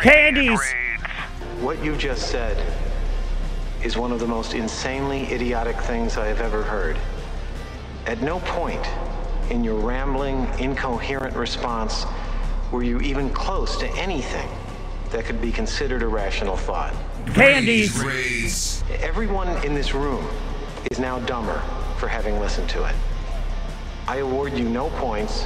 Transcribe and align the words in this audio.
Candies! 0.00 0.60
What 1.60 1.82
you 1.82 1.96
just 1.96 2.30
said 2.30 2.56
is 3.82 3.96
one 3.96 4.12
of 4.12 4.20
the 4.20 4.26
most 4.26 4.54
insanely 4.54 5.24
idiotic 5.32 5.76
things 5.76 6.16
I 6.16 6.26
have 6.26 6.40
ever 6.40 6.62
heard. 6.62 6.96
At 8.06 8.22
no 8.22 8.38
point 8.40 8.86
in 9.50 9.64
your 9.64 9.76
rambling, 9.76 10.46
incoherent 10.60 11.34
response 11.34 12.04
were 12.70 12.84
you 12.84 13.00
even 13.00 13.30
close 13.30 13.76
to 13.78 13.88
anything 13.96 14.48
that 15.10 15.24
could 15.24 15.40
be 15.40 15.50
considered 15.50 16.02
a 16.02 16.06
rational 16.06 16.56
thought. 16.56 16.94
Candies! 17.34 17.98
Raise. 17.98 18.84
Everyone 19.00 19.48
in 19.64 19.74
this 19.74 19.94
room 19.94 20.24
is 20.92 21.00
now 21.00 21.18
dumber 21.20 21.60
for 21.96 22.06
having 22.06 22.38
listened 22.38 22.68
to 22.70 22.84
it. 22.84 22.94
I 24.06 24.18
award 24.18 24.52
you 24.52 24.68
no 24.68 24.90
points, 24.90 25.44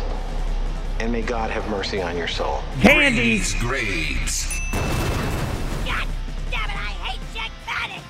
and 1.00 1.12
may 1.12 1.22
God 1.22 1.50
have 1.50 1.68
mercy 1.68 2.00
on 2.00 2.16
your 2.16 2.28
soul. 2.28 2.60
Candies! 2.80 3.54
Grades. 3.60 4.60
God 4.72 6.06
damn 6.50 6.70
it, 6.70 6.76
I 6.76 6.94
hate 7.04 7.20
Jack 7.34 7.50
Paddock! 7.66 8.02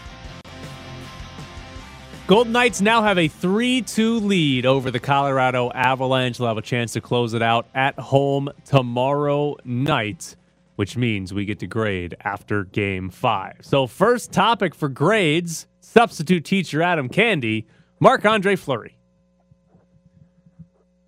Golden 2.26 2.52
Knights 2.52 2.80
now 2.80 3.02
have 3.02 3.18
a 3.18 3.28
3 3.28 3.82
2 3.82 4.20
lead 4.20 4.66
over 4.66 4.90
the 4.90 5.00
Colorado 5.00 5.70
Avalanche. 5.72 6.38
They'll 6.38 6.48
have 6.48 6.58
a 6.58 6.62
chance 6.62 6.92
to 6.92 7.00
close 7.00 7.34
it 7.34 7.42
out 7.42 7.66
at 7.74 7.98
home 7.98 8.48
tomorrow 8.64 9.56
night, 9.64 10.36
which 10.76 10.96
means 10.96 11.34
we 11.34 11.44
get 11.44 11.58
to 11.60 11.66
grade 11.66 12.16
after 12.22 12.64
game 12.64 13.10
five. 13.10 13.56
So, 13.62 13.86
first 13.86 14.32
topic 14.32 14.74
for 14.74 14.88
grades 14.88 15.66
substitute 15.92 16.44
teacher 16.44 16.82
Adam 16.82 17.08
Candy, 17.08 17.66
Marc 18.00 18.24
Andre 18.24 18.56
Fleury. 18.56 18.96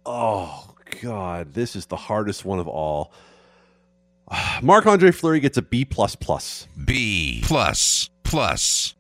Oh 0.07 0.64
God, 1.01 1.55
this 1.55 1.77
is 1.77 1.87
the 1.87 1.97
hardest 1.97 2.45
one 2.45 2.59
of 2.59 2.69
all. 2.69 3.13
Marc 4.63 4.87
Andre 4.87 5.11
Fleury 5.11 5.41
gets 5.41 5.57
a 5.57 5.63
B 5.63 5.85
plus 5.85 6.17
plus. 6.17 6.67
B 6.85 7.43
plus 7.45 8.11
plus. 8.23 8.95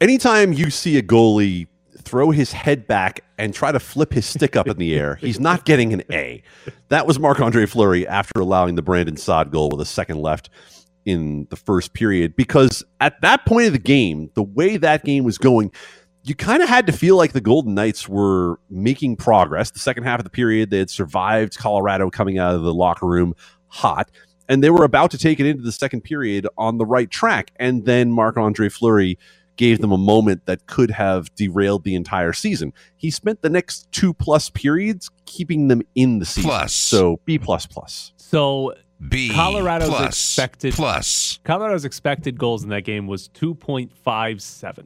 Anytime 0.00 0.52
you 0.52 0.70
see 0.70 0.96
a 0.96 1.02
goalie 1.02 1.66
throw 2.02 2.30
his 2.30 2.52
head 2.52 2.86
back 2.86 3.20
and 3.36 3.52
try 3.52 3.72
to 3.72 3.80
flip 3.80 4.12
his 4.12 4.24
stick 4.24 4.56
up 4.56 4.68
in 4.68 4.76
the 4.78 4.94
air, 4.94 5.14
he's 5.20 5.40
not 5.40 5.64
getting 5.64 5.92
an 5.92 6.02
A. 6.10 6.42
That 6.88 7.06
was 7.06 7.18
Marc 7.18 7.40
Andre 7.40 7.66
Fleury 7.66 8.06
after 8.06 8.40
allowing 8.40 8.76
the 8.76 8.82
Brandon 8.82 9.16
Saad 9.16 9.50
goal 9.50 9.70
with 9.70 9.80
a 9.80 9.86
second 9.86 10.18
left 10.18 10.50
in 11.04 11.46
the 11.50 11.56
first 11.56 11.94
period. 11.94 12.36
Because 12.36 12.84
at 13.00 13.20
that 13.22 13.46
point 13.46 13.66
of 13.66 13.72
the 13.72 13.78
game, 13.78 14.30
the 14.34 14.42
way 14.42 14.76
that 14.76 15.04
game 15.04 15.24
was 15.24 15.38
going, 15.38 15.72
you 16.28 16.34
kind 16.34 16.62
of 16.62 16.68
had 16.68 16.86
to 16.86 16.92
feel 16.92 17.16
like 17.16 17.32
the 17.32 17.40
Golden 17.40 17.74
Knights 17.74 18.08
were 18.08 18.60
making 18.68 19.16
progress. 19.16 19.70
The 19.70 19.78
second 19.78 20.04
half 20.04 20.20
of 20.20 20.24
the 20.24 20.30
period, 20.30 20.70
they 20.70 20.78
had 20.78 20.90
survived 20.90 21.56
Colorado 21.56 22.10
coming 22.10 22.38
out 22.38 22.54
of 22.54 22.62
the 22.62 22.74
locker 22.74 23.06
room 23.06 23.34
hot, 23.68 24.10
and 24.48 24.62
they 24.62 24.70
were 24.70 24.84
about 24.84 25.10
to 25.12 25.18
take 25.18 25.40
it 25.40 25.46
into 25.46 25.62
the 25.62 25.72
second 25.72 26.02
period 26.02 26.46
on 26.58 26.78
the 26.78 26.86
right 26.86 27.10
track. 27.10 27.50
And 27.56 27.84
then 27.84 28.12
Marc 28.12 28.36
Andre 28.36 28.68
Fleury 28.68 29.18
gave 29.56 29.80
them 29.80 29.90
a 29.90 29.98
moment 29.98 30.46
that 30.46 30.66
could 30.66 30.90
have 30.90 31.34
derailed 31.34 31.82
the 31.84 31.94
entire 31.94 32.32
season. 32.32 32.72
He 32.96 33.10
spent 33.10 33.42
the 33.42 33.50
next 33.50 33.90
two 33.90 34.14
plus 34.14 34.50
periods 34.50 35.10
keeping 35.26 35.68
them 35.68 35.82
in 35.94 36.20
the 36.20 36.24
season. 36.24 36.48
Plus. 36.48 36.74
So 36.74 37.20
B 37.24 37.38
plus 37.38 37.66
plus. 37.66 38.12
So, 38.16 38.74
B 39.08 39.30
Colorado's 39.30 39.88
plus 39.88 40.08
expected- 40.08 40.74
plus. 40.74 41.40
Colorado's 41.44 41.84
expected 41.84 42.38
goals 42.38 42.62
in 42.62 42.68
that 42.70 42.82
game 42.82 43.06
was 43.06 43.28
2.57. 43.30 44.84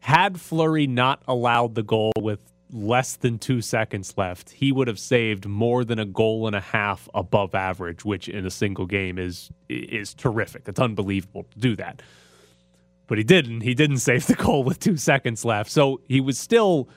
Had 0.00 0.40
Fleury 0.40 0.86
not 0.86 1.22
allowed 1.28 1.74
the 1.74 1.82
goal 1.82 2.12
with 2.18 2.40
less 2.72 3.16
than 3.16 3.38
two 3.38 3.60
seconds 3.60 4.14
left, 4.16 4.50
he 4.50 4.72
would 4.72 4.88
have 4.88 4.98
saved 4.98 5.46
more 5.46 5.84
than 5.84 5.98
a 5.98 6.04
goal 6.04 6.46
and 6.46 6.56
a 6.56 6.60
half 6.60 7.08
above 7.14 7.54
average, 7.54 8.04
which 8.04 8.28
in 8.28 8.46
a 8.46 8.50
single 8.50 8.86
game 8.86 9.18
is 9.18 9.50
is 9.68 10.14
terrific. 10.14 10.62
It's 10.66 10.80
unbelievable 10.80 11.44
to 11.50 11.58
do 11.58 11.76
that. 11.76 12.02
But 13.06 13.18
he 13.18 13.24
didn't. 13.24 13.62
He 13.62 13.74
didn't 13.74 13.98
save 13.98 14.26
the 14.26 14.34
goal 14.36 14.62
with 14.62 14.78
two 14.78 14.96
seconds 14.96 15.44
left. 15.44 15.70
So 15.70 16.00
he 16.08 16.20
was 16.20 16.38
still 16.38 16.88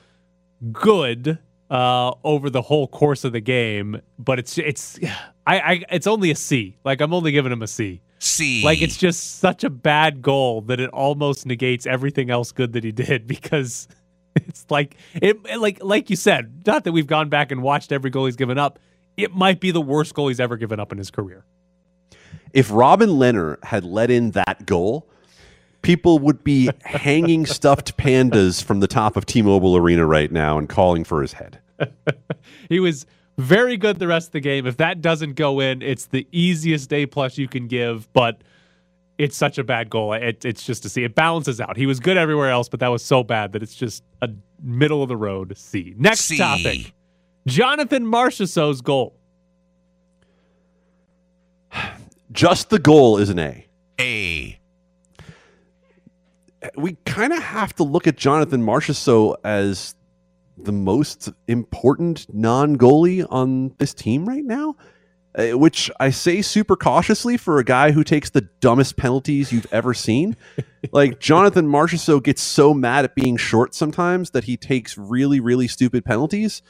good 0.72 1.38
uh, 1.70 2.12
over 2.22 2.50
the 2.50 2.62
whole 2.62 2.86
course 2.86 3.24
of 3.24 3.32
the 3.32 3.40
game. 3.40 4.00
But 4.18 4.38
it's 4.38 4.56
it's 4.58 4.98
I, 5.46 5.58
I 5.58 5.84
it's 5.90 6.06
only 6.06 6.30
a 6.30 6.36
C. 6.36 6.78
Like 6.84 7.00
I'm 7.00 7.12
only 7.12 7.32
giving 7.32 7.52
him 7.52 7.62
a 7.62 7.66
C. 7.66 8.00
C. 8.24 8.62
Like 8.64 8.82
it's 8.82 8.96
just 8.96 9.38
such 9.38 9.64
a 9.64 9.70
bad 9.70 10.22
goal 10.22 10.62
that 10.62 10.80
it 10.80 10.90
almost 10.90 11.46
negates 11.46 11.86
everything 11.86 12.30
else 12.30 12.52
good 12.52 12.72
that 12.72 12.84
he 12.84 12.92
did 12.92 13.26
because 13.26 13.88
it's 14.36 14.64
like 14.70 14.96
it 15.14 15.38
like 15.58 15.82
like 15.82 16.10
you 16.10 16.16
said, 16.16 16.62
not 16.66 16.84
that 16.84 16.92
we've 16.92 17.06
gone 17.06 17.28
back 17.28 17.52
and 17.52 17.62
watched 17.62 17.92
every 17.92 18.10
goal 18.10 18.26
he's 18.26 18.36
given 18.36 18.58
up. 18.58 18.78
It 19.16 19.32
might 19.32 19.60
be 19.60 19.70
the 19.70 19.80
worst 19.80 20.14
goal 20.14 20.28
he's 20.28 20.40
ever 20.40 20.56
given 20.56 20.80
up 20.80 20.90
in 20.90 20.98
his 20.98 21.10
career. 21.10 21.44
If 22.52 22.70
Robin 22.70 23.10
Lehner 23.10 23.62
had 23.64 23.84
let 23.84 24.10
in 24.10 24.32
that 24.32 24.66
goal, 24.66 25.08
people 25.82 26.18
would 26.18 26.42
be 26.42 26.70
hanging 26.84 27.46
stuffed 27.46 27.96
pandas 27.96 28.62
from 28.62 28.80
the 28.80 28.88
top 28.88 29.16
of 29.16 29.26
T-Mobile 29.26 29.76
Arena 29.76 30.04
right 30.04 30.32
now 30.32 30.58
and 30.58 30.68
calling 30.68 31.04
for 31.04 31.22
his 31.22 31.34
head. 31.34 31.60
He 32.68 32.80
was 32.80 33.06
very 33.36 33.76
good 33.76 33.98
the 33.98 34.06
rest 34.06 34.28
of 34.28 34.32
the 34.32 34.40
game. 34.40 34.66
If 34.66 34.76
that 34.78 35.00
doesn't 35.00 35.34
go 35.34 35.60
in, 35.60 35.82
it's 35.82 36.06
the 36.06 36.26
easiest 36.32 36.92
A 36.92 37.06
plus 37.06 37.38
you 37.38 37.48
can 37.48 37.66
give, 37.66 38.12
but 38.12 38.42
it's 39.18 39.36
such 39.36 39.58
a 39.58 39.64
bad 39.64 39.90
goal. 39.90 40.12
It, 40.12 40.44
it's 40.44 40.64
just 40.64 40.82
to 40.84 40.88
see. 40.88 41.04
It 41.04 41.14
balances 41.14 41.60
out. 41.60 41.76
He 41.76 41.86
was 41.86 42.00
good 42.00 42.16
everywhere 42.16 42.50
else, 42.50 42.68
but 42.68 42.80
that 42.80 42.88
was 42.88 43.04
so 43.04 43.22
bad 43.22 43.52
that 43.52 43.62
it's 43.62 43.74
just 43.74 44.02
a 44.22 44.30
middle 44.62 45.02
of 45.02 45.08
the 45.08 45.16
road 45.16 45.56
C. 45.56 45.94
Next 45.96 46.20
C. 46.20 46.36
topic. 46.36 46.92
Jonathan 47.46 48.06
Marchessault's 48.06 48.80
goal. 48.80 49.16
Just 52.32 52.70
the 52.70 52.78
goal 52.78 53.18
is 53.18 53.28
an 53.28 53.38
A. 53.38 53.66
A. 54.00 54.58
we 56.76 56.96
kind 57.04 57.32
of 57.32 57.40
have 57.42 57.74
to 57.76 57.84
look 57.84 58.06
at 58.06 58.16
Jonathan 58.16 58.60
Marchessault 58.64 59.36
as 59.44 59.94
the 60.56 60.72
most 60.72 61.30
important 61.48 62.32
non-goalie 62.32 63.26
on 63.28 63.74
this 63.78 63.94
team 63.94 64.28
right 64.28 64.44
now, 64.44 64.76
uh, 65.36 65.58
which 65.58 65.90
I 65.98 66.10
say 66.10 66.42
super 66.42 66.76
cautiously 66.76 67.36
for 67.36 67.58
a 67.58 67.64
guy 67.64 67.90
who 67.90 68.04
takes 68.04 68.30
the 68.30 68.48
dumbest 68.60 68.96
penalties 68.96 69.52
you've 69.52 69.72
ever 69.72 69.94
seen. 69.94 70.36
like 70.92 71.18
Jonathan 71.18 71.66
Marchessault 71.66 72.22
gets 72.22 72.42
so 72.42 72.72
mad 72.72 73.04
at 73.04 73.14
being 73.14 73.36
short 73.36 73.74
sometimes 73.74 74.30
that 74.30 74.44
he 74.44 74.56
takes 74.56 74.96
really 74.96 75.40
really 75.40 75.66
stupid 75.66 76.04
penalties 76.04 76.62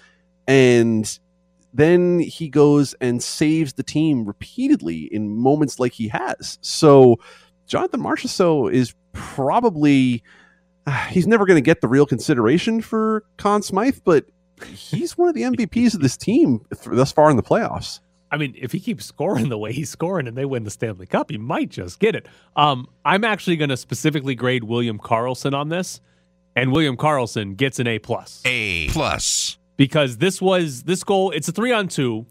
and 0.47 1.19
then 1.73 2.21
he 2.21 2.49
goes 2.49 2.95
and 3.01 3.23
saves 3.23 3.73
the 3.73 3.83
team 3.83 4.25
repeatedly 4.25 5.13
in 5.13 5.29
moments 5.29 5.81
like 5.81 5.93
he 5.93 6.09
has. 6.09 6.59
So 6.61 7.17
Jonathan 7.67 8.01
Marchessault 8.01 8.73
is 8.73 8.95
probably 9.13 10.23
he's 11.11 11.27
never 11.27 11.47
going 11.47 11.57
to 11.57 11.63
get 11.63 11.81
the 11.81 11.89
real 11.89 12.07
consideration 12.07 12.81
for 12.81 13.25
Conn 13.37 13.63
Smythe, 13.63 13.99
but 14.05 14.27
he's 14.67 15.17
one 15.19 15.29
of 15.29 15.35
the 15.35 15.43
MVPs 15.43 15.95
of 15.95 16.01
this 16.01 16.17
team 16.17 16.65
thus 16.87 17.13
far 17.13 17.31
in 17.31 17.37
the 17.37 17.43
playoffs. 17.43 18.01
I 18.31 18.37
mean, 18.37 18.55
if 18.59 18.73
he 18.73 18.81
keeps 18.81 19.05
scoring 19.05 19.49
the 19.49 19.59
way 19.59 19.73
he's 19.73 19.91
scoring 19.91 20.27
and 20.27 20.37
they 20.37 20.45
win 20.45 20.65
the 20.65 20.71
Stanley 20.71 21.07
Cup, 21.07 21.31
he 21.31 21.39
might 21.39 21.71
just 21.71 22.01
get 22.01 22.17
it. 22.17 22.27
Um, 22.57 22.89
I'm 23.05 23.23
actually 23.23 23.57
going 23.57 23.69
to 23.71 23.77
specifically 23.77 24.35
grade 24.35 24.65
William 24.65 24.99
Karlsson 24.99 25.55
on 25.55 25.69
this, 25.69 26.01
and 26.57 26.73
William 26.73 26.97
Karlsson 26.97 27.57
gets 27.57 27.79
an 27.79 27.87
A 27.87 27.99
plus. 28.01 28.43
A 28.45 28.89
plus. 28.89 29.59
because 29.77 30.19
this 30.19 30.41
was 30.43 30.85
this 30.85 31.03
goal 31.05 31.31
it's 31.33 31.49
a 31.49 31.53
three 31.53 31.73
on 31.73 31.89
two 31.89 32.27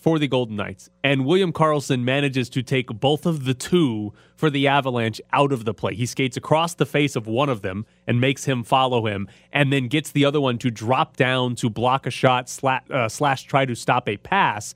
for 0.00 0.18
the 0.18 0.28
golden 0.28 0.56
knights 0.56 0.88
and 1.02 1.26
william 1.26 1.52
karlsson 1.52 2.02
manages 2.02 2.48
to 2.48 2.62
take 2.62 2.86
both 3.00 3.26
of 3.26 3.44
the 3.44 3.54
two 3.54 4.12
for 4.36 4.48
the 4.48 4.66
avalanche 4.66 5.20
out 5.32 5.52
of 5.52 5.64
the 5.64 5.74
play 5.74 5.94
he 5.94 6.06
skates 6.06 6.36
across 6.36 6.74
the 6.74 6.86
face 6.86 7.16
of 7.16 7.26
one 7.26 7.48
of 7.48 7.62
them 7.62 7.84
and 8.06 8.20
makes 8.20 8.44
him 8.44 8.62
follow 8.62 9.06
him 9.06 9.28
and 9.52 9.72
then 9.72 9.88
gets 9.88 10.12
the 10.12 10.24
other 10.24 10.40
one 10.40 10.56
to 10.56 10.70
drop 10.70 11.16
down 11.16 11.54
to 11.54 11.68
block 11.68 12.06
a 12.06 12.10
shot 12.10 12.46
sla- 12.46 12.88
uh, 12.90 13.08
slash 13.08 13.42
try 13.42 13.64
to 13.64 13.74
stop 13.74 14.08
a 14.08 14.16
pass 14.18 14.74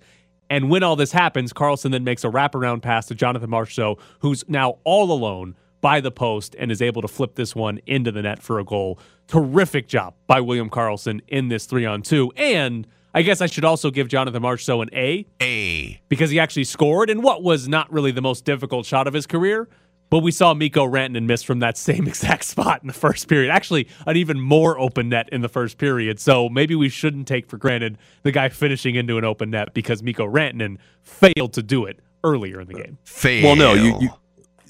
and 0.51 0.69
when 0.69 0.83
all 0.83 0.97
this 0.97 1.13
happens, 1.13 1.51
Karlsson 1.55 1.93
then 1.93 2.05
makes 2.05 2.25
a 2.25 2.29
wraparound 2.29 2.83
pass 2.83 3.07
to 3.07 3.15
Jonathan 3.15 3.49
Marchessault, 3.49 3.99
who's 4.19 4.47
now 4.51 4.77
all 4.85 5.11
alone 5.11 5.57
by 5.81 5.99
the 6.01 6.11
post 6.11 6.55
and 6.59 6.71
is 6.71 6.83
able 6.83 7.01
to 7.01 7.09
flip 7.09 7.37
this 7.37 7.55
one 7.57 7.81
into 7.87 8.13
the 8.13 8.21
net 8.21 8.43
for 8.43 8.59
a 8.59 8.65
goal. 8.65 8.99
Terrific 9.29 9.89
job 9.89 10.15
by 10.27 10.41
William 10.43 10.69
Karlsson 10.69 11.21
in 11.29 11.49
this 11.49 11.65
three 11.65 11.87
on 11.87 12.03
two. 12.03 12.33
And 12.37 12.87
I 13.15 13.23
guess 13.23 13.41
I 13.41 13.47
should 13.47 13.65
also 13.65 13.91
give 13.91 14.09
Jonathan 14.09 14.43
Marchessault 14.43 14.83
an 14.83 14.91
A 14.95 15.27
A. 15.41 16.01
because 16.09 16.31
he 16.31 16.41
actually 16.41 16.65
scored 16.65 17.11
in 17.11 17.23
what 17.23 17.43
was 17.43 17.69
not 17.69 17.93
really 17.93 18.11
the 18.11 18.23
most 18.23 18.45
difficult 18.45 18.87
shot 18.87 19.07
of 19.07 19.15
his 19.15 19.27
career. 19.27 19.69
But 20.09 20.19
we 20.19 20.31
saw 20.31 20.53
Mikko 20.53 20.87
Rantanen 20.87 21.25
miss 21.25 21.43
from 21.43 21.61
that 21.61 21.79
same 21.79 22.07
exact 22.07 22.45
spot 22.45 22.83
in 22.83 22.87
the 22.87 22.93
first 22.93 23.29
period. 23.29 23.51
Actually, 23.51 23.89
an 24.07 24.17
even 24.17 24.39
more 24.39 24.79
open 24.79 25.09
net 25.09 25.29
in 25.31 25.41
the 25.41 25.49
first 25.49 25.79
period. 25.79 26.21
So 26.21 26.51
maybe 26.51 26.75
we 26.75 26.91
shouldn't 26.91 27.27
take 27.27 27.47
for 27.47 27.57
granted 27.57 27.97
the 28.23 28.31
guy 28.31 28.51
finishing 28.51 28.95
into 28.95 29.17
an 29.17 29.25
open 29.25 29.51
net 29.51 29.73
because 29.73 30.03
Mikko 30.03 30.27
Rantanen 30.27 30.77
failed 31.03 31.55
to 31.55 31.63
do 31.63 31.87
it 31.87 32.01
earlier 32.25 32.61
in 32.61 32.69
the 32.69 32.75
game. 32.75 32.99
Fail. 33.05 33.45
Well, 33.45 33.57
no, 33.57 33.73
you, 33.73 33.97
you 34.01 34.11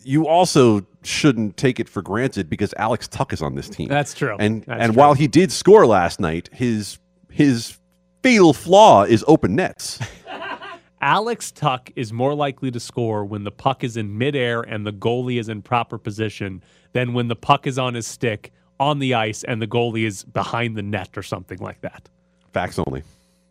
you 0.05 0.27
also 0.29 0.87
shouldn't 1.03 1.56
take 1.56 1.81
it 1.81 1.89
for 1.89 2.03
granted 2.03 2.49
because 2.49 2.73
Alex 2.77 3.09
Tuch 3.09 3.33
is 3.33 3.43
on 3.43 3.55
this 3.55 3.69
team. 3.69 3.89
That's 3.89 4.15
true. 4.15 4.37
And 4.39 4.62
That's 4.65 4.83
and 4.83 4.93
true. 4.93 5.00
while 5.00 5.15
he 5.15 5.27
did 5.27 5.50
score 5.53 5.87
last 5.87 6.21
night, 6.21 6.50
his 6.53 6.99
his 7.31 7.79
fatal 8.23 8.53
flaw 8.53 9.03
is 9.05 9.25
open 9.27 9.55
nets. 9.57 9.99
Alex 11.01 11.51
Tuch 11.51 11.91
is 11.97 12.13
more 12.13 12.33
likely 12.33 12.71
to 12.71 12.79
score 12.79 13.25
when 13.25 13.43
the 13.43 13.51
puck 13.51 13.83
is 13.83 13.97
in 13.97 14.17
midair 14.17 14.63
and 14.63 14.87
the 14.87 14.93
goalie 14.93 15.41
is 15.41 15.49
in 15.49 15.61
proper 15.61 15.99
position 15.99 16.63
than 16.93 17.13
when 17.13 17.27
the 17.27 17.35
puck 17.35 17.67
is 17.67 17.77
on 17.77 17.95
his 17.95 18.07
stick 18.07 18.53
on 18.79 19.01
the 19.01 19.15
ice 19.15 19.43
and 19.45 19.61
the 19.61 19.67
goalie 19.67 20.07
is 20.07 20.25
behind 20.25 20.77
the 20.77 20.83
net 20.83 21.11
or 21.17 21.23
something 21.23 21.59
like 21.59 21.81
that. 21.81 22.09
Facts 22.53 22.79
only. 22.79 23.03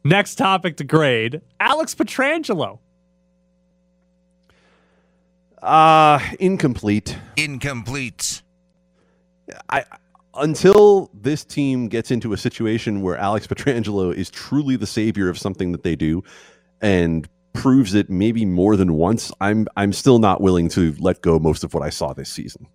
Next 0.03 0.35
topic 0.35 0.77
to 0.77 0.83
grade 0.85 1.41
Alex 1.59 1.93
Pietrangelo. 1.93 2.79
Uh 5.61 6.19
incomplete. 6.39 7.17
Incomplete. 7.35 8.41
I 9.69 9.83
until 10.35 11.09
this 11.13 11.43
team 11.43 11.87
gets 11.87 12.11
into 12.11 12.33
a 12.33 12.37
situation 12.37 13.01
where 13.01 13.17
Alex 13.17 13.47
Pietrangelo 13.47 14.13
is 14.13 14.29
truly 14.29 14.75
the 14.75 14.87
savior 14.87 15.29
of 15.29 15.37
something 15.37 15.71
that 15.71 15.83
they 15.83 15.95
do 15.95 16.23
and 16.81 17.27
proves 17.53 17.93
it 17.93 18.09
maybe 18.09 18.45
more 18.45 18.75
than 18.75 18.93
once, 18.93 19.31
I'm 19.41 19.67
I'm 19.75 19.93
still 19.93 20.19
not 20.19 20.41
willing 20.41 20.69
to 20.69 20.95
let 20.99 21.21
go 21.21 21.39
most 21.39 21.63
of 21.63 21.73
what 21.73 21.83
I 21.83 21.89
saw 21.89 22.13
this 22.13 22.29
season. 22.29 22.67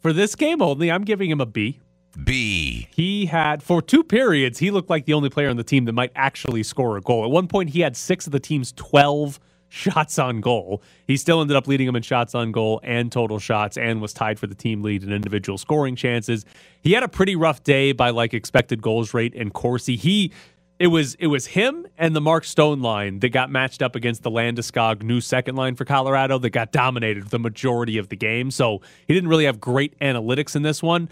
For 0.00 0.12
this 0.12 0.34
game 0.34 0.62
only, 0.62 0.90
I'm 0.90 1.04
giving 1.04 1.30
him 1.30 1.40
a 1.40 1.46
B. 1.46 1.80
B. 2.24 2.88
He 2.90 3.26
had, 3.26 3.62
for 3.62 3.80
two 3.80 4.02
periods, 4.02 4.58
he 4.58 4.70
looked 4.70 4.90
like 4.90 5.04
the 5.04 5.12
only 5.12 5.30
player 5.30 5.48
on 5.48 5.56
the 5.56 5.64
team 5.64 5.84
that 5.84 5.92
might 5.92 6.10
actually 6.16 6.62
score 6.64 6.96
a 6.96 7.00
goal. 7.00 7.24
At 7.24 7.30
one 7.30 7.46
point, 7.46 7.70
he 7.70 7.80
had 7.80 7.96
six 7.96 8.26
of 8.26 8.32
the 8.32 8.40
team's 8.40 8.72
12 8.72 9.38
shots 9.70 10.18
on 10.18 10.40
goal. 10.40 10.82
He 11.06 11.16
still 11.16 11.40
ended 11.40 11.56
up 11.56 11.66
leading 11.66 11.86
them 11.86 11.96
in 11.96 12.02
shots 12.02 12.34
on 12.34 12.52
goal 12.52 12.80
and 12.82 13.10
total 13.10 13.38
shots 13.38 13.78
and 13.78 14.02
was 14.02 14.12
tied 14.12 14.38
for 14.38 14.46
the 14.46 14.54
team 14.54 14.82
lead 14.82 15.02
in 15.02 15.12
individual 15.12 15.56
scoring 15.56 15.96
chances. 15.96 16.44
He 16.82 16.92
had 16.92 17.02
a 17.02 17.08
pretty 17.08 17.36
rough 17.36 17.62
day 17.62 17.92
by 17.92 18.10
like 18.10 18.34
expected 18.34 18.82
goals 18.82 19.14
rate 19.14 19.34
and 19.34 19.54
Corsi. 19.54 19.96
He 19.96 20.32
it 20.80 20.88
was 20.88 21.14
it 21.16 21.28
was 21.28 21.46
him 21.46 21.86
and 21.98 22.16
the 22.16 22.20
Mark 22.20 22.44
Stone 22.44 22.80
line 22.80 23.20
that 23.20 23.28
got 23.28 23.50
matched 23.50 23.82
up 23.82 23.94
against 23.94 24.22
the 24.22 24.30
Landeskog 24.30 25.02
new 25.02 25.20
second 25.20 25.54
line 25.54 25.76
for 25.76 25.84
Colorado 25.84 26.38
that 26.38 26.50
got 26.50 26.72
dominated 26.72 27.28
the 27.28 27.38
majority 27.38 27.98
of 27.98 28.08
the 28.08 28.16
game. 28.16 28.50
So 28.50 28.80
he 29.06 29.14
didn't 29.14 29.28
really 29.28 29.44
have 29.44 29.60
great 29.60 29.98
analytics 30.00 30.56
in 30.56 30.62
this 30.62 30.82
one. 30.82 31.08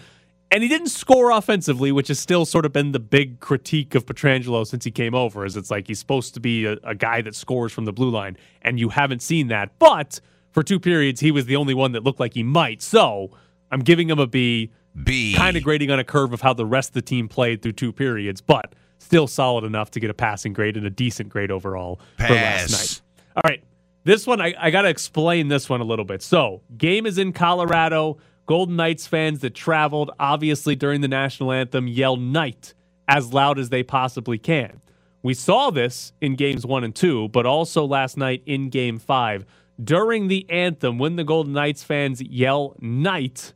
And 0.50 0.62
he 0.62 0.68
didn't 0.68 0.88
score 0.88 1.30
offensively, 1.30 1.92
which 1.92 2.08
has 2.08 2.18
still 2.18 2.46
sort 2.46 2.64
of 2.64 2.72
been 2.72 2.92
the 2.92 3.00
big 3.00 3.40
critique 3.40 3.94
of 3.94 4.06
Pietrangelo 4.06 4.66
since 4.66 4.84
he 4.84 4.90
came 4.90 5.14
over. 5.14 5.44
Is 5.44 5.56
it's 5.56 5.70
like 5.70 5.86
he's 5.88 5.98
supposed 5.98 6.34
to 6.34 6.40
be 6.40 6.64
a, 6.64 6.78
a 6.84 6.94
guy 6.94 7.20
that 7.22 7.34
scores 7.34 7.72
from 7.72 7.84
the 7.84 7.92
blue 7.92 8.10
line, 8.10 8.36
and 8.62 8.80
you 8.80 8.88
haven't 8.88 9.20
seen 9.20 9.48
that. 9.48 9.78
But 9.78 10.20
for 10.50 10.62
two 10.62 10.80
periods, 10.80 11.20
he 11.20 11.30
was 11.30 11.46
the 11.46 11.56
only 11.56 11.74
one 11.74 11.92
that 11.92 12.02
looked 12.02 12.20
like 12.20 12.34
he 12.34 12.42
might. 12.42 12.80
So 12.80 13.30
I'm 13.70 13.80
giving 13.80 14.08
him 14.08 14.18
a 14.18 14.26
B, 14.26 14.70
B. 15.02 15.34
kind 15.36 15.56
of 15.56 15.62
grading 15.62 15.90
on 15.90 15.98
a 15.98 16.04
curve 16.04 16.32
of 16.32 16.40
how 16.40 16.54
the 16.54 16.66
rest 16.66 16.90
of 16.90 16.94
the 16.94 17.02
team 17.02 17.28
played 17.28 17.60
through 17.60 17.72
two 17.72 17.92
periods, 17.92 18.40
but 18.40 18.74
still 18.98 19.26
solid 19.26 19.64
enough 19.64 19.90
to 19.92 20.00
get 20.00 20.08
a 20.08 20.14
passing 20.14 20.52
grade 20.52 20.76
and 20.76 20.86
a 20.86 20.90
decent 20.90 21.28
grade 21.28 21.50
overall 21.50 22.00
for 22.16 22.32
last 22.32 22.70
night. 22.70 23.00
All 23.36 23.42
right. 23.44 23.62
This 24.04 24.26
one, 24.26 24.40
I, 24.40 24.54
I 24.58 24.70
got 24.70 24.82
to 24.82 24.88
explain 24.88 25.48
this 25.48 25.68
one 25.68 25.82
a 25.82 25.84
little 25.84 26.04
bit. 26.04 26.22
So, 26.22 26.62
game 26.78 27.04
is 27.04 27.18
in 27.18 27.32
Colorado. 27.32 28.18
Golden 28.48 28.76
Knights 28.76 29.06
fans 29.06 29.40
that 29.40 29.54
traveled, 29.54 30.10
obviously 30.18 30.74
during 30.74 31.02
the 31.02 31.08
national 31.08 31.52
anthem, 31.52 31.86
yell 31.86 32.16
Knight 32.16 32.72
as 33.06 33.34
loud 33.34 33.58
as 33.58 33.68
they 33.68 33.82
possibly 33.82 34.38
can. 34.38 34.80
We 35.22 35.34
saw 35.34 35.70
this 35.70 36.14
in 36.22 36.34
games 36.34 36.64
one 36.64 36.82
and 36.82 36.94
two, 36.94 37.28
but 37.28 37.44
also 37.44 37.84
last 37.84 38.16
night 38.16 38.42
in 38.46 38.70
game 38.70 38.98
five. 38.98 39.44
During 39.84 40.28
the 40.28 40.48
anthem, 40.48 40.96
when 40.96 41.16
the 41.16 41.24
Golden 41.24 41.52
Knights 41.52 41.84
fans 41.84 42.22
yell 42.22 42.74
Knight, 42.80 43.52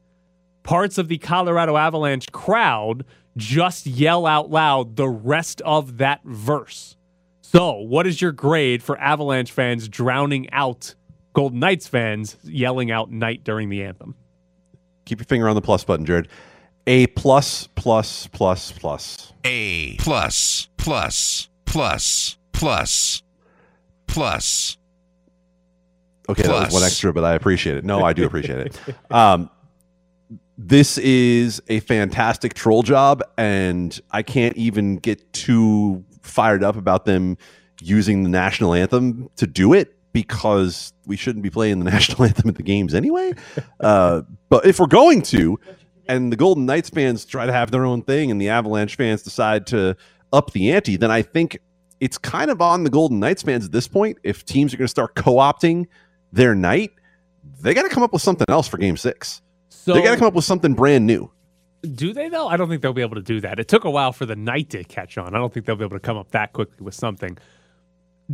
parts 0.62 0.98
of 0.98 1.08
the 1.08 1.16
Colorado 1.16 1.78
Avalanche 1.78 2.30
crowd 2.30 3.06
just 3.34 3.86
yell 3.86 4.26
out 4.26 4.50
loud 4.50 4.96
the 4.96 5.08
rest 5.08 5.62
of 5.62 5.96
that 5.96 6.20
verse. 6.24 6.96
So, 7.40 7.76
what 7.76 8.06
is 8.06 8.20
your 8.20 8.32
grade 8.32 8.82
for 8.82 8.98
Avalanche 8.98 9.52
fans 9.52 9.88
drowning 9.88 10.50
out 10.52 10.94
Golden 11.32 11.60
Knights 11.60 11.88
fans 11.88 12.36
yelling 12.44 12.90
out 12.90 13.10
night 13.10 13.42
during 13.42 13.70
the 13.70 13.84
anthem? 13.84 14.16
Keep 15.04 15.20
your 15.20 15.26
finger 15.26 15.48
on 15.48 15.54
the 15.54 15.62
plus 15.62 15.84
button, 15.84 16.06
Jared. 16.06 16.28
A 16.86 17.06
plus 17.08 17.68
plus 17.68 18.26
plus 18.28 18.72
plus. 18.72 19.32
A. 19.44 19.96
Plus. 19.96 20.68
Plus. 20.76 21.48
Plus. 21.64 22.36
Plus. 22.52 23.22
Plus. 24.06 24.76
Okay, 26.28 26.42
that 26.42 26.66
was 26.66 26.74
one 26.74 26.82
extra, 26.82 27.12
but 27.12 27.24
I 27.24 27.34
appreciate 27.34 27.76
it. 27.76 27.84
No, 27.84 28.04
I 28.04 28.12
do 28.12 28.24
appreciate 28.24 28.58
it. 28.58 28.80
Um, 29.10 29.50
this 30.56 30.98
is 30.98 31.60
a 31.68 31.80
fantastic 31.80 32.54
troll 32.54 32.82
job, 32.82 33.22
and 33.36 33.98
I 34.12 34.22
can't 34.22 34.56
even 34.56 34.96
get 34.96 35.32
too 35.32 36.04
fired 36.22 36.62
up 36.62 36.76
about 36.76 37.04
them 37.04 37.36
using 37.80 38.22
the 38.22 38.28
national 38.28 38.74
anthem 38.74 39.28
to 39.36 39.46
do 39.46 39.72
it 39.72 39.96
because 40.12 40.92
we 41.06 41.16
shouldn't 41.16 41.42
be 41.42 41.50
playing 41.50 41.78
the 41.78 41.84
national 41.90 42.24
anthem 42.24 42.48
at 42.48 42.56
the 42.56 42.62
games 42.62 42.94
anyway. 42.94 43.32
Uh, 43.80 44.22
but 44.48 44.66
if 44.66 44.78
we're 44.78 44.86
going 44.86 45.22
to, 45.22 45.58
and 46.08 46.32
the 46.32 46.36
Golden 46.36 46.66
Knights 46.66 46.90
fans 46.90 47.24
try 47.24 47.46
to 47.46 47.52
have 47.52 47.70
their 47.70 47.84
own 47.84 48.02
thing, 48.02 48.30
and 48.30 48.40
the 48.40 48.48
Avalanche 48.48 48.96
fans 48.96 49.22
decide 49.22 49.66
to 49.68 49.96
up 50.32 50.52
the 50.52 50.72
ante, 50.72 50.96
then 50.96 51.10
I 51.10 51.22
think 51.22 51.58
it's 52.00 52.18
kind 52.18 52.50
of 52.50 52.60
on 52.60 52.84
the 52.84 52.90
Golden 52.90 53.20
Knights 53.20 53.42
fans 53.42 53.64
at 53.64 53.72
this 53.72 53.86
point. 53.86 54.18
If 54.22 54.44
teams 54.44 54.74
are 54.74 54.76
going 54.76 54.86
to 54.86 54.90
start 54.90 55.14
co-opting 55.14 55.86
their 56.32 56.54
night, 56.54 56.92
they 57.60 57.74
got 57.74 57.82
to 57.82 57.88
come 57.88 58.02
up 58.02 58.12
with 58.12 58.22
something 58.22 58.46
else 58.48 58.68
for 58.68 58.78
Game 58.78 58.96
Six. 58.96 59.40
So, 59.68 59.94
they 59.94 60.02
got 60.02 60.12
to 60.12 60.16
come 60.16 60.28
up 60.28 60.34
with 60.34 60.44
something 60.44 60.74
brand 60.74 61.06
new. 61.06 61.30
do 61.94 62.12
they 62.12 62.28
though? 62.28 62.48
I 62.48 62.56
don't 62.56 62.68
think 62.68 62.82
they'll 62.82 62.92
be 62.92 63.02
able 63.02 63.16
to 63.16 63.22
do 63.22 63.40
that. 63.40 63.58
It 63.58 63.68
took 63.68 63.84
a 63.84 63.90
while 63.90 64.12
for 64.12 64.26
the 64.26 64.36
night 64.36 64.70
to 64.70 64.84
catch 64.84 65.18
on. 65.18 65.34
I 65.34 65.38
don't 65.38 65.52
think 65.52 65.66
they'll 65.66 65.76
be 65.76 65.84
able 65.84 65.96
to 65.96 66.00
come 66.00 66.16
up 66.16 66.30
that 66.32 66.52
quickly 66.52 66.84
with 66.84 66.94
something. 66.94 67.36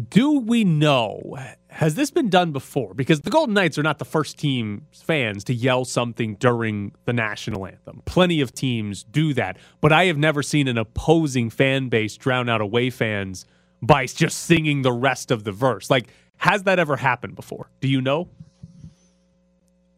Do 0.09 0.39
we 0.39 0.65
know? 0.65 1.37
Has 1.69 1.95
this 1.95 2.11
been 2.11 2.29
done 2.29 2.53
before? 2.53 2.95
Because 2.95 3.21
the 3.23 3.31
Golden 3.31 3.55
Knights 3.55 3.79
are 3.79 3.83
not 3.83 3.99
the 3.99 4.05
first 4.05 4.39
team 4.39 4.87
fans 4.93 5.45
to 5.45 5.55
yell 5.55 5.85
something 5.85 6.35
during 6.37 6.93
the 7.05 7.13
national 7.13 7.67
anthem. 7.67 8.03
Plenty 8.05 8.41
of 8.41 8.53
teams 8.55 9.03
do 9.05 9.35
that, 9.35 9.57
but 9.81 9.93
I 9.93 10.05
have 10.07 10.17
never 10.17 10.43
seen 10.43 10.69
an 10.69 10.79
opposing 10.79 11.51
fan 11.51 11.89
base 11.89 12.17
drown 12.17 12.49
out 12.49 12.61
away 12.61 12.91
fans 12.91 13.45
by 13.83 14.07
just 14.07 14.39
singing 14.45 14.83
the 14.83 14.93
rest 14.93 15.31
of 15.31 15.45
the 15.45 15.53
verse. 15.53 15.91
Like, 15.91 16.09
has 16.37 16.65
that 16.65 16.79
ever 16.79 16.97
happened 16.97 17.35
before? 17.35 17.69
Do 17.81 17.89
you 17.89 18.01
know? 18.01 18.29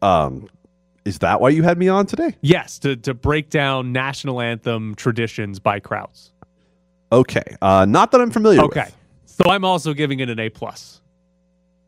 Um, 0.01 0.47
is 1.05 1.19
that 1.19 1.41
why 1.41 1.49
you 1.49 1.63
had 1.63 1.77
me 1.77 1.87
on 1.87 2.05
today? 2.05 2.35
Yes, 2.41 2.79
to, 2.79 2.95
to 2.97 3.13
break 3.13 3.49
down 3.49 3.91
national 3.91 4.41
anthem 4.41 4.95
traditions 4.95 5.59
by 5.59 5.79
crowds. 5.79 6.31
Okay, 7.11 7.55
uh, 7.61 7.85
not 7.85 8.11
that 8.11 8.21
I'm 8.21 8.31
familiar 8.31 8.61
Okay. 8.61 8.81
with. 8.85 8.95
So 9.31 9.49
I'm 9.49 9.65
also 9.65 9.93
giving 9.93 10.19
it 10.19 10.29
an 10.29 10.39
A 10.39 10.49
plus. 10.49 11.01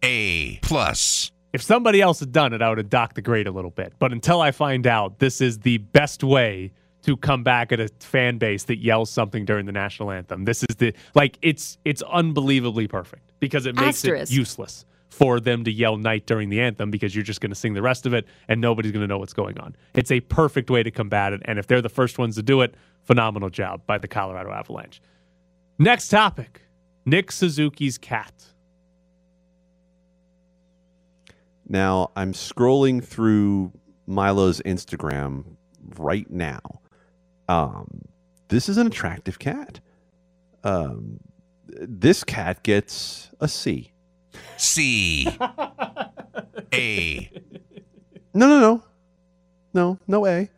A. 0.04 0.58
Plus. 0.62 1.32
If 1.54 1.62
somebody 1.62 2.02
else 2.02 2.20
had 2.20 2.32
done 2.32 2.54
it, 2.54 2.62
I 2.62 2.70
would 2.70 2.80
have 2.80 2.90
docked 2.90 3.16
the 3.16 3.22
grade 3.22 3.48
a 3.48 3.52
little 3.52 3.70
bit. 3.70 3.94
But 4.00 4.12
until 4.12 4.42
I 4.42 4.52
find 4.52 4.88
out, 4.88 5.20
this 5.20 5.40
is 5.40 5.60
the 5.60 5.78
best 5.78 6.24
way 6.24 6.72
to 7.04 7.18
come 7.18 7.44
back 7.44 7.72
at 7.72 7.80
a 7.80 7.90
fan 8.00 8.38
base 8.38 8.64
that 8.64 8.78
yells 8.78 9.10
something 9.10 9.46
during 9.46 9.66
the 9.66 9.72
national 9.72 10.12
anthem. 10.12 10.46
This 10.46 10.64
is 10.64 10.76
the 10.78 10.94
like 11.16 11.38
it's 11.42 11.78
it's 11.86 12.02
unbelievably 12.02 12.88
perfect 12.88 13.34
because 13.40 13.66
it 13.66 13.76
makes 13.76 14.04
Asterisk. 14.04 14.32
it 14.32 14.36
useless 14.36 14.86
for 15.10 15.40
them 15.40 15.64
to 15.66 15.72
yell 15.72 15.98
night 15.98 16.26
during 16.26 16.50
the 16.50 16.60
anthem 16.60 16.90
because 16.90 17.14
you're 17.14 17.24
just 17.24 17.40
going 17.40 17.52
to 17.52 17.56
sing 17.56 17.74
the 17.74 17.82
rest 17.82 18.06
of 18.06 18.14
it 18.14 18.26
and 18.48 18.60
nobody's 18.60 18.92
going 18.92 19.04
to 19.04 19.08
know 19.08 19.20
what's 19.20 19.34
going 19.34 19.60
on. 19.60 19.76
It's 19.94 20.12
a 20.12 20.22
perfect 20.22 20.72
way 20.72 20.82
to 20.82 20.90
combat 20.90 21.34
it 21.34 21.42
and 21.46 21.60
if 21.60 21.68
they're 21.68 21.82
the 21.82 21.90
first 21.90 22.18
ones 22.18 22.36
to 22.36 22.42
do 22.42 22.62
it, 22.62 22.74
phenomenal 23.04 23.50
job 23.50 23.86
by 23.86 23.98
the 24.00 24.08
Colorado 24.08 24.52
Avalanche. 24.52 25.02
Next 25.78 26.08
topic. 26.08 26.62
Nick 27.06 27.32
Suzuki's 27.32 27.98
cat. 27.98 28.34
Now 31.68 32.12
I'm 32.16 32.34
scrolling 32.34 33.04
through 33.04 33.72
Milo's 34.08 34.62
Instagram 34.62 35.44
right 35.98 36.30
now. 36.30 36.62
Um, 37.48 38.02
this 38.50 38.70
is 38.70 38.78
an 38.78 38.88
attractive 38.88 39.40
cat. 39.40 39.80
Um, 40.64 41.20
this 41.68 42.24
cat 42.24 42.64
gets 42.64 43.32
a 43.40 43.48
C. 43.48 43.92
C. 44.58 45.28
A. 46.74 47.32
No, 48.34 48.48
no, 48.48 48.60
no, 48.60 48.84
no, 49.74 50.00
no 50.08 50.26
A. 50.26 50.50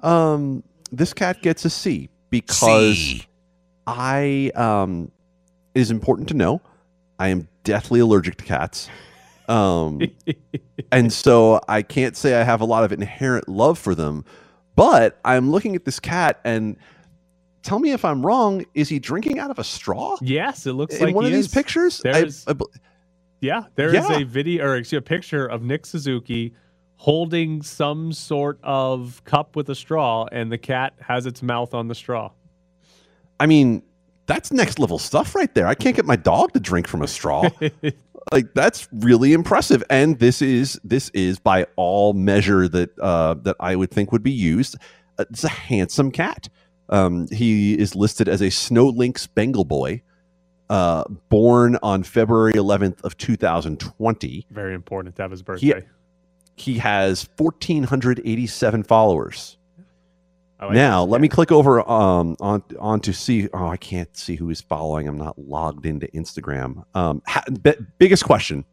Um, 0.00 0.62
this 0.90 1.12
cat 1.12 1.42
gets 1.42 1.64
a 1.64 1.70
C 1.70 2.08
because 2.30 2.96
C. 2.96 3.26
I 3.86 4.50
um, 4.54 5.10
it 5.74 5.80
is 5.80 5.90
important 5.90 6.28
to 6.28 6.34
know 6.34 6.60
I 7.18 7.28
am 7.28 7.48
deathly 7.64 8.00
allergic 8.00 8.36
to 8.36 8.44
cats. 8.44 8.88
Um, 9.48 10.00
and 10.92 11.12
so 11.12 11.60
I 11.68 11.82
can't 11.82 12.16
say 12.16 12.40
I 12.40 12.44
have 12.44 12.60
a 12.60 12.64
lot 12.64 12.84
of 12.84 12.92
inherent 12.92 13.48
love 13.48 13.78
for 13.78 13.94
them, 13.94 14.24
but 14.76 15.18
I'm 15.24 15.50
looking 15.50 15.74
at 15.76 15.84
this 15.84 16.00
cat 16.00 16.40
and 16.44 16.76
tell 17.62 17.78
me 17.78 17.90
if 17.92 18.04
I'm 18.04 18.24
wrong. 18.24 18.64
Is 18.74 18.88
he 18.88 18.98
drinking 18.98 19.38
out 19.38 19.50
of 19.50 19.58
a 19.58 19.64
straw 19.64 20.16
Yes, 20.22 20.66
it 20.66 20.72
looks 20.72 20.96
in 20.96 21.06
like 21.06 21.14
one 21.14 21.24
he 21.24 21.30
of 21.30 21.36
these 21.36 21.48
pictures? 21.48 22.00
I- 22.04 22.12
There's- 22.12 22.44
I 22.46 22.52
bel- 22.54 22.70
Yeah, 23.40 23.64
there 23.74 23.88
is 23.88 24.08
Yeah. 24.08 24.18
a 24.20 24.24
video 24.24 24.64
or 24.66 24.76
actually 24.76 24.98
a 24.98 25.02
picture 25.02 25.46
of 25.46 25.62
Nick 25.62 25.84
Suzuki 25.86 26.54
holding 26.96 27.62
some 27.62 28.12
sort 28.12 28.58
of 28.62 29.22
cup 29.24 29.56
with 29.56 29.68
a 29.70 29.74
straw, 29.74 30.26
and 30.30 30.52
the 30.52 30.58
cat 30.58 30.92
has 31.00 31.24
its 31.26 31.42
mouth 31.42 31.72
on 31.74 31.88
the 31.88 31.94
straw. 31.94 32.30
I 33.40 33.46
mean, 33.46 33.82
that's 34.30 34.52
next 34.52 34.78
level 34.78 34.98
stuff 34.98 35.34
right 35.34 35.52
there. 35.54 35.66
I 35.66 35.74
can't 35.74 35.96
get 35.96 36.06
my 36.06 36.16
dog 36.16 36.52
to 36.52 36.60
drink 36.60 36.86
from 36.86 37.02
a 37.02 37.08
straw. 37.08 37.48
Like 38.32 38.52
that's 38.54 38.86
really 38.92 39.32
impressive, 39.32 39.82
and 39.88 40.18
this 40.18 40.42
is 40.42 40.78
this 40.84 41.08
is 41.14 41.38
by 41.38 41.66
all 41.76 42.12
measure 42.12 42.68
that 42.68 42.96
uh, 42.98 43.34
that 43.42 43.56
I 43.58 43.74
would 43.74 43.90
think 43.90 44.12
would 44.12 44.22
be 44.22 44.30
used. 44.30 44.76
uh, 45.18 45.24
It's 45.30 45.42
a 45.42 45.48
handsome 45.48 46.10
cat. 46.12 46.48
Um, 46.90 47.28
he 47.28 47.78
is 47.78 47.96
listed 47.96 48.28
as 48.28 48.42
a 48.42 48.50
Snow 48.50 48.88
Lynx 48.88 49.26
Bengal 49.26 49.64
boy, 49.64 50.02
uh, 50.68 51.04
born 51.30 51.78
on 51.82 52.02
February 52.02 52.52
11th 52.52 53.02
of 53.04 53.16
2020. 53.16 54.46
Very 54.50 54.74
important 54.74 55.16
to 55.16 55.22
have 55.22 55.30
his 55.30 55.42
birthday. 55.42 55.66
He 56.56 56.76
has 56.76 57.26
1,487 57.38 58.82
followers. 58.82 59.56
I 60.60 60.66
like 60.66 60.74
now 60.74 61.04
this 61.04 61.12
let 61.12 61.20
me 61.20 61.28
click 61.28 61.50
over 61.50 61.80
um 61.90 62.36
on 62.40 62.62
on 62.78 63.00
to 63.00 63.12
see 63.12 63.48
oh 63.52 63.66
i 63.68 63.76
can't 63.76 64.14
see 64.16 64.36
who 64.36 64.50
is 64.50 64.60
following 64.60 65.08
i'm 65.08 65.16
not 65.18 65.38
logged 65.38 65.86
into 65.86 66.06
instagram 66.08 66.84
um 66.94 67.22
ha- 67.26 67.42
bi- 67.62 67.76
biggest 67.98 68.24
question 68.24 68.64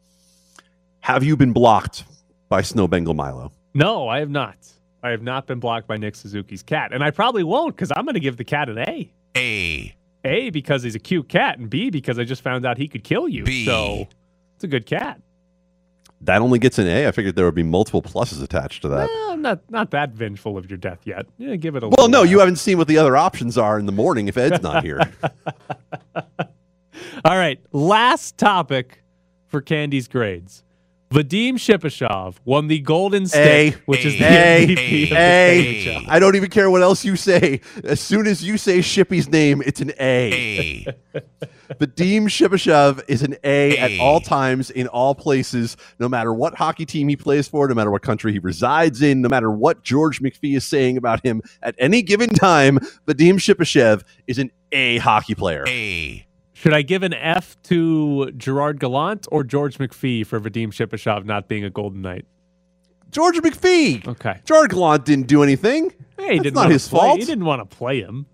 have 1.00 1.24
you 1.24 1.36
been 1.38 1.54
blocked 1.54 2.04
by 2.50 2.62
snow 2.62 2.88
bengal 2.88 3.14
milo 3.14 3.52
No, 3.74 4.08
I 4.08 4.20
have 4.20 4.30
not. 4.30 4.58
I 5.04 5.12
have 5.12 5.22
not 5.22 5.46
been 5.48 5.60
blocked 5.60 5.88
by 5.88 5.96
Nick 5.98 6.16
Suzuki's 6.16 6.64
cat, 6.64 6.92
and 6.92 7.04
I 7.04 7.12
probably 7.12 7.44
won't 7.44 7.76
because 7.76 7.92
I'm 7.96 8.04
going 8.04 8.16
to 8.16 8.20
give 8.20 8.36
the 8.38 8.44
cat 8.44 8.68
an 8.68 8.80
A. 8.80 9.12
A. 9.38 9.96
A 10.26 10.50
because 10.50 10.82
he's 10.84 10.96
a 10.96 11.00
cute 11.00 11.30
cat, 11.30 11.60
and 11.60 11.70
B 11.70 11.90
because 11.92 12.18
I 12.18 12.24
just 12.24 12.42
found 12.42 12.66
out 12.66 12.78
he 12.78 12.88
could 12.88 13.04
kill 13.04 13.30
you. 13.30 13.44
B. 13.44 13.66
So 13.66 14.08
it's 14.56 14.64
a 14.64 14.68
good 14.68 14.86
cat. 14.88 15.22
That 16.22 16.42
only 16.42 16.58
gets 16.60 16.80
an 16.80 16.88
a 16.88 17.08
i 17.08 17.12
figured 17.12 17.36
there 17.36 17.46
would 17.46 17.54
be 17.56 17.64
multiple 17.64 18.02
pluses 18.02 18.42
attached 18.44 18.82
to 18.82 18.88
that 18.90 19.08
Well, 19.08 19.32
I'm 19.32 19.42
not 19.42 19.60
not 19.70 19.92
that 19.92 20.12
vengeful 20.12 20.58
of 20.58 20.70
your 20.70 20.78
death 20.78 21.00
yet. 21.06 21.26
Yeah, 21.38 21.56
give 21.56 21.76
it 21.76 21.84
a. 21.84 21.88
well 21.88 21.92
little 21.92 22.10
no 22.10 22.20
while. 22.20 22.26
you 22.26 22.40
haven't 22.40 22.56
seen 22.58 22.78
what 22.78 22.88
the 22.88 22.98
other 22.98 23.16
options 23.16 23.58
are 23.58 23.78
in 23.80 23.86
the 23.86 23.92
morning 23.92 24.28
if 24.28 24.36
ed's 24.38 24.62
not 24.64 24.84
here 24.84 25.00
All 27.26 27.38
right, 27.38 27.60
last 27.72 28.38
topic 28.38 29.04
for 29.48 29.62
Candy's 29.62 30.08
grades. 30.08 30.64
Vadim 31.12 31.54
Shipachyov 31.54 32.36
won 32.44 32.68
the 32.68 32.80
Golden 32.80 33.28
Stick, 33.28 33.76
A. 33.76 33.78
which 33.86 34.04
is 34.06 34.14
the 34.20 34.26
A. 34.26 34.68
MVP 34.68 35.04
of 35.04 35.10
the 35.10 35.16
A. 35.16 35.86
KHL. 35.86 36.06
i 36.10 36.20
don't 36.20 36.36
even 36.36 36.50
care 36.50 36.70
what 36.70 36.82
else 36.82 37.06
you 37.06 37.16
say 37.16 37.62
as 37.86 38.02
soon 38.02 38.28
as 38.28 38.44
you 38.44 38.58
say 38.58 38.82
shippy's 38.82 39.30
name 39.30 39.62
it's 39.66 39.80
an 39.80 39.92
a 40.00 40.86
A. 41.14 41.22
Vadim 41.76 42.24
Shipachyov 42.24 43.04
is 43.08 43.22
an 43.24 43.36
A, 43.44 43.78
at 43.78 44.00
all 44.00 44.20
times, 44.20 44.70
in 44.72 44.88
all 44.88 45.14
places, 45.16 45.78
no 46.00 46.08
matter 46.10 46.34
what 46.34 46.56
hockey 46.56 46.86
team 46.86 47.08
he 47.08 47.16
plays 47.16 47.48
for, 47.48 47.68
no 47.68 47.76
matter 47.76 47.92
what 47.92 48.02
country 48.02 48.32
he 48.32 48.40
resides 48.40 49.02
in, 49.02 49.22
no 49.22 49.30
matter 49.30 49.52
what 49.52 49.84
George 49.84 50.22
McPhee 50.22 50.56
is 50.56 50.66
saying 50.66 50.98
about 50.98 51.24
him 51.26 51.42
at 51.62 51.76
any 51.78 52.02
given 52.02 52.30
time. 52.30 52.80
Vadim 53.06 53.36
Shipachyov 53.36 54.04
is 54.28 54.38
an 54.40 54.52
A 54.72 54.98
hockey 54.98 55.36
player. 55.36 55.64
A. 55.68 56.26
Should 56.54 56.74
I 56.74 56.82
give 56.82 57.04
an 57.04 57.14
F 57.14 57.56
to 57.64 58.32
Gerard 58.32 58.80
Gallant 58.80 59.28
or 59.32 59.44
George 59.44 59.78
McPhee 59.78 60.26
for 60.26 60.40
Vadim 60.40 60.70
Shipachyov 60.70 61.24
not 61.26 61.48
being 61.48 61.64
a 61.64 61.70
Golden 61.70 62.02
Knight? 62.02 62.26
George 63.12 63.38
McPhee. 63.38 64.06
Okay. 64.08 64.40
George 64.44 64.72
Gallant 64.72 65.06
didn't 65.06 65.28
do 65.28 65.44
anything. 65.44 65.94
Hey, 66.18 66.24
he 66.24 66.28
That's 66.40 66.44
didn't 66.44 66.56
not 66.56 66.72
his 66.72 66.88
play- 66.88 67.00
fault. 67.00 67.20
He 67.20 67.26
didn't 67.26 67.46
want 67.46 67.62
to 67.70 67.76
play 67.78 68.02
him. 68.02 68.26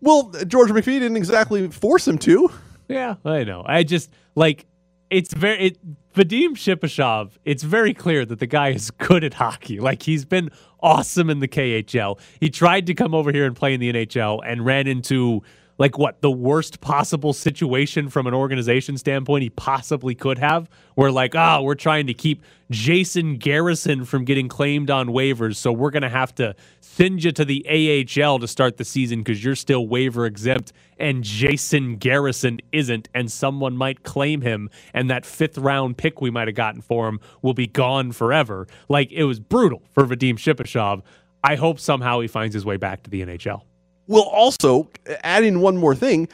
Well, 0.00 0.32
George 0.46 0.70
McPhee 0.70 1.00
didn't 1.00 1.16
exactly 1.16 1.68
force 1.68 2.06
him 2.06 2.18
to. 2.18 2.50
Yeah, 2.88 3.16
I 3.24 3.44
know. 3.44 3.64
I 3.66 3.82
just 3.82 4.10
like 4.34 4.66
it's 5.10 5.32
very 5.34 5.66
it, 5.66 5.78
Vadim 6.14 6.50
Shipachyov. 6.50 7.32
It's 7.44 7.62
very 7.62 7.94
clear 7.94 8.24
that 8.24 8.38
the 8.38 8.46
guy 8.46 8.70
is 8.70 8.90
good 8.98 9.24
at 9.24 9.34
hockey. 9.34 9.80
Like 9.80 10.02
he's 10.02 10.24
been 10.24 10.50
awesome 10.80 11.30
in 11.30 11.40
the 11.40 11.48
KHL. 11.48 12.18
He 12.40 12.50
tried 12.50 12.86
to 12.86 12.94
come 12.94 13.14
over 13.14 13.32
here 13.32 13.46
and 13.46 13.56
play 13.56 13.74
in 13.74 13.80
the 13.80 13.92
NHL 13.92 14.40
and 14.44 14.64
ran 14.64 14.86
into 14.86 15.42
like 15.78 15.98
what 15.98 16.20
the 16.22 16.30
worst 16.30 16.80
possible 16.80 17.32
situation 17.32 18.08
from 18.08 18.26
an 18.26 18.34
organization 18.34 18.96
standpoint 18.96 19.42
he 19.42 19.50
possibly 19.50 20.14
could 20.14 20.38
have. 20.38 20.68
Where 20.94 21.10
like, 21.10 21.34
ah, 21.34 21.60
we're 21.60 21.74
trying 21.74 22.06
to 22.06 22.14
keep 22.14 22.42
Jason 22.70 23.36
Garrison 23.36 24.04
from 24.04 24.24
getting 24.24 24.48
claimed 24.48 24.90
on 24.90 25.08
waivers, 25.08 25.56
so 25.56 25.72
we're 25.72 25.90
gonna 25.90 26.08
have 26.08 26.34
to 26.36 26.54
send 26.80 27.22
you 27.22 27.32
to 27.32 27.44
the 27.44 27.64
AHL 27.68 28.38
to 28.38 28.48
start 28.48 28.76
the 28.78 28.84
season 28.84 29.20
because 29.20 29.44
you're 29.44 29.54
still 29.54 29.86
waiver 29.86 30.24
exempt, 30.26 30.72
and 30.98 31.22
Jason 31.22 31.96
Garrison 31.96 32.60
isn't, 32.72 33.08
and 33.14 33.30
someone 33.30 33.76
might 33.76 34.02
claim 34.02 34.40
him, 34.40 34.70
and 34.94 35.10
that 35.10 35.26
fifth 35.26 35.58
round 35.58 35.98
pick 35.98 36.20
we 36.20 36.30
might 36.30 36.48
have 36.48 36.56
gotten 36.56 36.80
for 36.80 37.08
him 37.08 37.20
will 37.42 37.54
be 37.54 37.66
gone 37.66 38.12
forever. 38.12 38.66
Like 38.88 39.12
it 39.12 39.24
was 39.24 39.38
brutal 39.38 39.82
for 39.92 40.04
Vadim 40.04 40.34
Shipachyov. 40.34 41.02
I 41.44 41.54
hope 41.54 41.78
somehow 41.78 42.20
he 42.20 42.28
finds 42.28 42.54
his 42.54 42.64
way 42.64 42.76
back 42.76 43.02
to 43.04 43.10
the 43.10 43.22
NHL. 43.22 43.62
Well, 44.06 44.22
also, 44.22 44.90
add 45.24 45.44
in 45.44 45.60
one 45.60 45.76
more 45.76 45.94
thing. 45.94 46.28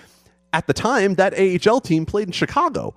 At 0.53 0.67
the 0.67 0.75
time, 0.75 1.15
that 1.15 1.33
AHL 1.35 1.81
team 1.81 2.05
played 2.05 2.29
in 2.29 2.33
Chicago. 2.33 2.95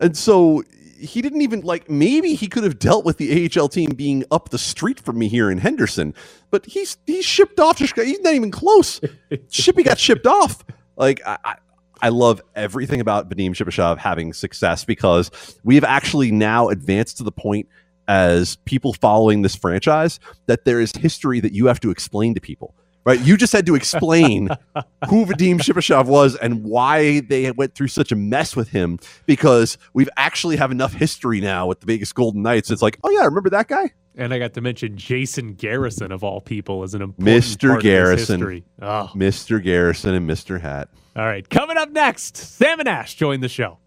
And 0.00 0.16
so 0.16 0.62
he 1.02 1.20
didn't 1.20 1.42
even 1.42 1.62
like 1.62 1.90
maybe 1.90 2.34
he 2.34 2.46
could 2.46 2.62
have 2.62 2.78
dealt 2.78 3.04
with 3.04 3.18
the 3.18 3.50
AHL 3.58 3.68
team 3.68 3.90
being 3.90 4.24
up 4.30 4.50
the 4.50 4.58
street 4.58 5.00
from 5.00 5.18
me 5.18 5.28
here 5.28 5.50
in 5.50 5.58
Henderson, 5.58 6.14
but 6.50 6.64
he's 6.64 6.96
he's 7.06 7.24
shipped 7.24 7.58
off 7.58 7.78
to 7.78 7.86
Chicago. 7.86 8.06
He's 8.06 8.20
not 8.20 8.34
even 8.34 8.52
close. 8.52 9.00
Shippy 9.48 9.84
got 9.84 9.98
shipped 9.98 10.26
off. 10.26 10.64
Like 10.96 11.20
I, 11.26 11.38
I 11.44 11.56
I 12.02 12.08
love 12.08 12.40
everything 12.54 13.00
about 13.00 13.28
Vadim 13.28 13.50
Shipachyov 13.50 13.98
having 13.98 14.32
success 14.32 14.84
because 14.84 15.30
we've 15.64 15.84
actually 15.84 16.30
now 16.30 16.68
advanced 16.68 17.18
to 17.18 17.24
the 17.24 17.32
point 17.32 17.68
as 18.08 18.56
people 18.64 18.92
following 18.92 19.42
this 19.42 19.54
franchise 19.54 20.18
that 20.46 20.64
there 20.64 20.80
is 20.80 20.92
history 20.92 21.40
that 21.40 21.52
you 21.52 21.66
have 21.66 21.80
to 21.80 21.90
explain 21.90 22.34
to 22.34 22.40
people. 22.40 22.74
Right? 23.04 23.20
You 23.20 23.36
just 23.36 23.52
had 23.52 23.66
to 23.66 23.74
explain 23.74 24.46
who 25.08 25.26
Vadim 25.26 25.58
Shipachyov 25.58 26.06
was 26.06 26.36
and 26.36 26.62
why 26.62 27.20
they 27.20 27.50
went 27.50 27.74
through 27.74 27.88
such 27.88 28.12
a 28.12 28.16
mess 28.16 28.54
with 28.54 28.68
him 28.68 28.98
because 29.26 29.76
we've 29.92 30.08
actually 30.16 30.56
have 30.56 30.70
enough 30.70 30.92
history 30.92 31.40
now 31.40 31.66
with 31.66 31.80
the 31.80 31.86
Vegas 31.86 32.12
Golden 32.12 32.42
Knights. 32.42 32.70
It's 32.70 32.82
like, 32.82 32.98
oh 33.02 33.10
yeah, 33.10 33.24
remember 33.24 33.50
that 33.50 33.66
guy? 33.66 33.90
And 34.16 34.32
I 34.32 34.38
got 34.38 34.52
to 34.54 34.60
mention 34.60 34.96
Jason 34.96 35.54
Garrison 35.54 36.12
of 36.12 36.22
all 36.22 36.40
people 36.40 36.82
as 36.82 36.94
an 36.94 37.02
important 37.02 37.44
Mr. 37.44 37.68
part 37.68 37.78
of 37.78 37.82
this 37.82 37.90
Garrison. 37.90 38.40
history. 38.40 38.64
Oh. 38.80 39.10
Mr. 39.14 39.62
Garrison 39.62 40.14
and 40.14 40.28
Mr. 40.28 40.60
Hat. 40.60 40.88
All 41.16 41.24
right, 41.24 41.48
coming 41.48 41.76
up 41.76 41.90
next, 41.90 42.36
Sam 42.36 42.78
and 42.78 42.88
Ash 42.88 43.14
join 43.14 43.40
the 43.40 43.48
show. 43.48 43.78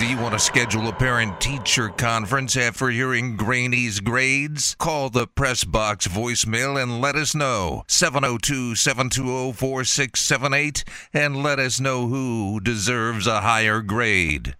Do 0.00 0.06
you 0.06 0.16
want 0.16 0.32
to 0.32 0.38
schedule 0.38 0.88
a 0.88 0.94
parent 0.94 1.42
teacher 1.42 1.90
conference 1.90 2.56
after 2.56 2.88
hearing 2.88 3.36
Graney's 3.36 4.00
grades? 4.00 4.74
Call 4.78 5.10
the 5.10 5.26
press 5.26 5.62
box 5.62 6.08
voicemail 6.08 6.82
and 6.82 7.02
let 7.02 7.16
us 7.16 7.34
know. 7.34 7.84
702 7.86 8.76
720 8.76 9.52
4678 9.52 10.84
and 11.12 11.42
let 11.42 11.58
us 11.58 11.80
know 11.80 12.06
who 12.06 12.60
deserves 12.60 13.26
a 13.26 13.42
higher 13.42 13.82
grade. 13.82 14.56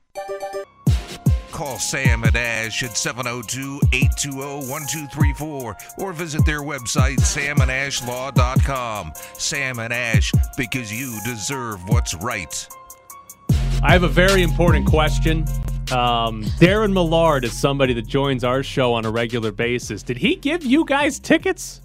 Call 1.52 1.78
Sam 1.78 2.24
and 2.24 2.36
Ash 2.36 2.82
at 2.82 2.98
702 2.98 3.80
820 3.94 4.68
1234 4.68 5.76
or 6.00 6.12
visit 6.12 6.44
their 6.44 6.60
website, 6.60 7.16
samandashlaw.com. 7.16 9.12
Sam 9.38 9.78
and 9.78 9.92
Ash, 9.94 10.32
because 10.58 10.92
you 10.92 11.18
deserve 11.24 11.88
what's 11.88 12.14
right. 12.14 12.68
I 13.82 13.92
have 13.92 14.02
a 14.02 14.08
very 14.08 14.42
important 14.42 14.86
question. 14.86 15.44
Um, 15.90 16.44
Darren 16.60 16.92
Millard 16.92 17.44
is 17.44 17.58
somebody 17.58 17.94
that 17.94 18.06
joins 18.06 18.44
our 18.44 18.62
show 18.62 18.92
on 18.92 19.06
a 19.06 19.10
regular 19.10 19.50
basis. 19.52 20.02
Did 20.02 20.18
he 20.18 20.36
give 20.36 20.64
you 20.64 20.84
guys 20.84 21.18
tickets? 21.18 21.80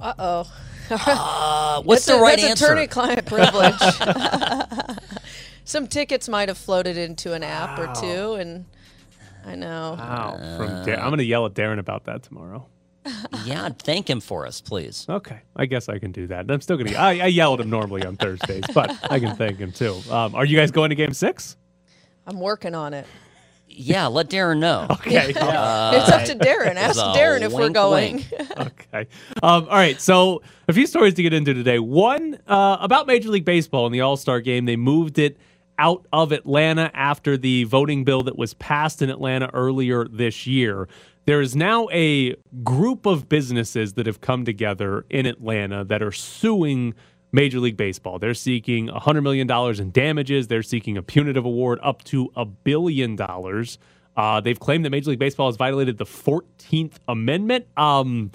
Uh 0.00 0.14
oh. 0.18 0.52
Uh, 0.92 1.80
what's 1.82 2.04
the 2.04 2.14
that's 2.14 2.20
right 2.22 2.38
a, 2.40 2.42
that's 2.42 2.50
answer? 2.62 2.64
attorney-client 2.72 3.24
privilege. 3.24 3.78
Some 5.64 5.86
tickets 5.86 6.28
might 6.28 6.48
have 6.48 6.58
floated 6.58 6.96
into 6.96 7.32
an 7.32 7.44
app 7.44 7.78
or 7.78 7.92
two, 8.00 8.34
and 8.34 8.64
I 9.46 9.54
know. 9.54 9.94
Wow. 9.96 10.56
From 10.56 10.66
Dar- 10.84 10.96
I'm 10.98 11.10
going 11.10 11.18
to 11.18 11.24
yell 11.24 11.46
at 11.46 11.54
Darren 11.54 11.78
about 11.78 12.06
that 12.06 12.24
tomorrow. 12.24 12.66
Yeah, 13.44 13.68
thank 13.70 14.08
him 14.08 14.20
for 14.20 14.46
us, 14.46 14.60
please. 14.60 15.06
Okay, 15.08 15.40
I 15.56 15.66
guess 15.66 15.88
I 15.88 15.98
can 15.98 16.12
do 16.12 16.26
that. 16.28 16.50
I'm 16.50 16.60
still 16.60 16.76
going 16.76 16.90
to. 16.90 16.96
I, 16.96 17.10
I 17.10 17.26
yell 17.26 17.54
at 17.54 17.60
him 17.60 17.70
normally 17.70 18.04
on 18.04 18.16
Thursdays, 18.16 18.64
but 18.74 18.94
I 19.10 19.18
can 19.18 19.36
thank 19.36 19.58
him 19.58 19.72
too. 19.72 20.00
Um, 20.10 20.34
are 20.34 20.44
you 20.44 20.56
guys 20.56 20.70
going 20.70 20.90
to 20.90 20.96
Game 20.96 21.12
Six? 21.12 21.56
I'm 22.26 22.40
working 22.40 22.74
on 22.74 22.94
it. 22.94 23.06
Yeah, 23.72 24.08
let 24.08 24.28
Darren 24.28 24.58
know. 24.58 24.86
Okay. 25.00 25.30
it's 25.30 25.38
up 25.38 26.24
to 26.26 26.34
Darren. 26.34 26.74
Ask 26.74 26.98
Darren 26.98 27.40
if 27.40 27.52
we're 27.52 27.70
going. 27.70 28.24
okay. 28.58 29.06
Um, 29.42 29.64
all 29.64 29.68
right. 29.68 30.00
So 30.00 30.42
a 30.68 30.72
few 30.72 30.86
stories 30.86 31.14
to 31.14 31.22
get 31.22 31.32
into 31.32 31.54
today. 31.54 31.78
One 31.78 32.38
uh, 32.46 32.76
about 32.80 33.06
Major 33.06 33.30
League 33.30 33.44
Baseball 33.44 33.86
and 33.86 33.94
the 33.94 34.02
All 34.02 34.16
Star 34.16 34.40
Game. 34.40 34.66
They 34.66 34.76
moved 34.76 35.18
it 35.18 35.38
out 35.78 36.06
of 36.12 36.30
Atlanta 36.30 36.90
after 36.92 37.38
the 37.38 37.64
voting 37.64 38.04
bill 38.04 38.22
that 38.24 38.36
was 38.36 38.52
passed 38.54 39.00
in 39.00 39.08
Atlanta 39.08 39.48
earlier 39.54 40.06
this 40.06 40.46
year. 40.46 40.88
There 41.26 41.40
is 41.40 41.54
now 41.54 41.88
a 41.92 42.34
group 42.64 43.06
of 43.06 43.28
businesses 43.28 43.94
that 43.94 44.06
have 44.06 44.20
come 44.20 44.44
together 44.44 45.04
in 45.10 45.26
Atlanta 45.26 45.84
that 45.84 46.02
are 46.02 46.12
suing 46.12 46.94
Major 47.32 47.60
League 47.60 47.76
Baseball. 47.76 48.18
They're 48.18 48.34
seeking 48.34 48.88
$100 48.88 49.22
million 49.22 49.50
in 49.80 49.90
damages. 49.92 50.48
They're 50.48 50.62
seeking 50.62 50.96
a 50.96 51.02
punitive 51.02 51.44
award 51.44 51.78
up 51.82 52.02
to 52.04 52.32
a 52.34 52.44
billion 52.44 53.16
dollars. 53.16 53.78
Uh, 54.16 54.40
they've 54.40 54.58
claimed 54.58 54.84
that 54.84 54.90
Major 54.90 55.10
League 55.10 55.18
Baseball 55.18 55.48
has 55.48 55.56
violated 55.56 55.98
the 55.98 56.04
14th 56.04 56.94
Amendment. 57.06 57.66
Um, 57.76 58.32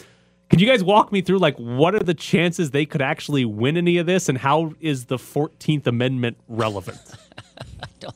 can 0.49 0.59
you 0.59 0.67
guys 0.67 0.83
walk 0.83 1.11
me 1.11 1.21
through 1.21 1.39
like 1.39 1.55
what 1.57 1.95
are 1.95 1.99
the 1.99 2.13
chances 2.13 2.71
they 2.71 2.85
could 2.85 3.01
actually 3.01 3.45
win 3.45 3.77
any 3.77 3.97
of 3.97 4.05
this, 4.05 4.29
and 4.29 4.37
how 4.37 4.73
is 4.79 5.05
the 5.05 5.17
14th 5.17 5.87
Amendment 5.87 6.37
relevant? 6.47 6.99
I, 8.03 8.07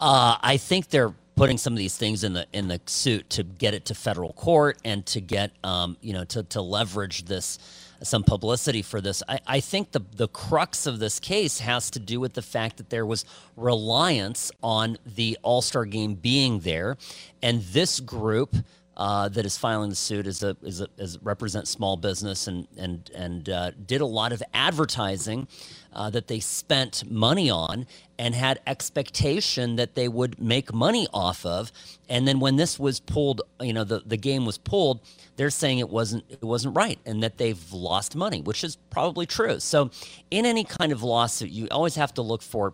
uh, 0.00 0.38
I 0.40 0.56
think 0.56 0.88
they're 0.88 1.14
putting 1.36 1.58
some 1.58 1.74
of 1.74 1.78
these 1.78 1.96
things 1.96 2.24
in 2.24 2.32
the 2.32 2.46
in 2.52 2.68
the 2.68 2.80
suit 2.86 3.28
to 3.30 3.44
get 3.44 3.74
it 3.74 3.84
to 3.84 3.94
federal 3.94 4.32
court 4.32 4.78
and 4.84 5.04
to 5.06 5.20
get 5.20 5.52
um, 5.62 5.96
you 6.00 6.12
know 6.12 6.24
to 6.24 6.42
to 6.42 6.60
leverage 6.60 7.26
this 7.26 7.58
some 8.02 8.24
publicity 8.24 8.82
for 8.82 9.00
this. 9.00 9.22
I, 9.28 9.40
I 9.46 9.60
think 9.60 9.92
the 9.92 10.00
the 10.14 10.28
crux 10.28 10.86
of 10.86 10.98
this 10.98 11.20
case 11.20 11.60
has 11.60 11.90
to 11.90 11.98
do 12.00 12.20
with 12.20 12.34
the 12.34 12.42
fact 12.42 12.78
that 12.78 12.90
there 12.90 13.06
was 13.06 13.24
reliance 13.56 14.50
on 14.62 14.98
the 15.04 15.38
All 15.42 15.62
Star 15.62 15.84
game 15.84 16.14
being 16.14 16.60
there, 16.60 16.96
and 17.42 17.62
this 17.62 18.00
group. 18.00 18.56
Uh, 18.96 19.28
that 19.28 19.44
is 19.44 19.58
filing 19.58 19.90
the 19.90 19.96
suit 19.96 20.26
is 20.26 20.42
a 20.42 20.56
is 20.62 20.80
a 20.80 20.88
is 20.96 21.18
represent 21.22 21.68
small 21.68 21.98
business 21.98 22.46
and 22.46 22.66
and 22.78 23.10
and 23.14 23.50
uh, 23.50 23.70
did 23.84 24.00
a 24.00 24.06
lot 24.06 24.32
of 24.32 24.42
advertising 24.54 25.46
uh, 25.92 26.08
that 26.08 26.28
they 26.28 26.40
spent 26.40 27.10
money 27.10 27.50
on 27.50 27.86
and 28.18 28.34
had 28.34 28.58
expectation 28.66 29.76
that 29.76 29.96
they 29.96 30.08
would 30.08 30.40
make 30.40 30.72
money 30.72 31.06
off 31.12 31.44
of. 31.44 31.70
And 32.08 32.26
then 32.26 32.40
when 32.40 32.56
this 32.56 32.78
was 32.78 33.00
pulled 33.00 33.42
you 33.60 33.74
know 33.74 33.84
the, 33.84 34.00
the 34.06 34.16
game 34.16 34.46
was 34.46 34.56
pulled 34.56 35.00
they're 35.36 35.50
saying 35.50 35.78
it 35.78 35.90
wasn't 35.90 36.24
it 36.30 36.42
wasn't 36.42 36.74
right 36.74 36.98
and 37.04 37.22
that 37.22 37.36
they've 37.36 37.72
lost 37.72 38.16
money 38.16 38.40
which 38.40 38.64
is 38.64 38.76
probably 38.88 39.26
true. 39.26 39.60
So 39.60 39.90
in 40.30 40.46
any 40.46 40.64
kind 40.64 40.90
of 40.90 41.02
lawsuit 41.02 41.50
you 41.50 41.68
always 41.70 41.96
have 41.96 42.14
to 42.14 42.22
look 42.22 42.40
for 42.40 42.72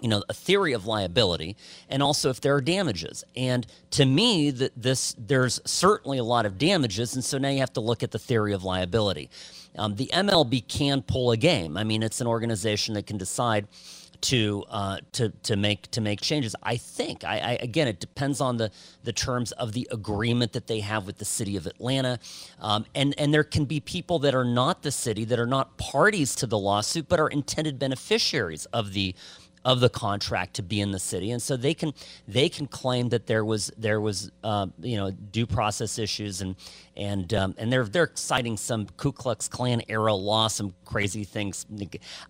you 0.00 0.08
know 0.08 0.22
a 0.28 0.34
theory 0.34 0.72
of 0.72 0.86
liability 0.86 1.56
and 1.88 2.02
also 2.02 2.30
if 2.30 2.40
there 2.40 2.54
are 2.54 2.60
damages. 2.60 3.24
And 3.36 3.66
to 3.92 4.04
me 4.04 4.50
that 4.50 4.72
this 4.76 5.14
there's 5.18 5.60
certainly 5.64 6.18
a 6.18 6.24
lot 6.24 6.46
of 6.46 6.58
damages 6.58 7.14
and 7.14 7.24
so 7.24 7.38
now 7.38 7.48
you 7.48 7.60
have 7.60 7.72
to 7.74 7.80
look 7.80 8.02
at 8.02 8.10
the 8.10 8.18
theory 8.18 8.52
of 8.52 8.64
liability. 8.64 9.30
Um, 9.76 9.94
the 9.94 10.10
mlb 10.12 10.68
can 10.68 11.02
pull 11.02 11.30
a 11.30 11.36
game. 11.36 11.76
I 11.76 11.84
mean 11.84 12.02
it's 12.02 12.20
an 12.20 12.26
organization 12.26 12.94
that 12.94 13.06
can 13.06 13.18
decide 13.18 13.66
to 14.20 14.64
uh, 14.68 14.98
to 15.12 15.30
to 15.42 15.56
make 15.56 15.90
to 15.92 16.00
make 16.00 16.20
changes. 16.20 16.54
I 16.62 16.76
think 16.76 17.24
I, 17.24 17.38
I, 17.38 17.52
again 17.60 17.88
it 17.88 18.00
depends 18.00 18.40
on 18.40 18.56
the 18.56 18.70
the 19.04 19.12
terms 19.12 19.52
of 19.52 19.72
the 19.72 19.88
agreement 19.90 20.52
that 20.52 20.66
they 20.66 20.80
have 20.80 21.06
with 21.06 21.18
the 21.18 21.24
city 21.24 21.56
of 21.56 21.66
Atlanta, 21.66 22.18
um, 22.60 22.84
and 22.94 23.14
and 23.18 23.32
there 23.32 23.44
can 23.44 23.64
be 23.64 23.80
people 23.80 24.18
that 24.20 24.34
are 24.34 24.44
not 24.44 24.82
the 24.82 24.90
city 24.90 25.24
that 25.26 25.38
are 25.38 25.46
not 25.46 25.76
parties 25.78 26.34
to 26.36 26.46
the 26.46 26.58
lawsuit 26.58 27.08
but 27.08 27.18
are 27.18 27.28
intended 27.28 27.78
beneficiaries 27.78 28.66
of 28.66 28.92
the 28.92 29.14
of 29.64 29.80
the 29.80 29.88
contract 29.88 30.54
to 30.54 30.62
be 30.62 30.80
in 30.80 30.90
the 30.90 30.98
city, 30.98 31.30
and 31.30 31.42
so 31.42 31.56
they 31.56 31.74
can 31.74 31.92
they 32.26 32.48
can 32.48 32.66
claim 32.66 33.10
that 33.10 33.26
there 33.26 33.44
was 33.44 33.70
there 33.76 34.00
was 34.00 34.30
uh, 34.42 34.66
you 34.80 34.96
know 34.96 35.10
due 35.10 35.46
process 35.46 35.98
issues 35.98 36.40
and 36.40 36.56
and 36.96 37.34
um, 37.34 37.54
and 37.58 37.72
they're 37.72 37.84
they're 37.84 38.10
citing 38.14 38.56
some 38.56 38.86
Ku 38.96 39.12
Klux 39.12 39.48
Klan 39.48 39.82
era 39.88 40.14
law, 40.14 40.48
some 40.48 40.74
crazy 40.84 41.24
things. 41.24 41.66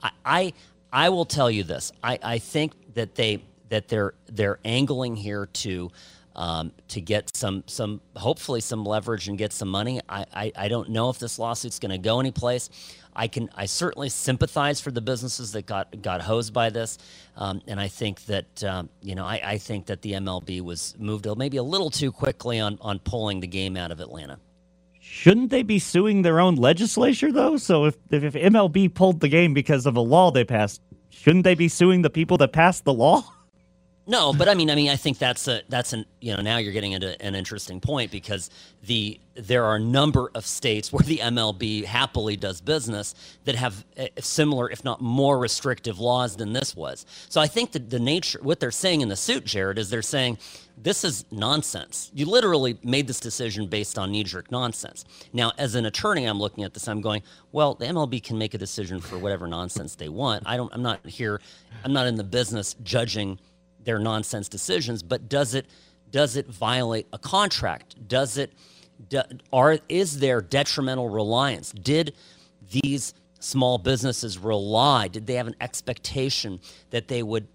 I 0.03 0.11
I, 0.25 0.53
I 0.93 1.09
will 1.09 1.25
tell 1.25 1.51
you 1.51 1.63
this. 1.63 1.93
I, 2.03 2.19
I 2.23 2.39
think 2.39 2.73
that 2.95 3.15
they 3.15 3.43
that 3.69 3.89
they're 3.89 4.15
they're 4.27 4.59
angling 4.65 5.17
here 5.17 5.47
to. 5.47 5.91
Um, 6.37 6.71
to 6.89 7.01
get 7.01 7.37
some 7.37 7.65
some 7.67 8.01
hopefully 8.15 8.61
some 8.61 8.85
leverage 8.85 9.27
and 9.29 9.37
get 9.37 9.53
some 9.53 9.69
money. 9.69 10.01
I, 10.09 10.25
I, 10.33 10.53
I 10.57 10.69
don't 10.69 10.89
know 10.89 11.11
if 11.11 11.19
this 11.19 11.41
lawsuit's 11.41 11.81
going 11.81 11.91
to 11.91 11.99
go 11.99 12.21
anyplace. 12.21 12.71
I 13.15 13.29
can 13.29 13.51
I 13.55 13.67
certainly 13.67 14.09
sympathize 14.09 14.81
for 14.81 14.91
the 14.91 15.01
businesses 15.01 15.53
that 15.53 15.67
got 15.67 16.03
got 16.03 16.23
hosed 16.23 16.53
by 16.53 16.71
this, 16.71 16.99
um, 17.37 17.61
and 17.67 17.81
I 17.81 17.89
think 17.89 18.25
that 18.27 18.65
um, 18.65 18.89
you 19.03 19.15
know 19.15 19.25
I, 19.25 19.41
I 19.43 19.59
think 19.59 19.87
that 19.87 20.03
the 20.03 20.13
MLB 20.13 20.61
was 20.61 20.95
moved 20.99 21.27
maybe 21.37 21.57
a 21.57 21.63
little 21.63 21.91
too 21.91 22.13
quickly 22.13 22.61
on 22.61 22.79
on 22.81 22.99
pulling 22.99 23.41
the 23.41 23.47
game 23.47 23.77
out 23.77 23.91
of 23.91 24.01
Atlanta. 24.01 24.39
Shouldn't 25.01 25.51
they 25.51 25.63
be 25.63 25.79
suing 25.79 26.23
their 26.23 26.41
own 26.41 26.55
legislature 26.55 27.33
though? 27.33 27.57
So 27.57 27.87
if 27.87 27.97
if 28.11 28.35
MLB 28.35 28.95
pulled 28.95 29.21
the 29.21 29.29
game 29.29 29.55
because 29.55 29.87
of 29.87 29.97
a 29.97 30.01
law 30.01 30.31
they 30.31 30.45
passed, 30.45 30.81
shouldn't 31.09 31.45
they 31.45 31.55
be 31.55 31.69
suing 31.69 32.03
the 32.03 32.11
people 32.11 32.37
that 32.39 32.53
passed 32.53 32.85
the 32.85 32.95
law? 32.95 33.25
No, 34.11 34.33
but 34.33 34.49
I 34.49 34.55
mean, 34.55 34.71
I 34.71 34.75
mean, 34.75 34.91
I 34.91 34.97
think 34.97 35.19
that's 35.19 35.47
a 35.47 35.63
that's 35.69 35.93
an 35.93 36.05
you 36.21 36.35
know 36.35 36.43
now 36.43 36.57
you're 36.57 36.73
getting 36.73 36.91
into 36.93 37.15
an 37.25 37.37
interesting 37.37 37.79
point 37.79 38.11
because 38.11 38.51
the 38.83 39.21
there 39.37 39.65
are 39.65 39.77
a 39.77 39.81
number 39.81 40.33
of 40.35 40.45
states 40.45 40.93
where 40.93 41.05
the 41.05 41.19
MLB 41.19 41.85
happily 41.85 42.37
does 42.37 42.61
business 42.61 43.15
that 43.45 43.55
have 43.55 43.85
eh, 43.97 44.09
similar, 44.19 44.69
if 44.69 44.85
not 44.85 45.01
more, 45.01 45.39
restrictive 45.39 46.01
laws 46.01 46.35
than 46.35 46.53
this 46.53 46.75
was. 46.75 47.07
So 47.29 47.41
I 47.41 47.47
think 47.47 47.71
that 47.71 47.89
the 47.89 48.01
nature 48.01 48.41
what 48.43 48.59
they're 48.59 48.73
saying 48.73 49.03
in 49.03 49.09
the 49.09 49.15
suit, 49.15 49.45
Jared, 49.45 49.79
is 49.79 49.91
they're 49.91 50.03
saying 50.03 50.39
this 50.77 51.05
is 51.05 51.25
nonsense. 51.31 52.11
You 52.13 52.27
literally 52.27 52.81
made 52.83 53.07
this 53.07 53.21
decision 53.21 53.69
based 53.69 53.97
on 53.97 54.11
knee 54.11 54.25
jerk 54.25 54.51
nonsense. 54.51 55.05
Now, 55.33 55.53
as 55.57 55.77
an 55.77 55.87
attorney, 55.87 56.25
I'm 56.25 56.41
looking 56.41 56.65
at 56.65 56.75
this. 56.75 56.89
I'm 56.89 57.01
going, 57.01 57.23
well, 57.53 57.75
the 57.75 57.85
MLB 57.87 58.25
can 58.25 58.39
make 58.39 58.55
a 58.55 58.59
decision 58.59 59.01
for 59.01 59.19
whatever 59.19 59.47
nonsense 59.47 59.95
they 59.95 60.09
want. 60.09 60.43
I 60.47 60.57
don't. 60.57 60.75
I'm 60.75 60.83
not 60.83 61.07
here. 61.07 61.41
I'm 61.85 61.93
not 61.93 62.09
in 62.09 62.17
the 62.17 62.25
business 62.25 62.75
judging 62.83 63.39
their 63.85 63.99
nonsense 63.99 64.49
decisions, 64.49 65.03
but 65.03 65.29
does 65.29 65.55
it 65.55 65.67
does 66.11 66.37
it 66.37 66.47
violate 66.47 67.07
a 67.13 67.19
contract? 67.19 68.09
Does 68.09 68.37
it 68.37 68.53
do, 69.09 69.23
are 69.53 69.79
is 69.89 70.19
there 70.19 70.41
detrimental 70.41 71.09
reliance? 71.09 71.73
Did 71.73 72.15
these 72.71 73.15
small 73.39 73.79
businesses 73.79 74.39
rely? 74.39 75.09
Did 75.09 75.27
they 75.27 75.35
have 75.35 75.47
an 75.47 75.57
expectation 75.61 76.61
that 76.91 77.09
they 77.09 77.23
would 77.23 77.47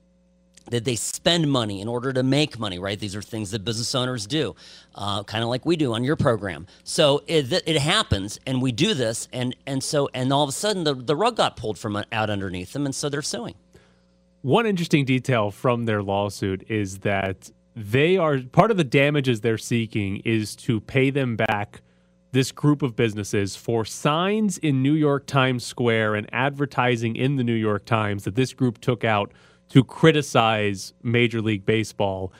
did 0.70 0.84
they 0.84 0.96
spend 0.96 1.50
money 1.52 1.80
in 1.82 1.88
order 1.88 2.12
to 2.12 2.24
make 2.24 2.58
money 2.58 2.80
right 2.80 3.00
these 3.00 3.16
are 3.16 3.22
things 3.22 3.52
that 3.52 3.64
business 3.64 3.94
owners 3.94 4.26
do 4.26 4.56
uh, 4.96 5.24
kind 5.24 5.44
of 5.44 5.50
like 5.50 5.66
we 5.66 5.76
do 5.76 5.94
on 5.94 6.04
your 6.04 6.16
program 6.16 6.66
so 6.84 7.22
it, 7.28 7.52
it 7.68 7.78
happens 7.78 8.40
and 8.48 8.62
we 8.62 8.72
do 8.72 8.94
this 8.94 9.28
and 9.32 9.56
and 9.68 9.84
so 9.84 10.10
and 10.14 10.34
all 10.34 10.44
of 10.44 10.50
a 10.50 10.54
sudden 10.54 10.84
the, 10.84 10.96
the 10.96 11.16
rug 11.16 11.36
got 11.36 11.56
pulled 11.56 11.78
from 11.78 12.04
out 12.12 12.30
underneath 12.30 12.74
them 12.74 12.86
and 12.86 12.96
so 12.96 13.10
they're 13.10 13.22
suing 13.22 13.54
one 14.46 14.68
interesting 14.68 15.04
detail 15.06 15.50
from 15.50 15.86
their 15.86 16.04
lawsuit 16.04 16.64
is 16.70 17.00
that 17.00 17.50
they 17.76 18.16
are 18.16 18.38
part 18.52 18.70
of 18.70 18.78
the 18.78 18.84
damages 18.84 19.42
they're 19.42 19.58
seeking 19.58 20.18
is 20.18 20.56
to 20.56 20.80
pay 20.80 21.10
them 21.10 21.36
back 21.36 21.82
this 22.32 22.52
group 22.52 22.84
of 22.84 22.96
businesses 22.96 23.56
for 23.56 23.84
signs 23.84 24.60
in 24.60 24.84
New 24.84 24.94
York 24.94 25.26
Times 25.26 25.66
Square 25.66 26.14
and 26.14 26.30
advertising 26.32 27.16
in 27.16 27.38
the 27.38 27.44
New 27.44 27.56
York 27.56 27.86
Times 27.86 28.24
that 28.26 28.36
this 28.36 28.54
group 28.54 28.80
took 28.80 29.04
out 29.04 29.34
to 29.70 29.84
criticize 29.84 30.94
Major 31.02 31.42
League 31.42 31.66
Baseball. 31.66 32.32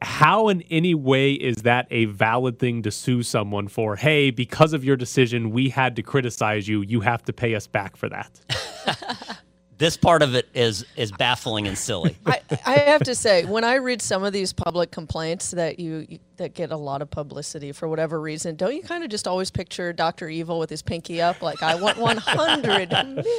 How, 0.00 0.48
in 0.48 0.62
any 0.70 0.94
way, 0.94 1.34
is 1.34 1.56
that 1.56 1.86
a 1.90 2.06
valid 2.06 2.58
thing 2.58 2.80
to 2.84 2.90
sue 2.90 3.22
someone 3.22 3.68
for? 3.68 3.96
Hey, 3.96 4.30
because 4.30 4.72
of 4.72 4.82
your 4.82 4.96
decision, 4.96 5.50
we 5.50 5.68
had 5.68 5.94
to 5.96 6.02
criticize 6.02 6.66
you. 6.66 6.80
You 6.80 7.00
have 7.00 7.22
to 7.24 7.34
pay 7.34 7.54
us 7.54 7.66
back 7.66 7.96
for 7.96 8.08
that. 8.08 9.36
this 9.78 9.96
part 9.96 10.22
of 10.22 10.34
it 10.34 10.48
is 10.54 10.84
is 10.96 11.10
baffling 11.12 11.66
and 11.66 11.76
silly. 11.76 12.16
I, 12.26 12.40
I 12.64 12.72
have 12.74 13.02
to 13.04 13.14
say, 13.14 13.44
when 13.44 13.64
I 13.64 13.76
read 13.76 14.00
some 14.00 14.22
of 14.22 14.32
these 14.32 14.52
public 14.52 14.90
complaints 14.90 15.50
that 15.52 15.78
you 15.78 16.18
that 16.36 16.54
get 16.54 16.70
a 16.70 16.76
lot 16.76 17.02
of 17.02 17.10
publicity 17.10 17.72
for 17.72 17.88
whatever 17.88 18.20
reason, 18.20 18.56
don't 18.56 18.74
you 18.74 18.82
kind 18.82 19.02
of 19.02 19.10
just 19.10 19.26
always 19.26 19.50
picture 19.50 19.92
Doctor 19.92 20.28
Evil 20.28 20.58
with 20.58 20.70
his 20.70 20.82
pinky 20.82 21.20
up, 21.20 21.42
like 21.42 21.62
I 21.62 21.74
want 21.74 21.98
one 21.98 22.18
hundred 22.18 22.90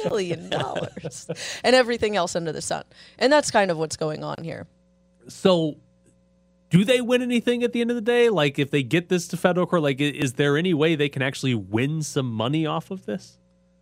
million 0.04 0.50
dollars, 0.50 1.28
and 1.64 1.74
everything 1.74 2.16
else 2.16 2.36
under 2.36 2.52
the 2.52 2.62
sun, 2.62 2.84
and 3.18 3.32
that's 3.32 3.50
kind 3.50 3.70
of 3.70 3.78
what's 3.78 3.96
going 3.96 4.22
on 4.22 4.36
here. 4.42 4.66
So, 5.28 5.76
do 6.70 6.84
they 6.84 7.00
win 7.00 7.22
anything 7.22 7.62
at 7.62 7.72
the 7.72 7.80
end 7.80 7.90
of 7.90 7.96
the 7.96 8.02
day? 8.02 8.28
Like, 8.28 8.58
if 8.58 8.70
they 8.70 8.82
get 8.82 9.08
this 9.08 9.26
to 9.28 9.36
federal 9.36 9.66
court, 9.66 9.82
like, 9.82 10.00
is 10.00 10.34
there 10.34 10.56
any 10.56 10.74
way 10.74 10.94
they 10.94 11.08
can 11.08 11.22
actually 11.22 11.54
win 11.54 12.02
some 12.02 12.30
money 12.30 12.66
off 12.66 12.90
of 12.90 13.06
this? 13.06 13.38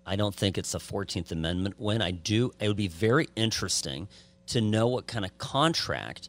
I 0.07 0.17
don't 0.17 0.35
think 0.35 0.59
it's 0.59 0.75
a 0.75 0.79
14th 0.79 1.33
Amendment 1.33 1.79
win. 1.79 2.03
I 2.03 2.11
do. 2.11 2.53
It 2.61 2.69
would 2.69 2.77
be 2.77 2.89
very 2.89 3.29
interesting 3.37 4.09
to 4.49 4.61
know 4.61 4.87
what 4.87 5.07
kind 5.07 5.25
of 5.25 5.37
contract 5.39 6.29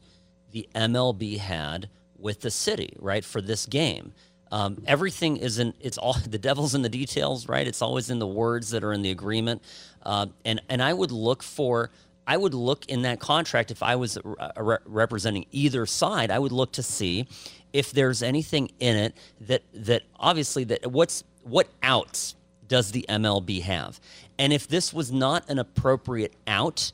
the 0.51 0.67
MLB 0.73 1.37
had 1.37 1.89
with 2.17 2.41
the 2.41 2.51
city, 2.51 2.95
right, 2.99 3.25
for 3.25 3.41
this 3.41 3.65
game. 3.65 4.13
Um, 4.51 4.81
everything 4.87 5.37
isn't. 5.37 5.75
It's 5.81 5.97
all 5.97 6.13
the 6.29 6.37
devil's 6.37 6.75
in 6.75 6.81
the 6.81 6.89
details, 6.89 7.49
right? 7.49 7.67
It's 7.67 7.81
always 7.81 8.09
in 8.09 8.19
the 8.19 8.27
words 8.27 8.69
that 8.69 8.83
are 8.83 8.93
in 8.93 9.01
the 9.01 9.11
agreement, 9.11 9.61
uh, 10.03 10.27
and 10.45 10.61
and 10.69 10.81
I 10.81 10.93
would 10.93 11.11
look 11.11 11.43
for. 11.43 11.91
I 12.27 12.37
would 12.37 12.55
look 12.55 12.87
in 12.87 13.03
that 13.03 13.19
contract 13.19 13.69
if 13.69 13.83
I 13.83 13.97
was 13.97 14.17
re- 14.23 14.77
representing 14.85 15.45
either 15.51 15.85
side. 15.85 16.31
I 16.31 16.39
would 16.39 16.51
look 16.51 16.71
to 16.71 16.81
see 16.81 17.27
if 17.71 17.91
there's 17.91 18.23
anything 18.23 18.71
in 18.79 18.95
it 18.95 19.17
that 19.41 19.61
that 19.73 20.03
obviously 20.19 20.63
that 20.63 20.91
what's 20.91 21.23
what 21.43 21.67
outs 21.83 22.35
does 22.67 22.91
the 22.91 23.05
MLB 23.09 23.61
have? 23.61 23.99
And 24.37 24.51
if 24.53 24.67
this 24.67 24.93
was 24.93 25.11
not 25.11 25.49
an 25.49 25.59
appropriate 25.59 26.33
out, 26.47 26.91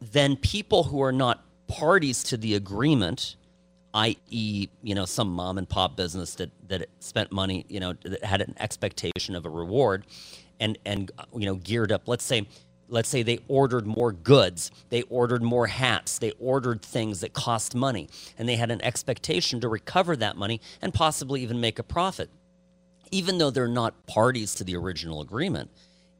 then 0.00 0.36
people 0.36 0.84
who 0.84 1.02
are 1.02 1.12
not 1.12 1.44
parties 1.68 2.22
to 2.24 2.36
the 2.36 2.54
agreement, 2.54 3.36
i.e., 3.94 4.68
you 4.82 4.94
know, 4.94 5.04
some 5.04 5.30
mom 5.30 5.58
and 5.58 5.68
pop 5.68 5.96
business 5.96 6.34
that 6.36 6.50
that 6.68 6.88
spent 7.00 7.32
money, 7.32 7.64
you 7.68 7.80
know, 7.80 7.94
that 8.02 8.24
had 8.24 8.40
an 8.40 8.54
expectation 8.58 9.34
of 9.34 9.44
a 9.46 9.50
reward, 9.50 10.06
and 10.58 10.78
and 10.86 11.10
you 11.34 11.46
know, 11.46 11.56
geared 11.56 11.92
up. 11.92 12.08
Let's 12.08 12.24
say, 12.24 12.48
let's 12.88 13.08
say 13.08 13.22
they 13.22 13.40
ordered 13.46 13.86
more 13.86 14.12
goods, 14.12 14.70
they 14.88 15.02
ordered 15.02 15.42
more 15.42 15.66
hats, 15.66 16.18
they 16.18 16.32
ordered 16.40 16.82
things 16.82 17.20
that 17.20 17.34
cost 17.34 17.74
money, 17.74 18.08
and 18.38 18.48
they 18.48 18.56
had 18.56 18.70
an 18.70 18.82
expectation 18.82 19.60
to 19.60 19.68
recover 19.68 20.16
that 20.16 20.36
money 20.36 20.60
and 20.80 20.94
possibly 20.94 21.42
even 21.42 21.60
make 21.60 21.78
a 21.78 21.84
profit 21.84 22.30
even 23.10 23.38
though 23.38 23.50
they're 23.50 23.68
not 23.68 24.06
parties 24.06 24.54
to 24.56 24.64
the 24.64 24.76
original 24.76 25.20
agreement, 25.20 25.70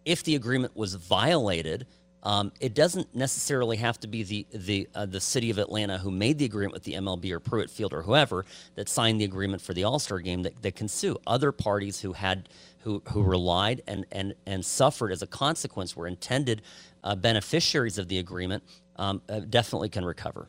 if 0.04 0.22
the 0.24 0.34
agreement 0.36 0.76
was 0.76 0.94
violated 0.94 1.86
Um, 2.22 2.52
it 2.60 2.74
doesn't 2.74 3.14
necessarily 3.14 3.78
have 3.78 3.98
to 4.00 4.06
be 4.08 4.22
the 4.22 4.46
the 4.52 4.88
uh, 4.94 5.06
the 5.06 5.20
city 5.20 5.50
of 5.50 5.58
Atlanta 5.58 5.98
who 5.98 6.10
made 6.10 6.38
the 6.38 6.44
agreement 6.44 6.74
with 6.74 6.84
the 6.84 6.94
MLB 6.94 7.32
or 7.32 7.40
Truist 7.40 7.70
Field 7.70 7.94
or 7.94 8.02
whoever 8.02 8.44
that 8.74 8.88
signed 8.88 9.20
the 9.20 9.24
agreement 9.24 9.62
for 9.62 9.74
the 9.74 9.84
All 9.84 9.98
Star 9.98 10.20
game 10.20 10.42
that, 10.42 10.60
that 10.62 10.76
can 10.76 10.88
sue. 10.88 11.16
Other 11.26 11.52
parties 11.52 12.00
who 12.00 12.12
had 12.12 12.48
who 12.80 13.02
who 13.12 13.22
relied 13.22 13.82
and 13.86 14.06
and 14.12 14.34
and 14.46 14.64
suffered 14.64 15.12
as 15.12 15.22
a 15.22 15.26
consequence 15.26 15.96
were 15.96 16.06
intended 16.08 16.62
uh, 17.04 17.14
beneficiaries 17.16 17.98
of 17.98 18.08
the 18.08 18.18
agreement 18.18 18.62
um, 18.96 19.22
uh, 19.30 19.40
definitely 19.40 19.88
can 19.88 20.04
recover. 20.04 20.48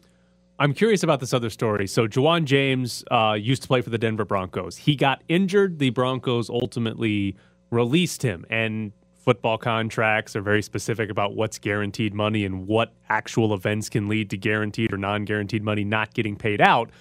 I'm 0.61 0.75
curious 0.75 1.01
about 1.01 1.19
this 1.19 1.33
other 1.33 1.49
story. 1.49 1.87
So, 1.87 2.07
Ja'Wuan 2.07 2.45
James 2.45 3.03
uh, 3.09 3.33
used 3.33 3.63
to 3.63 3.67
play 3.67 3.81
for 3.81 3.89
the 3.89 3.97
Denver 3.97 4.25
Broncos. 4.25 4.77
He 4.77 4.95
got 4.95 5.23
injured. 5.27 5.79
The 5.79 5.89
Broncos 5.89 6.51
ultimately 6.51 7.35
released 7.71 8.21
him. 8.21 8.45
And 8.47 8.91
football 9.17 9.57
contracts 9.57 10.35
are 10.35 10.41
very 10.43 10.61
specific 10.61 11.09
about 11.09 11.35
what's 11.35 11.57
guaranteed 11.57 12.13
money 12.13 12.45
and 12.45 12.67
what 12.67 12.93
actual 13.09 13.55
events 13.55 13.89
can 13.89 14.07
lead 14.07 14.29
to 14.29 14.37
guaranteed 14.37 14.93
or 14.93 14.97
non 14.97 15.25
guaranteed 15.25 15.63
money 15.63 15.83
not 15.83 16.13
getting 16.13 16.35
paid 16.35 16.61
out 16.61 16.91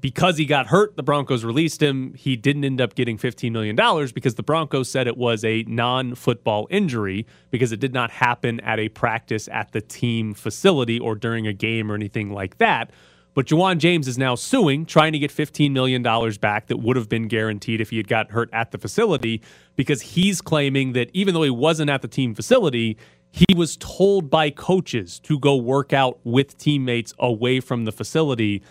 because 0.00 0.38
he 0.38 0.46
got 0.46 0.68
hurt, 0.68 0.96
the 0.96 1.02
Broncos 1.02 1.44
released 1.44 1.82
him. 1.82 2.14
He 2.14 2.36
didn't 2.36 2.64
end 2.64 2.80
up 2.80 2.94
getting 2.94 3.18
$15 3.18 3.52
million 3.52 3.76
because 4.14 4.34
the 4.34 4.42
Broncos 4.42 4.90
said 4.90 5.06
it 5.06 5.16
was 5.16 5.44
a 5.44 5.62
non 5.64 6.14
football 6.14 6.66
injury 6.70 7.26
because 7.50 7.72
it 7.72 7.80
did 7.80 7.92
not 7.92 8.10
happen 8.10 8.60
at 8.60 8.78
a 8.78 8.88
practice 8.88 9.48
at 9.48 9.72
the 9.72 9.80
team 9.80 10.34
facility 10.34 10.98
or 10.98 11.14
during 11.14 11.46
a 11.46 11.52
game 11.52 11.90
or 11.90 11.94
anything 11.94 12.32
like 12.32 12.58
that. 12.58 12.90
But 13.32 13.46
Ja'Wuan 13.46 13.78
James 13.78 14.08
is 14.08 14.18
now 14.18 14.34
suing, 14.34 14.84
trying 14.84 15.12
to 15.12 15.18
get 15.18 15.30
$15 15.30 15.70
million 15.70 16.02
back 16.40 16.66
that 16.66 16.78
would 16.78 16.96
have 16.96 17.08
been 17.08 17.28
guaranteed 17.28 17.80
if 17.80 17.90
he 17.90 17.96
had 17.96 18.08
got 18.08 18.32
hurt 18.32 18.50
at 18.52 18.72
the 18.72 18.78
facility 18.78 19.40
because 19.76 20.02
he's 20.02 20.40
claiming 20.40 20.94
that 20.94 21.10
even 21.12 21.34
though 21.34 21.42
he 21.42 21.50
wasn't 21.50 21.90
at 21.90 22.02
the 22.02 22.08
team 22.08 22.34
facility, 22.34 22.96
he 23.30 23.46
was 23.54 23.76
told 23.76 24.30
by 24.30 24.50
coaches 24.50 25.20
to 25.20 25.38
go 25.38 25.54
work 25.54 25.92
out 25.92 26.18
with 26.24 26.58
teammates 26.58 27.14
away 27.18 27.60
from 27.60 27.84
the 27.84 27.92
facility. 27.92 28.62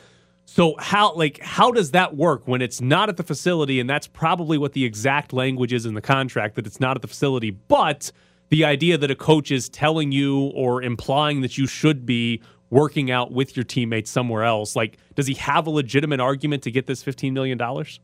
So 0.51 0.73
how 0.79 1.13
like 1.13 1.39
how 1.41 1.71
does 1.71 1.91
that 1.91 2.17
work 2.17 2.47
when 2.47 2.59
it's 2.61 2.81
not 2.81 3.07
at 3.07 3.17
the 3.17 3.23
facility 3.23 3.79
and 3.79 3.87
that's 3.87 4.07
probably 4.07 4.57
what 4.57 4.73
the 4.73 4.83
exact 4.83 5.31
language 5.31 5.71
is 5.71 5.85
in 5.85 5.93
the 5.93 6.01
contract 6.01 6.55
that 6.55 6.65
it's 6.65 6.79
not 6.79 6.97
at 6.97 7.03
the 7.03 7.07
facility 7.07 7.51
but 7.51 8.11
the 8.49 8.65
idea 8.65 8.97
that 8.97 9.11
a 9.11 9.15
coach 9.15 9.51
is 9.51 9.69
telling 9.69 10.11
you 10.11 10.45
or 10.55 10.81
implying 10.81 11.41
that 11.41 11.59
you 11.59 11.67
should 11.67 12.03
be 12.03 12.41
working 12.71 13.11
out 13.11 13.31
with 13.31 13.55
your 13.55 13.63
teammates 13.63 14.09
somewhere 14.09 14.43
else 14.43 14.75
like 14.75 14.97
does 15.13 15.27
he 15.27 15.35
have 15.35 15.67
a 15.67 15.69
legitimate 15.69 16.19
argument 16.19 16.63
to 16.63 16.71
get 16.71 16.87
this 16.87 17.03
15 17.03 17.31
million 17.31 17.57
dollars? 17.57 17.99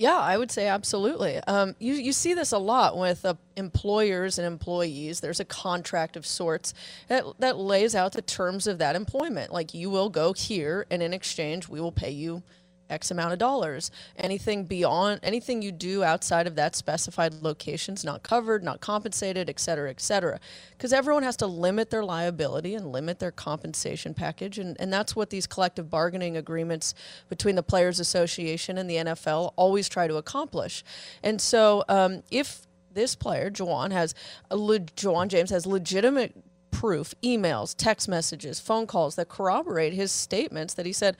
Yeah, 0.00 0.16
I 0.16 0.38
would 0.38 0.50
say 0.50 0.66
absolutely. 0.66 1.36
Um, 1.46 1.76
you, 1.78 1.92
you 1.92 2.14
see 2.14 2.32
this 2.32 2.52
a 2.52 2.58
lot 2.58 2.96
with 2.96 3.22
uh, 3.22 3.34
employers 3.54 4.38
and 4.38 4.46
employees. 4.46 5.20
There's 5.20 5.40
a 5.40 5.44
contract 5.44 6.16
of 6.16 6.24
sorts 6.24 6.72
that, 7.08 7.22
that 7.38 7.58
lays 7.58 7.94
out 7.94 8.12
the 8.12 8.22
terms 8.22 8.66
of 8.66 8.78
that 8.78 8.96
employment. 8.96 9.52
Like 9.52 9.74
you 9.74 9.90
will 9.90 10.08
go 10.08 10.32
here, 10.32 10.86
and 10.90 11.02
in 11.02 11.12
exchange, 11.12 11.68
we 11.68 11.82
will 11.82 11.92
pay 11.92 12.12
you 12.12 12.42
X 12.90 13.10
amount 13.10 13.32
of 13.32 13.38
dollars. 13.38 13.90
Anything 14.16 14.64
beyond, 14.64 15.20
anything 15.22 15.62
you 15.62 15.72
do 15.72 16.02
outside 16.02 16.46
of 16.46 16.56
that 16.56 16.76
specified 16.76 17.34
location 17.42 17.94
is 17.94 18.04
not 18.04 18.22
covered, 18.22 18.62
not 18.62 18.80
compensated, 18.80 19.48
et 19.48 19.60
cetera, 19.60 19.90
et 19.90 20.00
cetera. 20.00 20.40
Because 20.72 20.92
everyone 20.92 21.22
has 21.22 21.36
to 21.38 21.46
limit 21.46 21.90
their 21.90 22.04
liability 22.04 22.74
and 22.74 22.92
limit 22.92 23.18
their 23.18 23.30
compensation 23.30 24.14
package. 24.14 24.58
And, 24.58 24.76
and 24.80 24.92
that's 24.92 25.14
what 25.14 25.30
these 25.30 25.46
collective 25.46 25.88
bargaining 25.90 26.36
agreements 26.36 26.94
between 27.28 27.54
the 27.54 27.62
Players 27.62 28.00
Association 28.00 28.78
and 28.78 28.88
the 28.88 28.96
NFL 28.96 29.52
always 29.56 29.88
try 29.88 30.06
to 30.06 30.16
accomplish. 30.16 30.84
And 31.22 31.40
so 31.40 31.84
um, 31.88 32.22
if 32.30 32.66
this 32.92 33.14
player, 33.14 33.50
Ja'Wuan, 33.50 33.92
has 33.92 34.14
le- 34.50 34.80
Ja'Wuan 34.80 35.28
James 35.28 35.50
has 35.50 35.66
legitimate 35.66 36.34
proof, 36.70 37.14
emails, 37.22 37.74
text 37.76 38.08
messages, 38.08 38.60
phone 38.60 38.86
calls 38.86 39.16
that 39.16 39.28
corroborate 39.28 39.92
his 39.92 40.10
statements 40.10 40.74
that 40.74 40.86
he 40.86 40.92
said, 40.92 41.16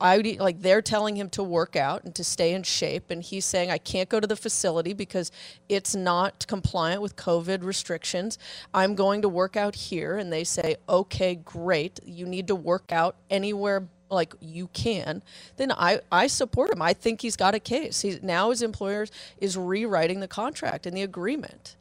I 0.00 0.36
like 0.38 0.60
they're 0.60 0.82
telling 0.82 1.16
him 1.16 1.28
to 1.30 1.42
work 1.42 1.76
out 1.76 2.04
and 2.04 2.14
to 2.14 2.24
stay 2.24 2.52
in 2.52 2.62
shape, 2.62 3.10
and 3.10 3.22
he's 3.22 3.44
saying 3.44 3.70
I 3.70 3.78
can't 3.78 4.08
go 4.08 4.20
to 4.20 4.26
the 4.26 4.36
facility 4.36 4.92
because 4.92 5.30
it's 5.68 5.94
not 5.94 6.46
compliant 6.46 7.02
with 7.02 7.16
COVID 7.16 7.62
restrictions. 7.62 8.38
I'm 8.72 8.94
going 8.94 9.22
to 9.22 9.28
work 9.28 9.56
out 9.56 9.74
here, 9.74 10.16
and 10.16 10.32
they 10.32 10.44
say, 10.44 10.76
okay, 10.88 11.34
great. 11.34 12.00
You 12.04 12.26
need 12.26 12.46
to 12.48 12.54
work 12.54 12.90
out 12.90 13.16
anywhere 13.30 13.86
like 14.10 14.34
you 14.40 14.68
can. 14.68 15.22
Then 15.56 15.72
I 15.72 16.00
I 16.12 16.26
support 16.26 16.70
him. 16.70 16.80
I 16.80 16.92
think 16.92 17.22
he's 17.22 17.36
got 17.36 17.54
a 17.54 17.60
case. 17.60 18.02
He's 18.02 18.22
now 18.22 18.50
his 18.50 18.62
employer 18.62 19.06
is 19.40 19.56
rewriting 19.56 20.20
the 20.20 20.28
contract 20.28 20.86
and 20.86 20.96
the 20.96 21.02
agreement 21.02 21.76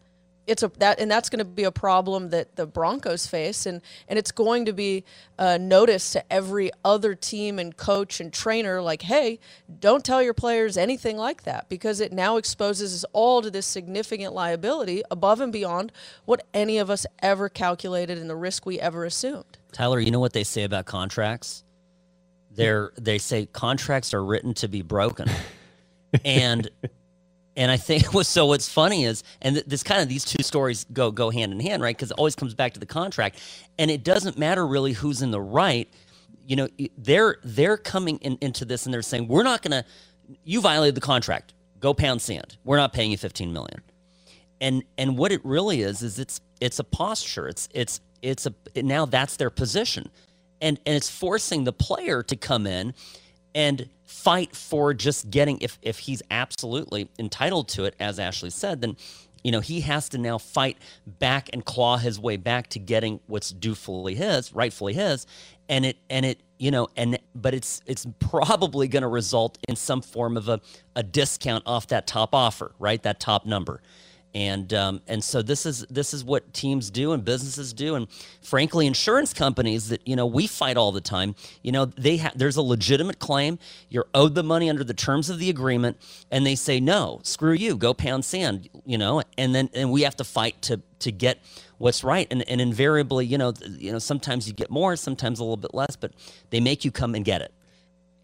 it's 0.48 0.64
a 0.64 0.68
that 0.80 1.00
and 1.00 1.10
that's 1.10 1.30
going 1.30 1.40
to 1.40 1.46
be 1.46 1.64
a 1.64 1.72
problem 1.72 2.30
that 2.30 2.56
the 2.56 2.66
Broncos 2.66 3.28
face 3.28 3.66
and 3.66 3.82
and 4.08 4.20
it's 4.20 4.32
going 4.32 4.66
to 4.66 4.74
be 4.74 5.04
a 5.38 5.58
notice 5.58 6.12
to 6.12 6.34
every 6.34 6.72
other 6.84 7.16
team 7.16 7.60
and 7.60 7.76
coach 7.76 8.20
and 8.20 8.32
trainer 8.32 8.82
like 8.82 9.04
hey 9.04 9.40
don't 9.80 10.04
tell 10.04 10.22
your 10.22 10.34
players 10.34 10.78
anything 10.78 11.18
like 11.18 11.44
that 11.44 11.68
because 11.70 12.00
it 12.00 12.12
now 12.12 12.38
exposes 12.38 12.94
us 12.94 13.06
all 13.14 13.42
to 13.42 13.50
this 13.50 13.66
significant 13.66 14.34
liability 14.34 15.04
above 15.10 15.42
and 15.42 15.52
beyond 15.52 15.92
what 16.26 16.46
any 16.54 16.78
of 16.78 16.90
us 16.90 17.06
ever 17.22 17.50
calculated 17.50 18.18
and 18.18 18.30
the 18.30 18.36
risk 18.36 18.66
we 18.66 18.80
ever 18.80 19.06
assumed. 19.06 19.58
Tyler 19.72 20.00
you 20.00 20.12
know 20.12 20.20
what 20.20 20.34
they 20.34 20.44
say 20.44 20.64
about 20.64 20.86
contracts? 20.86 21.64
They're 22.52 22.92
they 23.00 23.18
say 23.18 23.48
contracts 23.48 24.14
are 24.14 24.24
written 24.24 24.54
to 24.56 24.68
be 24.68 24.82
broken. 24.82 25.30
And 26.24 26.70
and 27.56 27.72
I 27.72 27.78
think 27.78 28.06
so. 28.24 28.46
What's 28.46 28.70
funny 28.70 29.06
is, 29.06 29.24
and 29.42 29.58
this 29.58 29.84
kind 29.84 30.02
of 30.02 30.10
these 30.10 30.26
two 30.26 30.44
stories 30.44 30.86
go 30.92 31.12
go 31.12 31.30
hand 31.30 31.52
in 31.52 31.60
hand, 31.60 31.82
right? 31.82 31.96
Because 31.96 32.12
it 32.12 32.18
always 32.18 32.36
comes 32.36 32.54
back 32.54 32.74
to 32.74 32.80
the 32.80 32.86
contract, 32.86 33.40
and 33.78 33.90
it 33.90 34.04
doesn't 34.04 34.38
matter 34.38 34.66
really 34.66 34.94
who's 34.94 35.22
in 35.22 35.32
the 35.32 35.42
right. 35.42 35.90
You 36.48 36.56
know, 36.58 36.68
they're 36.98 37.38
they're 37.44 37.78
coming 37.78 38.18
in, 38.18 38.38
into 38.42 38.66
this 38.66 38.86
and 38.86 38.94
they're 38.94 39.02
saying 39.02 39.28
we're 39.28 39.44
not 39.44 39.62
to. 39.64 39.86
You 40.44 40.62
violated 40.62 40.96
the 40.96 41.02
contract. 41.02 41.54
Go 41.80 41.94
pound 41.94 42.22
sand. 42.22 42.58
We're 42.64 42.78
not 42.78 42.94
paying 42.94 43.12
you 43.12 43.18
fifteen 43.18 43.54
million. 43.54 43.82
And 44.62 44.84
and 44.98 45.18
what 45.18 45.32
it 45.32 45.42
really 45.44 45.82
is 45.82 46.02
is 46.02 46.20
it's 46.20 46.42
it's 46.62 46.80
a 46.80 46.84
posture. 46.84 47.48
It's 47.48 47.70
it's 47.74 48.02
it's 48.22 48.46
a 48.48 48.54
now 48.82 49.06
that's 49.06 49.38
their 49.38 49.50
position, 49.50 50.10
and 50.62 50.80
and 50.86 50.96
it's 50.96 51.10
forcing 51.10 51.64
the 51.64 51.74
player 51.74 52.24
to 52.24 52.36
come 52.36 52.66
in 52.68 52.94
and 53.56 53.90
fight 54.04 54.56
for 54.56 54.94
just 54.94 55.32
getting 55.32 55.58
if 55.62 55.80
if 55.82 56.00
he's 56.00 56.22
absolutely 56.30 57.10
entitled 57.18 57.68
to 57.70 57.86
it 57.86 57.96
as 58.00 58.20
Ashley 58.20 58.52
said 58.52 58.82
then 58.82 58.96
you 59.44 59.52
know 59.52 59.62
he 59.62 59.82
has 59.82 60.10
to 60.10 60.18
now 60.20 60.38
fight 60.38 60.78
back 61.08 61.50
and 61.54 61.66
claw 61.66 61.98
his 61.98 62.20
way 62.20 62.38
back 62.38 62.68
to 62.68 62.80
getting 62.80 63.20
what's 63.26 63.50
dutifully 63.50 64.14
his 64.14 64.54
rightfully 64.54 64.94
his. 64.94 65.26
And 65.68 65.86
it 65.86 65.98
and 66.10 66.26
it 66.26 66.42
you 66.60 66.70
know 66.70 66.90
and 66.96 67.18
but 67.34 67.54
it's 67.54 67.82
it's 67.88 68.06
probably 68.20 68.88
going 68.88 69.02
to 69.02 69.08
result 69.08 69.58
in 69.68 69.76
some 69.76 70.02
form 70.02 70.38
of 70.38 70.50
a, 70.50 70.62
a 70.96 71.02
discount 71.02 71.64
off 71.66 71.88
that 71.88 72.06
top 72.06 72.36
offer 72.36 72.74
right? 72.78 73.02
That 73.02 73.20
top 73.20 73.46
number 73.46 73.82
and 74.36 74.74
um, 74.74 75.02
and 75.08 75.24
so 75.24 75.42
this 75.42 75.66
is 75.66 75.86
this 75.90 76.14
is 76.14 76.24
what 76.24 76.54
teams 76.54 76.92
do 76.92 77.14
and 77.14 77.24
businesses 77.24 77.72
do. 77.72 77.96
And 77.96 78.08
frankly 78.42 78.86
insurance 78.86 79.34
companies 79.34 79.88
that 79.90 80.06
you 80.06 80.16
know 80.16 80.26
we 80.26 80.46
fight 80.46 80.76
all 80.76 80.92
the 80.92 81.02
time 81.02 81.36
you 81.64 81.72
know 81.72 81.86
they 81.86 82.22
there's 82.36 82.58
a 82.58 82.62
legitimate 82.62 83.18
claim. 83.18 83.58
You're 83.90 84.08
owed 84.14 84.36
the 84.36 84.44
money 84.44 84.70
under 84.70 84.84
the 84.84 84.94
terms 84.94 85.30
of 85.30 85.40
the 85.40 85.50
agreement. 85.50 85.98
And 86.30 86.46
they 86.46 86.56
say 86.56 86.82
no 86.82 87.22
screw 87.24 87.54
you. 87.54 87.78
Go 87.78 87.94
pound 87.94 88.26
sand 88.26 88.70
you 88.86 88.98
know? 88.98 89.24
And 89.38 89.56
then 89.56 89.70
and 89.74 89.90
we 89.90 90.02
have 90.02 90.18
to 90.18 90.26
fight 90.26 90.62
to 90.64 90.82
to 91.00 91.12
get 91.12 91.40
what's 91.78 92.04
right. 92.04 92.28
And, 92.30 92.48
and 92.50 92.60
invariably 92.60 93.26
you 93.26 93.38
know 93.38 93.54
you 93.70 93.94
know 93.94 94.00
sometimes 94.00 94.48
you 94.50 94.54
get 94.54 94.70
more 94.70 94.98
sometimes 94.98 95.40
a 95.40 95.44
little 95.44 95.56
bit 95.56 95.74
less 95.74 95.96
but 95.96 96.12
they 96.50 96.60
make 96.60 96.84
you 96.84 96.92
come 96.92 97.16
and 97.16 97.24
get 97.24 97.42
it 97.42 97.54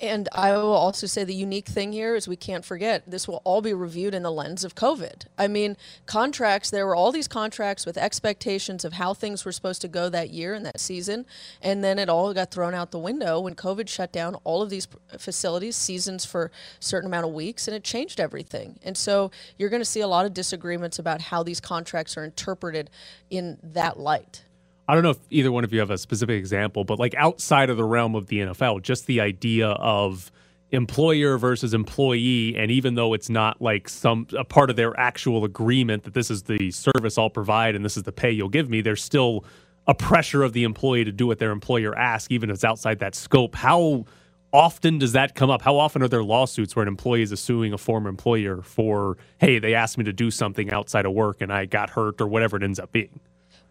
and 0.01 0.27
I 0.31 0.53
will 0.53 0.73
also 0.73 1.05
say 1.05 1.23
the 1.23 1.33
unique 1.33 1.67
thing 1.67 1.93
here 1.93 2.15
is 2.15 2.27
we 2.27 2.35
can't 2.35 2.65
forget 2.65 3.03
this 3.09 3.27
will 3.27 3.41
all 3.43 3.61
be 3.61 3.73
reviewed 3.73 4.15
in 4.15 4.23
the 4.23 4.31
lens 4.31 4.63
of 4.63 4.73
COVID. 4.73 5.27
I 5.37 5.47
mean, 5.47 5.77
contracts, 6.07 6.71
there 6.71 6.87
were 6.87 6.95
all 6.95 7.11
these 7.11 7.27
contracts 7.27 7.85
with 7.85 7.97
expectations 7.97 8.83
of 8.83 8.93
how 8.93 9.13
things 9.13 9.45
were 9.45 9.51
supposed 9.51 9.81
to 9.81 9.87
go 9.87 10.09
that 10.09 10.31
year 10.31 10.55
and 10.55 10.65
that 10.65 10.79
season. 10.79 11.27
And 11.61 11.83
then 11.83 11.99
it 11.99 12.09
all 12.09 12.33
got 12.33 12.49
thrown 12.49 12.73
out 12.73 12.89
the 12.89 12.97
window 12.97 13.39
when 13.39 13.53
COVID 13.53 13.87
shut 13.87 14.11
down 14.11 14.35
all 14.43 14.63
of 14.63 14.71
these 14.71 14.87
facilities, 15.19 15.75
seasons 15.75 16.25
for 16.25 16.45
a 16.45 16.83
certain 16.83 17.07
amount 17.07 17.27
of 17.27 17.33
weeks, 17.33 17.67
and 17.67 17.75
it 17.75 17.83
changed 17.83 18.19
everything. 18.19 18.79
And 18.83 18.97
so 18.97 19.29
you're 19.59 19.69
going 19.69 19.81
to 19.81 19.85
see 19.85 20.01
a 20.01 20.07
lot 20.07 20.25
of 20.25 20.33
disagreements 20.33 20.97
about 20.97 21.21
how 21.21 21.43
these 21.43 21.59
contracts 21.59 22.17
are 22.17 22.23
interpreted 22.23 22.89
in 23.29 23.59
that 23.61 23.99
light. 23.99 24.45
I 24.91 24.93
don't 24.93 25.04
know 25.04 25.12
if 25.12 25.19
either 25.30 25.54
one 25.54 25.63
of 25.63 25.71
you 25.71 25.80
have 25.80 25.89
a 25.89 25.97
specific 25.97 26.38
example, 26.38 26.84
but 26.84 26.99
like 26.99 27.15
outside 27.15 27.69
of 27.69 27.77
the 27.77 27.84
realm 27.86 28.13
of 28.13 28.27
the 28.27 28.39
NFL, 28.39 28.82
just 28.82 29.06
the 29.06 29.21
idea 29.21 29.69
of 29.69 30.30
employer 30.71 31.38
versus 31.38 31.73
employee 31.73 32.58
and 32.58 32.69
even 32.69 32.95
though 32.95 33.13
it's 33.13 33.30
not 33.30 33.62
like 33.62 33.88
some 33.88 34.27
a 34.38 34.43
part 34.43 34.69
of 34.69 34.75
their 34.75 34.97
actual 34.99 35.45
agreement 35.45 36.04
that 36.04 36.13
this 36.13 36.30
is 36.30 36.43
the 36.43 36.71
service 36.71 37.17
I'll 37.17 37.30
provide 37.30 37.73
and 37.73 37.86
this 37.86 37.95
is 37.95 38.04
the 38.04 38.12
pay 38.12 38.32
you'll 38.32 38.49
give 38.49 38.69
me 38.69 38.82
there's 38.82 39.01
still 39.01 39.45
a 39.88 39.95
pressure 39.95 40.43
of 40.43 40.51
the 40.51 40.65
employee 40.65 41.06
to 41.06 41.12
do 41.13 41.25
what 41.25 41.39
their 41.39 41.51
employer 41.51 41.97
asks 41.97 42.27
even 42.30 42.49
if 42.49 42.56
it's 42.56 42.65
outside 42.65 42.99
that 42.99 43.15
scope. 43.15 43.56
How 43.56 44.04
often 44.51 44.99
does 44.99 45.13
that 45.13 45.36
come 45.36 45.49
up? 45.49 45.62
How 45.62 45.77
often 45.77 46.04
are 46.04 46.10
there 46.10 46.23
lawsuits 46.23 46.75
where 46.75 46.84
an 46.84 46.89
employee 46.89 47.21
is 47.21 47.39
suing 47.39 47.71
a 47.71 47.77
former 47.77 48.10
employer 48.10 48.62
for 48.62 49.17
hey 49.39 49.58
they 49.58 49.73
asked 49.73 49.97
me 49.97 50.04
to 50.04 50.13
do 50.13 50.30
something 50.30 50.69
outside 50.69 51.06
of 51.06 51.13
work 51.13 51.39
and 51.39 51.54
I 51.54 51.65
got 51.65 51.91
hurt 51.91 52.19
or 52.19 52.27
whatever 52.27 52.58
it 52.58 52.63
ends 52.63 52.77
up 52.77 52.91
being 52.91 53.21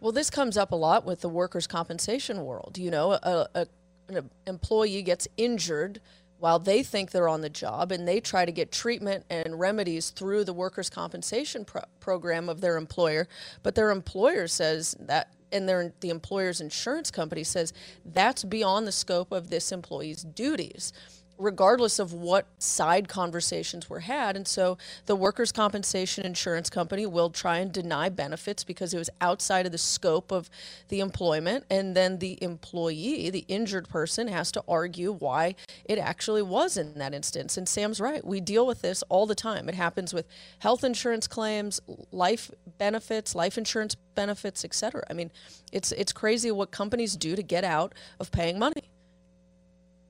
Well, 0.01 0.11
this 0.11 0.31
comes 0.31 0.57
up 0.57 0.71
a 0.71 0.75
lot 0.75 1.05
with 1.05 1.21
the 1.21 1.29
workers' 1.29 1.67
compensation 1.67 2.43
world. 2.43 2.77
You 2.77 2.89
know, 2.89 3.13
a, 3.13 3.47
a, 3.53 3.67
an 4.09 4.29
employee 4.47 5.03
gets 5.03 5.27
injured 5.37 6.01
while 6.39 6.57
they 6.57 6.81
think 6.81 7.11
they're 7.11 7.29
on 7.29 7.41
the 7.41 7.51
job 7.51 7.91
and 7.91 8.07
they 8.07 8.19
try 8.19 8.43
to 8.43 8.51
get 8.51 8.71
treatment 8.71 9.25
and 9.29 9.59
remedies 9.59 10.09
through 10.09 10.43
the 10.43 10.53
workers' 10.53 10.89
compensation 10.89 11.63
pro- 11.63 11.83
program 11.99 12.49
of 12.49 12.61
their 12.61 12.77
employer, 12.77 13.27
but 13.61 13.75
their 13.75 13.91
employer 13.91 14.47
says 14.47 14.95
that 14.99 15.31
and 15.51 15.69
their 15.69 15.93
the 15.99 16.09
employer's 16.09 16.61
insurance 16.61 17.11
company 17.11 17.43
says 17.43 17.73
that's 18.05 18.43
beyond 18.43 18.87
the 18.87 18.91
scope 18.91 19.31
of 19.31 19.49
this 19.49 19.71
employee's 19.71 20.23
duties 20.23 20.93
regardless 21.41 21.99
of 21.99 22.13
what 22.13 22.45
side 22.59 23.07
conversations 23.07 23.89
were 23.89 24.01
had. 24.01 24.35
And 24.35 24.47
so 24.47 24.77
the 25.05 25.15
workers' 25.15 25.51
compensation 25.51 26.25
insurance 26.25 26.69
company 26.69 27.05
will 27.05 27.29
try 27.29 27.57
and 27.57 27.71
deny 27.71 28.09
benefits 28.09 28.63
because 28.63 28.93
it 28.93 28.97
was 28.97 29.09
outside 29.19 29.65
of 29.65 29.71
the 29.71 29.77
scope 29.77 30.31
of 30.31 30.49
the 30.89 30.99
employment. 30.99 31.65
And 31.69 31.95
then 31.95 32.19
the 32.19 32.41
employee, 32.43 33.29
the 33.29 33.45
injured 33.47 33.89
person, 33.89 34.27
has 34.27 34.51
to 34.53 34.63
argue 34.67 35.11
why 35.11 35.55
it 35.85 35.97
actually 35.97 36.43
was 36.43 36.77
in 36.77 36.93
that 36.95 37.13
instance. 37.13 37.57
And 37.57 37.67
Sam's 37.67 37.99
right. 37.99 38.23
We 38.23 38.39
deal 38.39 38.65
with 38.67 38.81
this 38.81 39.03
all 39.09 39.25
the 39.25 39.35
time. 39.35 39.67
It 39.67 39.75
happens 39.75 40.13
with 40.13 40.27
health 40.59 40.83
insurance 40.83 41.27
claims, 41.27 41.81
life 42.11 42.51
benefits, 42.77 43.33
life 43.33 43.57
insurance 43.57 43.95
benefits, 44.15 44.63
et 44.63 44.73
cetera. 44.73 45.03
I 45.09 45.13
mean, 45.13 45.31
it's 45.71 45.91
it's 45.93 46.13
crazy 46.13 46.51
what 46.51 46.71
companies 46.71 47.15
do 47.15 47.35
to 47.35 47.43
get 47.43 47.63
out 47.63 47.93
of 48.19 48.31
paying 48.31 48.59
money 48.59 48.90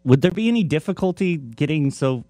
would 0.04 0.22
there 0.22 0.32
be 0.32 0.48
any 0.48 0.64
difficulty 0.64 1.38
getting 1.38 1.92
so 1.92 2.24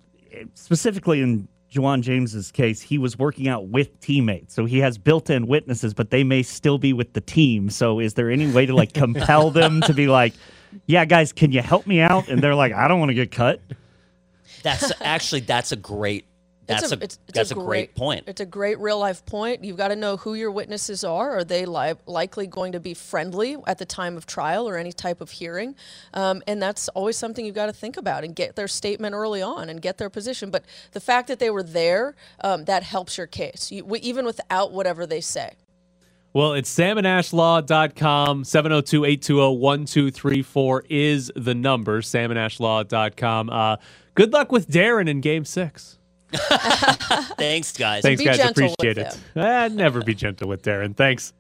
specifically 0.53 1.21
in 1.21 1.47
Ja'Wuan 1.71 2.01
James's 2.01 2.51
case, 2.51 2.81
he 2.81 2.97
was 2.97 3.17
working 3.17 3.47
out 3.47 3.67
with 3.67 3.97
teammates, 4.01 4.53
so 4.53 4.65
he 4.65 4.79
has 4.79 4.97
built-in 4.97 5.47
witnesses, 5.47 5.93
but 5.93 6.09
they 6.09 6.23
may 6.23 6.43
still 6.43 6.77
be 6.77 6.91
with 6.91 7.13
the 7.13 7.21
team. 7.21 7.69
So, 7.69 7.99
is 7.99 8.13
there 8.15 8.29
any 8.29 8.51
way 8.51 8.65
to 8.65 8.75
like 8.75 8.93
compel 8.93 9.51
them 9.51 9.79
to 9.81 9.93
be 9.93 10.07
like, 10.07 10.33
"Yeah, 10.85 11.05
guys, 11.05 11.31
can 11.31 11.53
you 11.53 11.61
help 11.61 11.87
me 11.87 12.01
out?" 12.01 12.27
And 12.27 12.43
they're 12.43 12.55
like, 12.55 12.73
"I 12.73 12.89
don't 12.89 12.99
want 12.99 13.09
to 13.09 13.13
get 13.13 13.31
cut." 13.31 13.61
That's 14.63 14.91
actually 15.01 15.41
that's 15.41 15.71
a 15.71 15.77
great 15.77 16.25
that's 16.67 16.91
a, 16.91 16.95
a, 16.95 16.99
it's, 16.99 17.19
it's 17.27 17.33
that's 17.33 17.51
a, 17.51 17.55
great, 17.55 17.63
a, 17.63 17.65
great, 17.65 17.95
point. 17.95 18.23
It's 18.27 18.41
a 18.41 18.45
great 18.45 18.79
real 18.79 18.99
life 18.99 19.25
point. 19.25 19.63
You've 19.63 19.77
got 19.77 19.89
to 19.89 19.95
know 19.95 20.17
who 20.17 20.33
your 20.33 20.51
witnesses 20.51 21.03
are. 21.03 21.37
Are 21.37 21.43
they 21.43 21.65
li- 21.65 21.95
likely 22.05 22.47
going 22.47 22.71
to 22.73 22.79
be 22.79 22.93
friendly 22.93 23.57
at 23.67 23.77
the 23.77 23.85
time 23.85 24.17
of 24.17 24.25
trial 24.25 24.69
or 24.69 24.77
any 24.77 24.91
type 24.91 25.21
of 25.21 25.31
hearing? 25.31 25.75
Um, 26.13 26.41
and 26.47 26.61
that's 26.61 26.87
always 26.89 27.17
something 27.17 27.45
you've 27.45 27.55
got 27.55 27.65
to 27.67 27.73
think 27.73 27.97
about 27.97 28.23
and 28.23 28.35
get 28.35 28.55
their 28.55 28.67
statement 28.67 29.15
early 29.15 29.41
on 29.41 29.69
and 29.69 29.81
get 29.81 29.97
their 29.97 30.09
position. 30.09 30.49
But 30.51 30.63
the 30.91 30.99
fact 30.99 31.27
that 31.27 31.39
they 31.39 31.49
were 31.49 31.63
there, 31.63 32.15
um, 32.43 32.65
that 32.65 32.83
helps 32.83 33.17
your 33.17 33.27
case, 33.27 33.71
you, 33.71 33.85
even 34.01 34.25
without 34.25 34.71
whatever 34.71 35.05
they 35.05 35.21
say. 35.21 35.53
Well, 36.33 36.53
it's 36.53 36.73
samandashlaw.com. 36.73 38.45
702 38.45 39.05
820 39.05 39.57
1234 39.57 40.83
is 40.89 41.31
the 41.35 41.53
number. 41.53 42.01
Samandashlaw.com. 42.01 43.49
Uh, 43.49 43.75
good 44.15 44.31
luck 44.31 44.51
with 44.51 44.69
Darren 44.69 45.09
in 45.09 45.19
game 45.19 45.43
six. 45.43 45.97
Thanks, 47.37 47.75
guys. 47.77 48.03
Thanks, 48.03 48.21
be 48.21 48.25
guys. 48.25 48.39
Appreciate 48.39 48.97
it. 48.97 49.17
Eh, 49.35 49.69
never 49.69 50.01
be 50.01 50.13
gentle 50.13 50.47
with 50.47 50.63
Darren. 50.63 50.95
Thanks. 50.95 51.33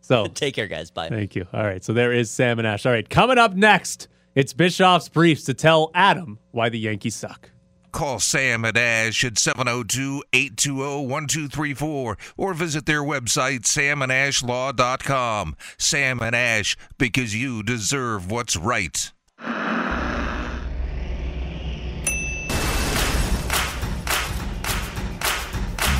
So 0.00 0.26
take 0.34 0.54
care, 0.54 0.66
guys. 0.66 0.90
Bye. 0.90 1.08
Thank 1.08 1.34
you. 1.34 1.46
All 1.52 1.64
right. 1.64 1.82
So 1.82 1.92
there 1.92 2.12
is 2.12 2.30
Sam 2.30 2.58
and 2.58 2.66
Ash. 2.66 2.86
All 2.86 2.92
right. 2.92 3.08
Coming 3.08 3.38
up 3.38 3.54
next, 3.54 4.08
it's 4.34 4.52
Bischoff's 4.52 5.08
briefs 5.08 5.44
to 5.44 5.54
tell 5.54 5.90
Adam 5.94 6.38
why 6.52 6.68
the 6.68 6.78
Yankees 6.78 7.16
suck. 7.16 7.50
Call 7.92 8.20
Sam 8.20 8.64
and 8.66 8.76
Ash 8.76 9.24
at 9.24 9.38
702 9.38 10.22
820 10.32 11.06
1234 11.06 12.18
or 12.36 12.54
visit 12.54 12.84
their 12.84 13.02
website, 13.02 13.60
samandashlaw.com. 13.60 15.56
Sam 15.78 16.20
and 16.20 16.36
Ash, 16.36 16.76
because 16.98 17.34
you 17.34 17.62
deserve 17.62 18.30
what's 18.30 18.54
right. 18.54 19.12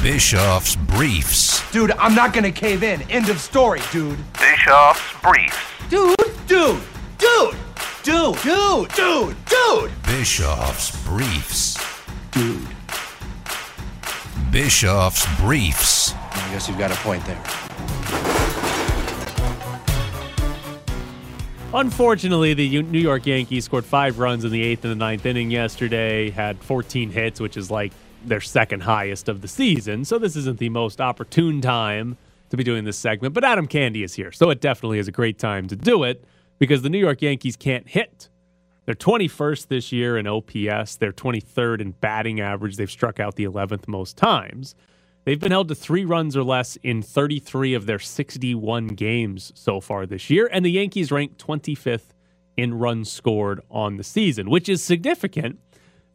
Bischoff's 0.06 0.76
Briefs. 0.76 1.68
Dude, 1.72 1.90
I'm 1.90 2.14
not 2.14 2.32
gonna 2.32 2.52
cave 2.52 2.84
in. 2.84 3.02
End 3.10 3.28
of 3.28 3.40
story, 3.40 3.80
dude. 3.90 4.16
Bischoff's 4.34 5.02
Briefs. 5.20 5.58
Dude, 5.90 6.14
dude, 6.46 6.80
dude, 7.18 7.56
dude, 8.04 8.40
dude, 8.40 8.88
dude, 8.94 9.36
dude. 9.46 10.02
Bischoff's 10.04 11.04
Briefs. 11.04 11.76
Dude. 12.30 12.68
Bischoff's 14.52 15.26
Briefs. 15.40 16.12
I 16.14 16.50
guess 16.52 16.68
you've 16.68 16.78
got 16.78 16.92
a 16.92 16.96
point 16.98 17.24
there. 17.26 17.42
Unfortunately, 21.74 22.54
the 22.54 22.80
New 22.82 23.00
York 23.00 23.26
Yankees 23.26 23.64
scored 23.64 23.84
five 23.84 24.20
runs 24.20 24.44
in 24.44 24.52
the 24.52 24.62
eighth 24.62 24.84
and 24.84 24.92
the 24.92 24.96
ninth 24.96 25.26
inning 25.26 25.50
yesterday, 25.50 26.30
had 26.30 26.62
14 26.62 27.10
hits, 27.10 27.40
which 27.40 27.56
is 27.56 27.72
like 27.72 27.92
their 28.26 28.40
second 28.40 28.82
highest 28.82 29.28
of 29.28 29.40
the 29.40 29.48
season. 29.48 30.04
So 30.04 30.18
this 30.18 30.36
isn't 30.36 30.58
the 30.58 30.68
most 30.68 31.00
opportune 31.00 31.60
time 31.60 32.16
to 32.50 32.56
be 32.56 32.64
doing 32.64 32.84
this 32.84 32.98
segment, 32.98 33.34
but 33.34 33.44
Adam 33.44 33.66
Candy 33.66 34.02
is 34.02 34.14
here. 34.14 34.32
So 34.32 34.50
it 34.50 34.60
definitely 34.60 34.98
is 34.98 35.08
a 35.08 35.12
great 35.12 35.38
time 35.38 35.68
to 35.68 35.76
do 35.76 36.04
it 36.04 36.24
because 36.58 36.82
the 36.82 36.90
New 36.90 36.98
York 36.98 37.22
Yankees 37.22 37.56
can't 37.56 37.88
hit. 37.88 38.28
They're 38.84 38.94
21st 38.94 39.66
this 39.66 39.90
year 39.90 40.16
in 40.16 40.26
OPS, 40.28 40.96
they're 40.96 41.12
23rd 41.12 41.80
in 41.80 41.90
batting 41.92 42.40
average. 42.40 42.76
They've 42.76 42.90
struck 42.90 43.18
out 43.18 43.34
the 43.34 43.44
11th 43.44 43.88
most 43.88 44.16
times. 44.16 44.76
They've 45.24 45.40
been 45.40 45.50
held 45.50 45.66
to 45.68 45.74
three 45.74 46.04
runs 46.04 46.36
or 46.36 46.44
less 46.44 46.76
in 46.84 47.02
33 47.02 47.74
of 47.74 47.86
their 47.86 47.98
61 47.98 48.88
games 48.88 49.50
so 49.56 49.80
far 49.80 50.06
this 50.06 50.30
year, 50.30 50.48
and 50.52 50.64
the 50.64 50.70
Yankees 50.70 51.10
rank 51.10 51.36
25th 51.36 52.14
in 52.56 52.74
runs 52.74 53.10
scored 53.10 53.60
on 53.68 53.96
the 53.96 54.04
season, 54.04 54.48
which 54.48 54.68
is 54.68 54.82
significant 54.84 55.58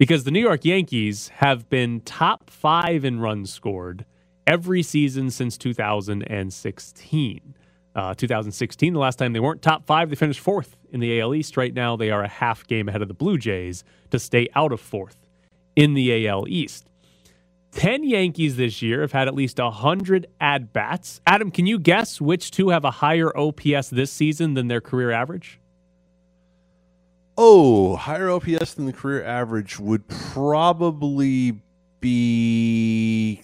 because 0.01 0.23
the 0.23 0.31
New 0.31 0.39
York 0.39 0.65
Yankees 0.65 1.27
have 1.27 1.69
been 1.69 2.01
top 2.01 2.49
five 2.49 3.05
in 3.05 3.19
runs 3.19 3.53
scored 3.53 4.03
every 4.47 4.81
season 4.81 5.29
since 5.29 5.59
2016. 5.59 7.55
Uh, 7.93 8.13
2016, 8.15 8.93
the 8.93 8.99
last 8.99 9.19
time 9.19 9.33
they 9.33 9.39
weren't 9.39 9.61
top 9.61 9.85
five, 9.85 10.09
they 10.09 10.15
finished 10.15 10.39
fourth 10.39 10.75
in 10.89 11.01
the 11.01 11.21
AL 11.21 11.35
East. 11.35 11.55
Right 11.55 11.71
now, 11.71 11.95
they 11.95 12.09
are 12.09 12.23
a 12.23 12.27
half 12.27 12.65
game 12.65 12.89
ahead 12.89 13.03
of 13.03 13.09
the 13.09 13.13
Blue 13.13 13.37
Jays 13.37 13.83
to 14.09 14.17
stay 14.17 14.47
out 14.55 14.71
of 14.71 14.81
fourth 14.81 15.17
in 15.75 15.93
the 15.93 16.27
AL 16.27 16.47
East. 16.47 16.89
10 17.73 18.03
Yankees 18.03 18.55
this 18.55 18.81
year 18.81 19.01
have 19.01 19.11
had 19.11 19.27
at 19.27 19.35
least 19.35 19.59
100 19.59 20.25
at 20.39 20.73
bats. 20.73 21.21
Adam, 21.27 21.51
can 21.51 21.67
you 21.67 21.77
guess 21.77 22.19
which 22.19 22.49
two 22.49 22.69
have 22.69 22.85
a 22.85 22.89
higher 22.89 23.37
OPS 23.37 23.91
this 23.91 24.11
season 24.11 24.55
than 24.55 24.67
their 24.67 24.81
career 24.81 25.11
average? 25.11 25.60
Oh, 27.43 27.95
higher 27.95 28.29
OPS 28.29 28.75
than 28.75 28.85
the 28.85 28.93
career 28.93 29.23
average 29.23 29.79
would 29.79 30.07
probably 30.07 31.59
be. 31.99 33.41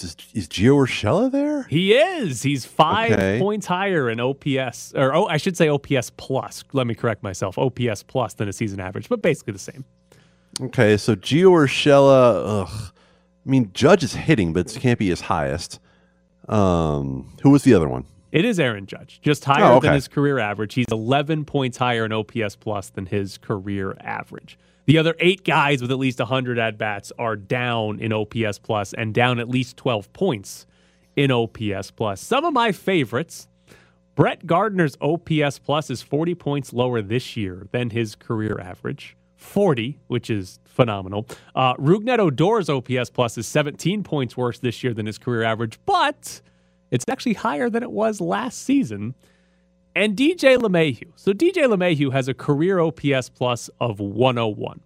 Is, 0.00 0.16
is 0.32 0.48
Gio 0.48 0.76
Urshela 0.86 1.30
there? 1.30 1.64
He 1.64 1.92
is. 1.92 2.42
He's 2.42 2.64
five 2.64 3.12
Okay. 3.12 3.38
points 3.38 3.66
higher 3.66 4.08
in 4.08 4.18
OPS, 4.18 4.94
or 4.94 5.14
oh, 5.14 5.26
I 5.26 5.36
should 5.36 5.58
say 5.58 5.68
OPS 5.68 6.08
plus. 6.16 6.64
Let 6.72 6.86
me 6.86 6.94
correct 6.94 7.22
myself. 7.22 7.58
OPS 7.58 8.02
plus 8.04 8.32
than 8.32 8.48
a 8.48 8.52
season 8.52 8.80
average, 8.80 9.10
but 9.10 9.20
basically 9.20 9.52
the 9.52 9.58
same. 9.58 9.84
Okay, 10.62 10.96
so 10.96 11.14
Gio 11.14 11.50
Urshela. 11.50 12.62
Ugh. 12.62 12.92
I 13.46 13.50
mean, 13.50 13.70
Judge 13.74 14.02
is 14.02 14.14
hitting, 14.14 14.54
but 14.54 14.74
it 14.74 14.80
can't 14.80 14.98
be 14.98 15.10
his 15.10 15.20
highest. 15.20 15.80
Um, 16.48 17.36
who 17.42 17.50
was 17.50 17.62
the 17.64 17.74
other 17.74 17.88
one? 17.90 18.06
It 18.34 18.44
is 18.44 18.58
Aaron 18.58 18.86
Judge, 18.86 19.20
just 19.22 19.44
higher 19.44 19.62
Oh, 19.64 19.76
okay. 19.76 19.86
than 19.86 19.94
his 19.94 20.08
career 20.08 20.40
average. 20.40 20.74
He's 20.74 20.86
11 20.90 21.44
points 21.44 21.78
higher 21.78 22.04
in 22.04 22.12
OPS 22.12 22.56
plus 22.56 22.90
than 22.90 23.06
his 23.06 23.38
career 23.38 23.96
average. 24.00 24.58
The 24.86 24.98
other 24.98 25.14
eight 25.20 25.44
guys 25.44 25.80
with 25.80 25.92
at 25.92 25.98
least 25.98 26.18
100 26.18 26.58
at 26.58 26.76
bats 26.76 27.12
are 27.16 27.36
down 27.36 28.00
in 28.00 28.12
OPS 28.12 28.58
plus 28.58 28.92
and 28.92 29.14
down 29.14 29.38
at 29.38 29.48
least 29.48 29.76
12 29.76 30.12
points 30.12 30.66
in 31.14 31.30
OPS 31.30 31.92
plus. 31.92 32.20
Some 32.20 32.44
of 32.44 32.52
my 32.52 32.72
favorites. 32.72 33.46
Brett 34.16 34.46
Gardner's 34.46 34.96
OPS 35.00 35.60
plus 35.60 35.88
is 35.88 36.02
40 36.02 36.34
points 36.34 36.72
lower 36.72 37.00
this 37.02 37.36
year 37.36 37.68
than 37.70 37.90
his 37.90 38.16
career 38.16 38.58
average. 38.60 39.16
40, 39.36 40.00
which 40.08 40.28
is 40.28 40.58
phenomenal. 40.64 41.26
Uh, 41.54 41.74
Rougned 41.74 42.18
Odor's 42.18 42.68
OPS 42.68 43.10
plus 43.10 43.38
is 43.38 43.46
17 43.46 44.02
points 44.02 44.36
worse 44.36 44.58
this 44.58 44.82
year 44.82 44.92
than 44.92 45.06
his 45.06 45.18
career 45.18 45.44
average, 45.44 45.78
but 45.86 46.40
it's 46.94 47.04
actually 47.08 47.32
higher 47.32 47.68
than 47.68 47.82
it 47.82 47.90
was 47.90 48.20
last 48.20 48.62
season. 48.62 49.16
And 49.96 50.16
DJ 50.16 50.56
LeMahieu. 50.56 51.10
So 51.16 51.32
DJ 51.32 51.64
LeMahieu 51.66 52.12
has 52.12 52.28
a 52.28 52.34
career 52.34 52.78
OPS 52.78 53.28
plus 53.30 53.68
of 53.80 53.98
101. 53.98 54.80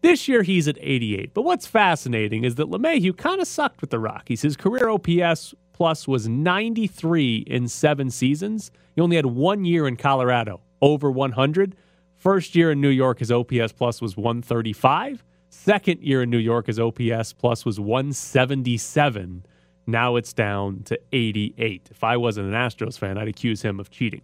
This 0.00 0.28
year 0.28 0.44
he's 0.44 0.68
at 0.68 0.78
88. 0.80 1.34
But 1.34 1.42
what's 1.42 1.66
fascinating 1.66 2.44
is 2.44 2.54
that 2.54 2.70
LeMahieu 2.70 3.16
kind 3.16 3.40
of 3.40 3.48
sucked 3.48 3.80
with 3.80 3.90
the 3.90 3.98
Rockies. 3.98 4.42
His 4.42 4.56
career 4.56 4.88
OPS 4.88 5.52
plus 5.72 6.06
was 6.06 6.28
93 6.28 7.38
in 7.48 7.66
seven 7.66 8.08
seasons. 8.08 8.70
He 8.94 9.00
only 9.00 9.16
had 9.16 9.26
one 9.26 9.64
year 9.64 9.88
in 9.88 9.96
Colorado 9.96 10.60
over 10.80 11.10
100. 11.10 11.74
First 12.16 12.54
year 12.54 12.70
in 12.70 12.80
New 12.80 12.88
York, 12.88 13.18
his 13.18 13.32
OPS 13.32 13.72
plus 13.72 14.00
was 14.00 14.16
135. 14.16 15.24
Second 15.50 16.02
year 16.02 16.22
in 16.22 16.30
New 16.30 16.38
York, 16.38 16.68
his 16.68 16.78
OPS 16.78 17.32
plus 17.32 17.64
was 17.64 17.80
177. 17.80 19.44
Now 19.88 20.16
it's 20.16 20.34
down 20.34 20.82
to 20.84 21.00
88. 21.12 21.88
If 21.90 22.04
I 22.04 22.18
wasn't 22.18 22.48
an 22.48 22.52
Astros 22.52 22.98
fan, 22.98 23.16
I'd 23.16 23.26
accuse 23.26 23.62
him 23.62 23.80
of 23.80 23.90
cheating. 23.90 24.20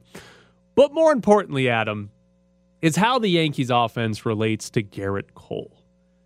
But 0.75 0.93
more 0.93 1.11
importantly, 1.11 1.71
Adam, 1.71 2.11
is 2.83 2.97
how 2.97 3.19
the 3.19 3.29
Yankees 3.29 3.71
offense 3.71 4.27
relates 4.27 4.69
to 4.71 4.83
Gerrit 4.83 5.33
Cole. 5.35 5.73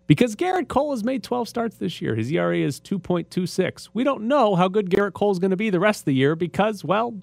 Because 0.09 0.35
Gerrit 0.35 0.67
Cole 0.67 0.91
has 0.91 1.05
made 1.05 1.23
12 1.23 1.49
starts 1.49 1.77
this 1.77 2.03
year. 2.03 2.17
His 2.17 2.33
ERA 2.33 2.59
is 2.59 2.81
2.26. 2.81 3.91
We 3.95 4.03
don't 4.03 4.23
know 4.23 4.57
how 4.57 4.67
good 4.67 4.91
Gerrit 4.91 5.13
Cole 5.13 5.31
is 5.31 5.39
going 5.39 5.53
to 5.53 5.57
be 5.57 5.71
the 5.71 5.79
rest 5.79 6.01
of 6.01 6.07
the 6.07 6.15
year 6.15 6.35
because, 6.35 6.83
well, 6.83 7.15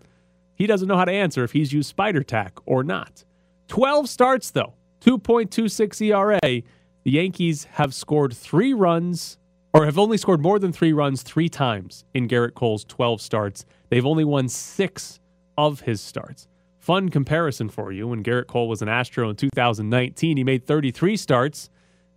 he 0.54 0.68
doesn't 0.68 0.88
know 0.88 0.96
how 0.96 1.04
to 1.04 1.12
answer 1.12 1.44
if 1.44 1.52
he's 1.52 1.74
used 1.74 1.90
Spider 1.90 2.24
Tack 2.24 2.54
or 2.66 2.82
not. 2.82 3.26
12 3.68 4.08
starts, 4.08 4.52
though, 4.52 4.74
2.26 5.02 6.02
ERA. 6.02 6.40
The 6.42 6.64
Yankees 7.04 7.66
have 7.74 7.94
scored 7.94 8.34
three 8.34 8.74
runs, 8.74 9.38
or 9.76 9.86
have 9.86 10.00
only 10.00 10.18
scored 10.18 10.42
more 10.42 10.58
than 10.58 10.72
three 10.72 10.94
runs 10.94 11.22
three 11.22 11.50
times 11.50 12.06
in 12.14 12.30
Gerrit 12.30 12.54
Cole's 12.54 12.86
12 12.86 13.20
starts. 13.20 13.66
They've 13.90 14.06
only 14.06 14.24
won 14.24 14.48
six 14.48 15.20
of 15.58 15.82
his 15.82 16.00
starts. 16.00 16.48
Fun 16.80 17.10
comparison 17.10 17.68
for 17.68 17.92
you. 17.92 18.08
When 18.08 18.24
Gerrit 18.24 18.48
Cole 18.48 18.70
was 18.70 18.82
an 18.82 18.88
Astro 18.88 19.30
in 19.30 19.36
2019, 19.36 20.38
he 20.38 20.44
made 20.46 20.66
33 20.66 21.18
starts. 21.18 21.70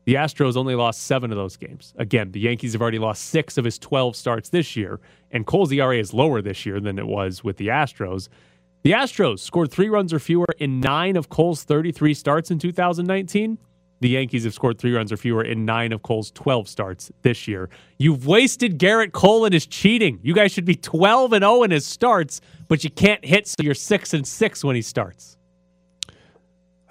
The 0.05 0.15
Astros 0.15 0.57
only 0.57 0.77
lost 0.77 1.03
seven 1.03 1.33
of 1.33 1.37
those 1.37 1.57
games. 1.57 1.95
Again, 1.99 2.31
the 2.31 2.39
Yankees 2.39 2.75
have 2.75 2.81
already 2.81 3.01
lost 3.01 3.25
six 3.25 3.59
of 3.59 3.65
his 3.65 3.77
12 3.77 4.15
starts 4.15 4.51
this 4.51 4.77
year, 4.77 5.01
and 5.33 5.45
Cole's 5.45 5.73
ERA 5.73 5.99
is 5.99 6.15
lower 6.15 6.41
this 6.41 6.65
year 6.65 6.79
than 6.79 6.97
it 6.97 7.09
was 7.09 7.43
with 7.43 7.57
the 7.57 7.67
Astros. 7.67 8.29
The 8.85 8.93
Astros 8.93 9.41
scored 9.41 9.73
three 9.73 9.89
runs 9.89 10.13
or 10.13 10.21
fewer 10.21 10.47
in 10.59 10.79
nine 10.79 11.17
of 11.17 11.29
Cole's 11.29 11.65
33 11.65 12.15
starts 12.15 12.53
in 12.53 12.61
2019. 12.61 13.59
The 14.01 14.09
Yankees 14.11 14.45
have 14.45 14.55
scored 14.55 14.79
three 14.79 14.93
runs 14.93 15.11
or 15.11 15.17
fewer 15.17 15.43
in 15.43 15.65
nine 15.65 15.93
of 15.93 16.03
Cole's 16.03 16.31
12 16.31 16.69
starts 16.69 17.11
this 17.23 17.49
year. 17.49 17.69
You've 17.99 18.27
wasted 18.27 18.79
Gerrit 18.79 19.13
Cole 19.13 19.45
and 19.45 19.53
his 19.53 19.67
cheating. 19.67 20.21
You 20.23 20.35
guys 20.35 20.53
should 20.53 20.65
be 20.65 20.77
12 20.77 21.33
and 21.33 21.43
0 21.43 21.65
in 21.65 21.71
his 21.73 21.85
starts, 21.85 22.41
but 22.69 22.85
you 22.85 22.91
can't 22.91 23.25
hit, 23.25 23.49
so 23.49 23.57
you're 23.61 23.75
6 23.75 24.15
and 24.15 24.27
6 24.27 24.65
when 24.65 24.77
he 24.77 24.83
starts. 24.83 25.37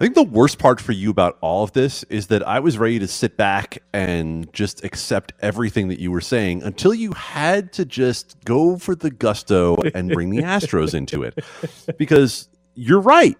I 0.00 0.04
think 0.04 0.14
the 0.14 0.22
worst 0.22 0.60
part 0.60 0.80
for 0.80 0.92
you 0.92 1.10
about 1.10 1.38
all 1.40 1.64
of 1.64 1.72
this 1.72 2.04
is 2.04 2.28
that 2.28 2.46
I 2.46 2.60
was 2.60 2.78
ready 2.78 3.00
to 3.00 3.08
sit 3.08 3.36
back 3.36 3.82
and 3.92 4.52
just 4.52 4.84
accept 4.84 5.32
everything 5.40 5.88
that 5.88 5.98
you 5.98 6.12
were 6.12 6.20
saying 6.20 6.62
until 6.62 6.94
you 6.94 7.12
had 7.14 7.72
to 7.72 7.84
just 7.84 8.36
go 8.44 8.78
for 8.78 8.94
the 8.94 9.10
gusto 9.10 9.76
and 9.96 10.08
bring 10.10 10.30
the 10.30 10.42
Astros 10.42 10.94
into 10.94 11.24
it. 11.24 11.44
Because 11.98 12.48
you're 12.74 13.00
right. 13.00 13.36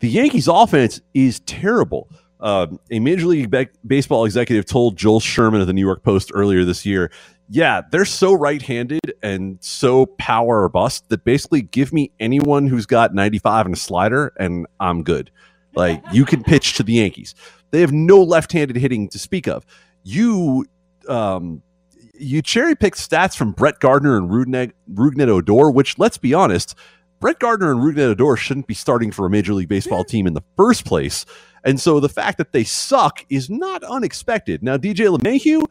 The 0.00 0.08
Yankees 0.08 0.48
offense 0.48 1.00
is 1.14 1.40
terrible. 1.40 2.10
Um, 2.42 2.80
a 2.90 2.98
Major 2.98 3.26
League 3.26 3.50
Be- 3.50 3.68
Baseball 3.86 4.24
executive 4.24 4.66
told 4.66 4.96
Joel 4.96 5.20
Sherman 5.20 5.60
of 5.60 5.68
the 5.68 5.72
New 5.72 5.80
York 5.80 6.02
Post 6.02 6.32
earlier 6.34 6.64
this 6.64 6.84
year, 6.84 7.10
yeah, 7.48 7.82
they're 7.90 8.04
so 8.04 8.32
right 8.32 8.60
handed 8.60 9.14
and 9.22 9.58
so 9.60 10.06
power 10.06 10.62
or 10.62 10.68
bust 10.68 11.08
that 11.10 11.24
basically 11.24 11.62
give 11.62 11.92
me 11.92 12.10
anyone 12.18 12.66
who's 12.66 12.86
got 12.86 13.14
95 13.14 13.66
and 13.66 13.74
a 13.76 13.78
slider 13.78 14.32
and 14.40 14.66
I'm 14.80 15.02
good. 15.04 15.30
Like 15.74 16.02
you 16.12 16.24
can 16.24 16.42
pitch 16.42 16.74
to 16.74 16.82
the 16.82 16.94
Yankees. 16.94 17.34
They 17.70 17.80
have 17.80 17.92
no 17.92 18.22
left-handed 18.22 18.76
hitting 18.76 19.08
to 19.10 19.18
speak 19.18 19.46
of. 19.46 19.64
You 20.02 20.66
um 21.08 21.62
you 22.14 22.42
cherry 22.42 22.74
picked 22.74 22.98
stats 22.98 23.36
from 23.36 23.52
Brett 23.52 23.80
Gardner 23.80 24.16
and 24.16 24.30
Rougned, 24.30 24.72
Rougned 24.92 25.28
Odor, 25.28 25.70
which 25.70 25.98
let's 25.98 26.18
be 26.18 26.34
honest, 26.34 26.74
Brett 27.20 27.38
Gardner 27.38 27.70
and 27.70 27.80
Rougned 27.80 27.98
Odor 27.98 28.36
shouldn't 28.36 28.66
be 28.66 28.74
starting 28.74 29.12
for 29.12 29.26
a 29.26 29.30
Major 29.30 29.54
League 29.54 29.68
Baseball 29.68 30.04
team 30.04 30.26
in 30.26 30.34
the 30.34 30.42
first 30.56 30.84
place. 30.84 31.24
And 31.64 31.80
so 31.80 32.00
the 32.00 32.08
fact 32.08 32.38
that 32.38 32.52
they 32.52 32.64
suck 32.64 33.24
is 33.28 33.48
not 33.48 33.82
unexpected. 33.84 34.62
Now, 34.62 34.76
DJ 34.76 35.16
LeMahieu, 35.16 35.64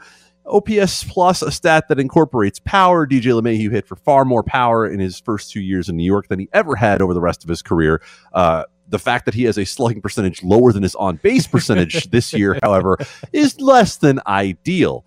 OPS 0.46 1.04
plus 1.04 1.42
a 1.42 1.52
stat 1.52 1.88
that 1.90 2.00
incorporates 2.00 2.60
power. 2.60 3.06
DJ 3.06 3.40
LeMahieu 3.40 3.72
hit 3.72 3.88
for 3.88 3.96
far 3.96 4.26
more 4.26 4.44
power 4.44 4.88
in 4.88 5.00
his 5.00 5.20
first 5.20 5.52
two 5.52 5.62
years 5.62 5.90
in 5.90 5.98
New 5.98 6.06
York 6.06 6.28
than 6.28 6.40
he 6.40 6.50
ever 6.54 6.76
had 6.76 7.02
over 7.02 7.14
the 7.14 7.22
rest 7.22 7.44
of 7.44 7.50
his 7.50 7.62
career. 7.62 8.02
Uh, 8.34 8.64
the 8.90 9.00
fact 9.00 9.26
that 9.26 9.34
he 9.34 9.44
has 9.44 9.58
a 9.58 9.66
slugging 9.66 10.02
percentage 10.02 10.44
lower 10.44 10.74
than 10.74 10.84
his 10.84 10.96
on 10.96 11.16
base 11.18 11.48
percentage 11.48 12.04
this 12.12 12.34
year, 12.34 12.60
however, 12.62 12.98
is 13.32 13.60
less 13.60 13.98
than 13.98 14.20
ideal. 14.28 15.06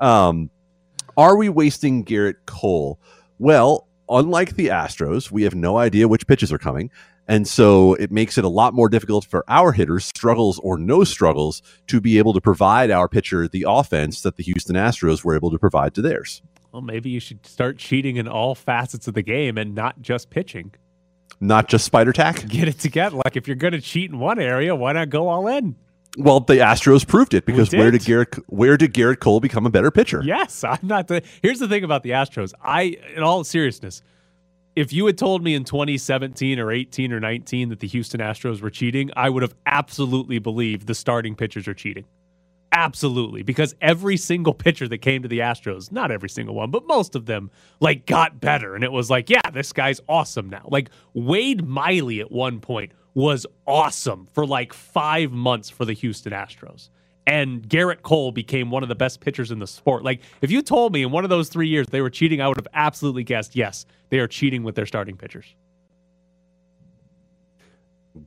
Um, 0.00 0.50
are 1.16 1.36
we 1.36 1.48
wasting 1.48 2.04
Gerrit 2.04 2.36
Cole? 2.46 2.98
Well, 3.38 3.86
unlike 4.08 4.56
the 4.56 4.68
Astros, 4.68 5.30
we 5.30 5.42
have 5.42 5.54
no 5.54 5.78
idea 5.78 6.08
which 6.08 6.26
pitches 6.26 6.52
are 6.52 6.58
coming. 6.58 6.90
And 7.28 7.46
so 7.46 7.94
it 7.94 8.10
makes 8.10 8.36
it 8.36 8.44
a 8.44 8.48
lot 8.48 8.74
more 8.74 8.88
difficult 8.88 9.24
for 9.24 9.44
our 9.48 9.72
hitters, 9.72 10.04
struggles 10.04 10.58
or 10.58 10.76
no 10.76 11.04
struggles, 11.04 11.62
to 11.86 12.00
be 12.00 12.18
able 12.18 12.32
to 12.32 12.40
provide 12.40 12.90
our 12.90 13.08
pitcher 13.08 13.46
the 13.46 13.64
offense 13.68 14.22
that 14.22 14.36
the 14.36 14.42
Houston 14.42 14.76
Astros 14.76 15.24
were 15.24 15.36
able 15.36 15.50
to 15.50 15.58
provide 15.58 15.94
to 15.94 16.02
theirs. 16.02 16.42
Well, 16.72 16.82
maybe 16.82 17.10
you 17.10 17.20
should 17.20 17.46
start 17.46 17.78
cheating 17.78 18.16
in 18.16 18.26
all 18.26 18.54
facets 18.54 19.06
of 19.06 19.14
the 19.14 19.22
game 19.22 19.58
and 19.58 19.74
not 19.74 20.00
just 20.00 20.30
pitching. 20.30 20.74
Not 21.40 21.68
just 21.68 21.84
spider 21.84 22.12
tack? 22.12 22.46
Get 22.48 22.68
it 22.68 22.78
together. 22.78 23.16
Like 23.24 23.36
if 23.36 23.46
you're 23.46 23.56
going 23.56 23.72
to 23.72 23.80
cheat 23.80 24.10
in 24.10 24.18
one 24.18 24.38
area, 24.38 24.74
why 24.74 24.92
not 24.92 25.10
go 25.10 25.28
all 25.28 25.48
in? 25.48 25.76
Well, 26.16 26.40
the 26.40 26.56
Astros 26.56 27.06
proved 27.06 27.34
it 27.34 27.46
because 27.46 27.70
did. 27.70 27.78
where 27.78 27.90
did 27.90 28.02
Gerrit 28.02 28.42
where 28.46 28.76
did 28.76 28.92
Gerrit 28.92 29.20
Cole 29.20 29.40
become 29.40 29.64
a 29.64 29.70
better 29.70 29.90
pitcher? 29.90 30.22
Yes, 30.22 30.62
I'm 30.62 30.78
not 30.82 31.08
the. 31.08 31.22
Here's 31.40 31.58
the 31.58 31.68
thing 31.68 31.84
about 31.84 32.02
the 32.02 32.10
Astros. 32.10 32.52
I, 32.62 32.98
in 33.16 33.22
all 33.22 33.44
seriousness, 33.44 34.02
if 34.74 34.92
you 34.92 35.06
had 35.06 35.18
told 35.18 35.42
me 35.42 35.54
in 35.54 35.64
2017 35.64 36.58
or 36.58 36.70
18 36.70 37.12
or 37.12 37.20
19 37.20 37.68
that 37.68 37.80
the 37.80 37.88
Houston 37.88 38.20
Astros 38.20 38.60
were 38.60 38.70
cheating, 38.70 39.10
I 39.16 39.28
would 39.28 39.42
have 39.42 39.54
absolutely 39.66 40.38
believed 40.38 40.86
the 40.86 40.94
starting 40.94 41.34
pitchers 41.34 41.68
are 41.68 41.74
cheating. 41.74 42.04
Absolutely, 42.74 43.42
because 43.42 43.74
every 43.82 44.16
single 44.16 44.54
pitcher 44.54 44.88
that 44.88 44.98
came 44.98 45.20
to 45.22 45.28
the 45.28 45.40
Astros, 45.40 45.92
not 45.92 46.10
every 46.10 46.30
single 46.30 46.54
one, 46.54 46.70
but 46.70 46.86
most 46.86 47.14
of 47.14 47.26
them, 47.26 47.50
like 47.80 48.06
got 48.06 48.40
better, 48.40 48.74
and 48.74 48.82
it 48.82 48.90
was 48.90 49.10
like, 49.10 49.28
yeah, 49.28 49.50
this 49.52 49.74
guy's 49.74 50.00
awesome 50.08 50.48
now. 50.48 50.66
Like 50.70 50.88
Wade 51.12 51.66
Miley 51.66 52.20
at 52.20 52.32
one 52.32 52.60
point 52.60 52.92
was 53.12 53.46
awesome 53.66 54.26
for 54.32 54.46
like 54.46 54.72
five 54.72 55.32
months 55.32 55.68
for 55.68 55.84
the 55.84 55.92
Houston 55.92 56.32
Astros. 56.32 56.88
And 57.26 57.62
Gerrit 57.68 58.02
Cole 58.02 58.32
became 58.32 58.70
one 58.70 58.82
of 58.82 58.88
the 58.88 58.96
best 58.96 59.20
pitchers 59.20 59.50
in 59.52 59.60
the 59.60 59.66
sport. 59.66 60.02
Like, 60.02 60.22
if 60.40 60.50
you 60.50 60.60
told 60.60 60.92
me 60.92 61.02
in 61.04 61.12
one 61.12 61.22
of 61.22 61.30
those 61.30 61.48
three 61.48 61.68
years 61.68 61.86
they 61.86 62.00
were 62.00 62.10
cheating, 62.10 62.40
I 62.40 62.48
would 62.48 62.56
have 62.56 62.66
absolutely 62.74 63.22
guessed 63.22 63.54
yes, 63.54 63.86
they 64.10 64.18
are 64.18 64.26
cheating 64.26 64.64
with 64.64 64.74
their 64.74 64.86
starting 64.86 65.16
pitchers. 65.16 65.54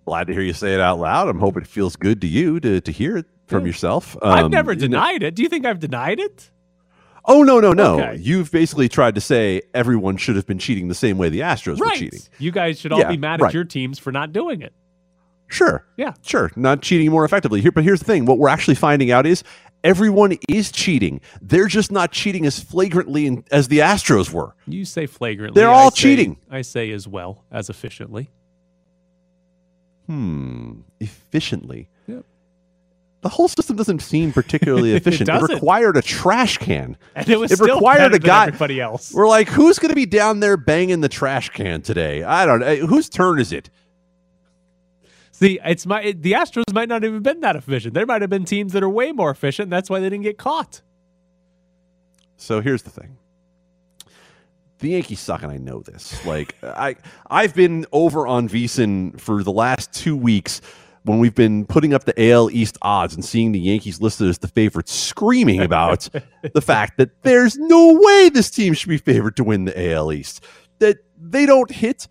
Glad 0.05 0.27
to 0.27 0.33
hear 0.33 0.41
you 0.41 0.53
say 0.53 0.73
it 0.73 0.79
out 0.79 0.99
loud. 0.99 1.27
I'm 1.27 1.39
hoping 1.39 1.61
it 1.63 1.67
feels 1.67 1.95
good 1.95 2.21
to 2.21 2.27
you 2.27 2.59
to, 2.59 2.81
to 2.81 2.91
hear 2.91 3.17
it 3.17 3.25
from 3.47 3.65
yourself. 3.67 4.17
I've 4.21 4.45
Um, 4.45 4.51
never 4.51 4.71
you 4.73 4.79
know- 4.79 4.87
denied 4.87 5.23
it. 5.23 5.35
Do 5.35 5.43
you 5.43 5.49
think 5.49 5.65
I've 5.65 5.79
denied 5.79 6.19
it? 6.19 6.49
Oh 7.27 7.41
no, 7.41 7.59
no, 7.59 7.73
no! 7.73 7.99
Okay. 7.99 8.17
You've 8.21 8.51
basically 8.51 8.87
tried 8.87 9.15
to 9.15 9.21
say 9.21 9.63
everyone 9.73 10.15
should 10.15 10.35
have 10.35 10.45
been 10.45 10.59
cheating 10.59 10.89
the 10.89 10.95
same 10.95 11.17
way 11.17 11.27
the 11.29 11.39
Astros 11.39 11.79
were 11.79 11.89
cheating. 11.95 12.19
You 12.37 12.51
guys 12.51 12.79
should 12.79 12.91
all 12.91 12.99
Yeah, 12.99 13.09
be 13.09 13.17
mad 13.17 13.41
right. 13.41 13.47
at 13.49 13.53
your 13.53 13.63
teams 13.63 13.97
for 13.97 14.11
not 14.11 14.31
doing 14.31 14.61
it. 14.61 14.73
Sure. 15.47 15.85
Yeah. 15.97 16.13
Sure. 16.21 16.51
Not 16.55 16.81
cheating 16.81 17.11
more 17.11 17.23
effectively. 17.25 17.61
Here, 17.61 17.71
but 17.71 17.83
here's 17.83 17.99
the 17.99 18.05
thing: 18.05 18.25
what 18.25 18.37
we're 18.37 18.49
actually 18.49 18.75
finding 18.75 19.11
out 19.11 19.25
is 19.25 19.43
everyone 19.83 20.37
is 20.49 20.71
cheating. 20.71 21.21
They're 21.41 21.67
just 21.67 21.91
not 21.91 22.11
cheating 22.11 22.45
as 22.45 22.59
flagrantly 22.59 23.27
in, 23.27 23.43
as 23.51 23.67
the 23.67 23.79
Astros 23.79 24.31
were. 24.31 24.55
You 24.67 24.85
say 24.85 25.05
flagrantly. 25.05 25.59
They're 25.61 25.69
I 25.69 25.73
all 25.73 25.91
say- 25.91 26.01
cheating. 26.01 26.37
I 26.49 26.61
say 26.63 26.91
as 26.91 27.07
well 27.07 27.43
as 27.51 27.69
efficiently. 27.69 28.29
Hmm. 30.07 30.81
Efficiently. 30.99 31.89
Yep. 32.07 32.23
The 33.21 33.29
whole 33.29 33.47
system 33.47 33.75
doesn't 33.75 33.99
seem 34.01 34.31
particularly 34.33 34.93
efficient. 34.95 35.29
it, 35.29 35.31
doesn't. 35.31 35.53
required 35.55 35.97
a 35.97 36.01
trash 36.01 36.57
can. 36.59 36.95
And 37.15 37.27
it 37.27 37.39
was 37.39 37.51
It 37.51 37.55
still 37.57 37.75
required 37.75 38.13
a 38.13 38.19
guy- 38.19 38.47
everybody 38.47 38.79
else. 38.79 39.11
We're 39.13 39.27
like, 39.27 39.47
who's 39.49 39.79
going 39.79 39.89
to 39.89 39.95
be 39.95 40.05
down 40.05 40.41
there 40.41 40.57
banging 40.57 41.01
the 41.01 41.09
trash 41.09 41.49
can 41.49 41.81
today? 41.81 42.21
I 42.23 42.45
don't 42.45 42.59
know. 42.59 42.75
Whose 42.85 43.09
turn 43.09 43.39
is 43.39 43.51
it? 43.51 43.69
See, 45.37 45.59
it's 45.65 45.85
my 45.85 46.01
it, 46.01 46.21
the 46.21 46.31
Astros 46.31 46.73
might 46.73 46.87
not 46.87 47.03
even 47.03 47.21
been 47.21 47.41
that 47.41 47.57
efficient. 47.57 47.93
There 47.93 48.05
might 48.05 48.21
have 48.21 48.29
been 48.29 48.45
teams 48.45 48.71
that 48.71 48.83
are 48.83 48.89
way 48.89 49.11
more 49.11 49.29
efficient. 49.29 49.69
That's 49.69 49.89
why 49.89 49.99
they 49.99 50.09
didn't 50.09 50.23
get 50.23 50.37
caught. 50.37 50.81
So 52.37 52.61
here's 52.61 52.83
the 52.83 52.89
thing. 52.89 53.17
The 54.79 54.91
Yankees 54.91 55.19
suck, 55.19 55.43
and 55.43 55.51
I 55.51 55.57
know 55.57 55.81
this. 55.81 56.25
Like 56.25 56.55
I, 56.63 56.95
I've 57.29 57.53
been 57.53 57.85
over 57.91 58.25
on 58.25 58.47
VSiN 58.47 59.19
for 59.19 59.43
the 59.43 59.51
last 59.51 59.91
two 59.91 60.15
weeks 60.15 60.61
when 61.03 61.19
we've 61.19 61.35
been 61.35 61.65
putting 61.65 61.93
up 61.93 62.05
the 62.05 62.31
AL 62.31 62.49
East 62.51 62.77
odds 62.81 63.13
and 63.13 63.23
seeing 63.25 63.51
the 63.51 63.59
Yankees 63.59 63.99
listed 63.99 64.29
as 64.29 64.37
the 64.37 64.47
favorites, 64.47 64.93
screaming 64.93 65.59
about 65.59 66.07
the 66.53 66.61
fact 66.61 66.97
that 66.97 67.09
there's 67.23 67.57
no 67.57 67.99
way 68.01 68.29
this 68.29 68.49
team 68.49 68.73
should 68.73 68.87
be 68.87 68.97
favored 68.97 69.35
to 69.35 69.43
win 69.43 69.65
the 69.65 69.91
AL 69.91 70.13
East. 70.13 70.41
That 70.79 70.99
they 71.21 71.45
don't 71.45 71.71
hit. 71.71 72.07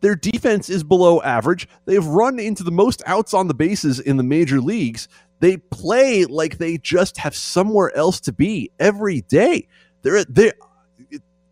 Their 0.00 0.14
defense 0.14 0.70
is 0.70 0.84
below 0.84 1.20
average. 1.22 1.68
They've 1.84 2.04
run 2.04 2.38
into 2.38 2.62
the 2.62 2.70
most 2.70 3.02
outs 3.06 3.34
on 3.34 3.48
the 3.48 3.54
bases 3.54 4.00
in 4.00 4.16
the 4.16 4.22
major 4.22 4.60
leagues. 4.60 5.08
They 5.40 5.56
play 5.56 6.24
like 6.24 6.58
they 6.58 6.78
just 6.78 7.18
have 7.18 7.34
somewhere 7.34 7.94
else 7.96 8.20
to 8.20 8.32
be 8.32 8.70
every 8.78 9.22
day. 9.22 9.68
They're 10.02 10.24
they 10.24 10.52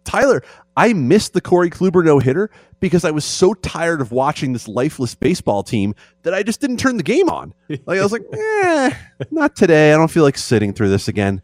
Tyler, 0.05 0.43
I 0.77 0.93
missed 0.93 1.33
the 1.33 1.41
Corey 1.41 1.69
Kluber 1.69 2.05
no 2.05 2.19
hitter 2.19 2.51
because 2.81 3.05
I 3.05 3.11
was 3.11 3.25
so 3.25 3.55
tired 3.55 4.01
of 4.01 4.13
watching 4.13 4.53
this 4.53 4.69
lifeless 4.69 5.15
baseball 5.15 5.63
team 5.63 5.95
that 6.23 6.33
I 6.33 6.43
just 6.43 6.61
didn't 6.61 6.79
turn 6.79 6.97
the 6.97 7.03
game 7.03 7.29
on. 7.29 7.53
Like 7.69 7.99
I 7.99 8.03
was 8.03 8.13
like, 8.13 8.23
eh, 8.33 8.91
not 9.31 9.57
today. 9.57 9.93
I 9.93 9.97
don't 9.97 10.11
feel 10.11 10.23
like 10.23 10.39
sitting 10.39 10.73
through 10.73 10.91
this 10.91 11.09
again. 11.09 11.43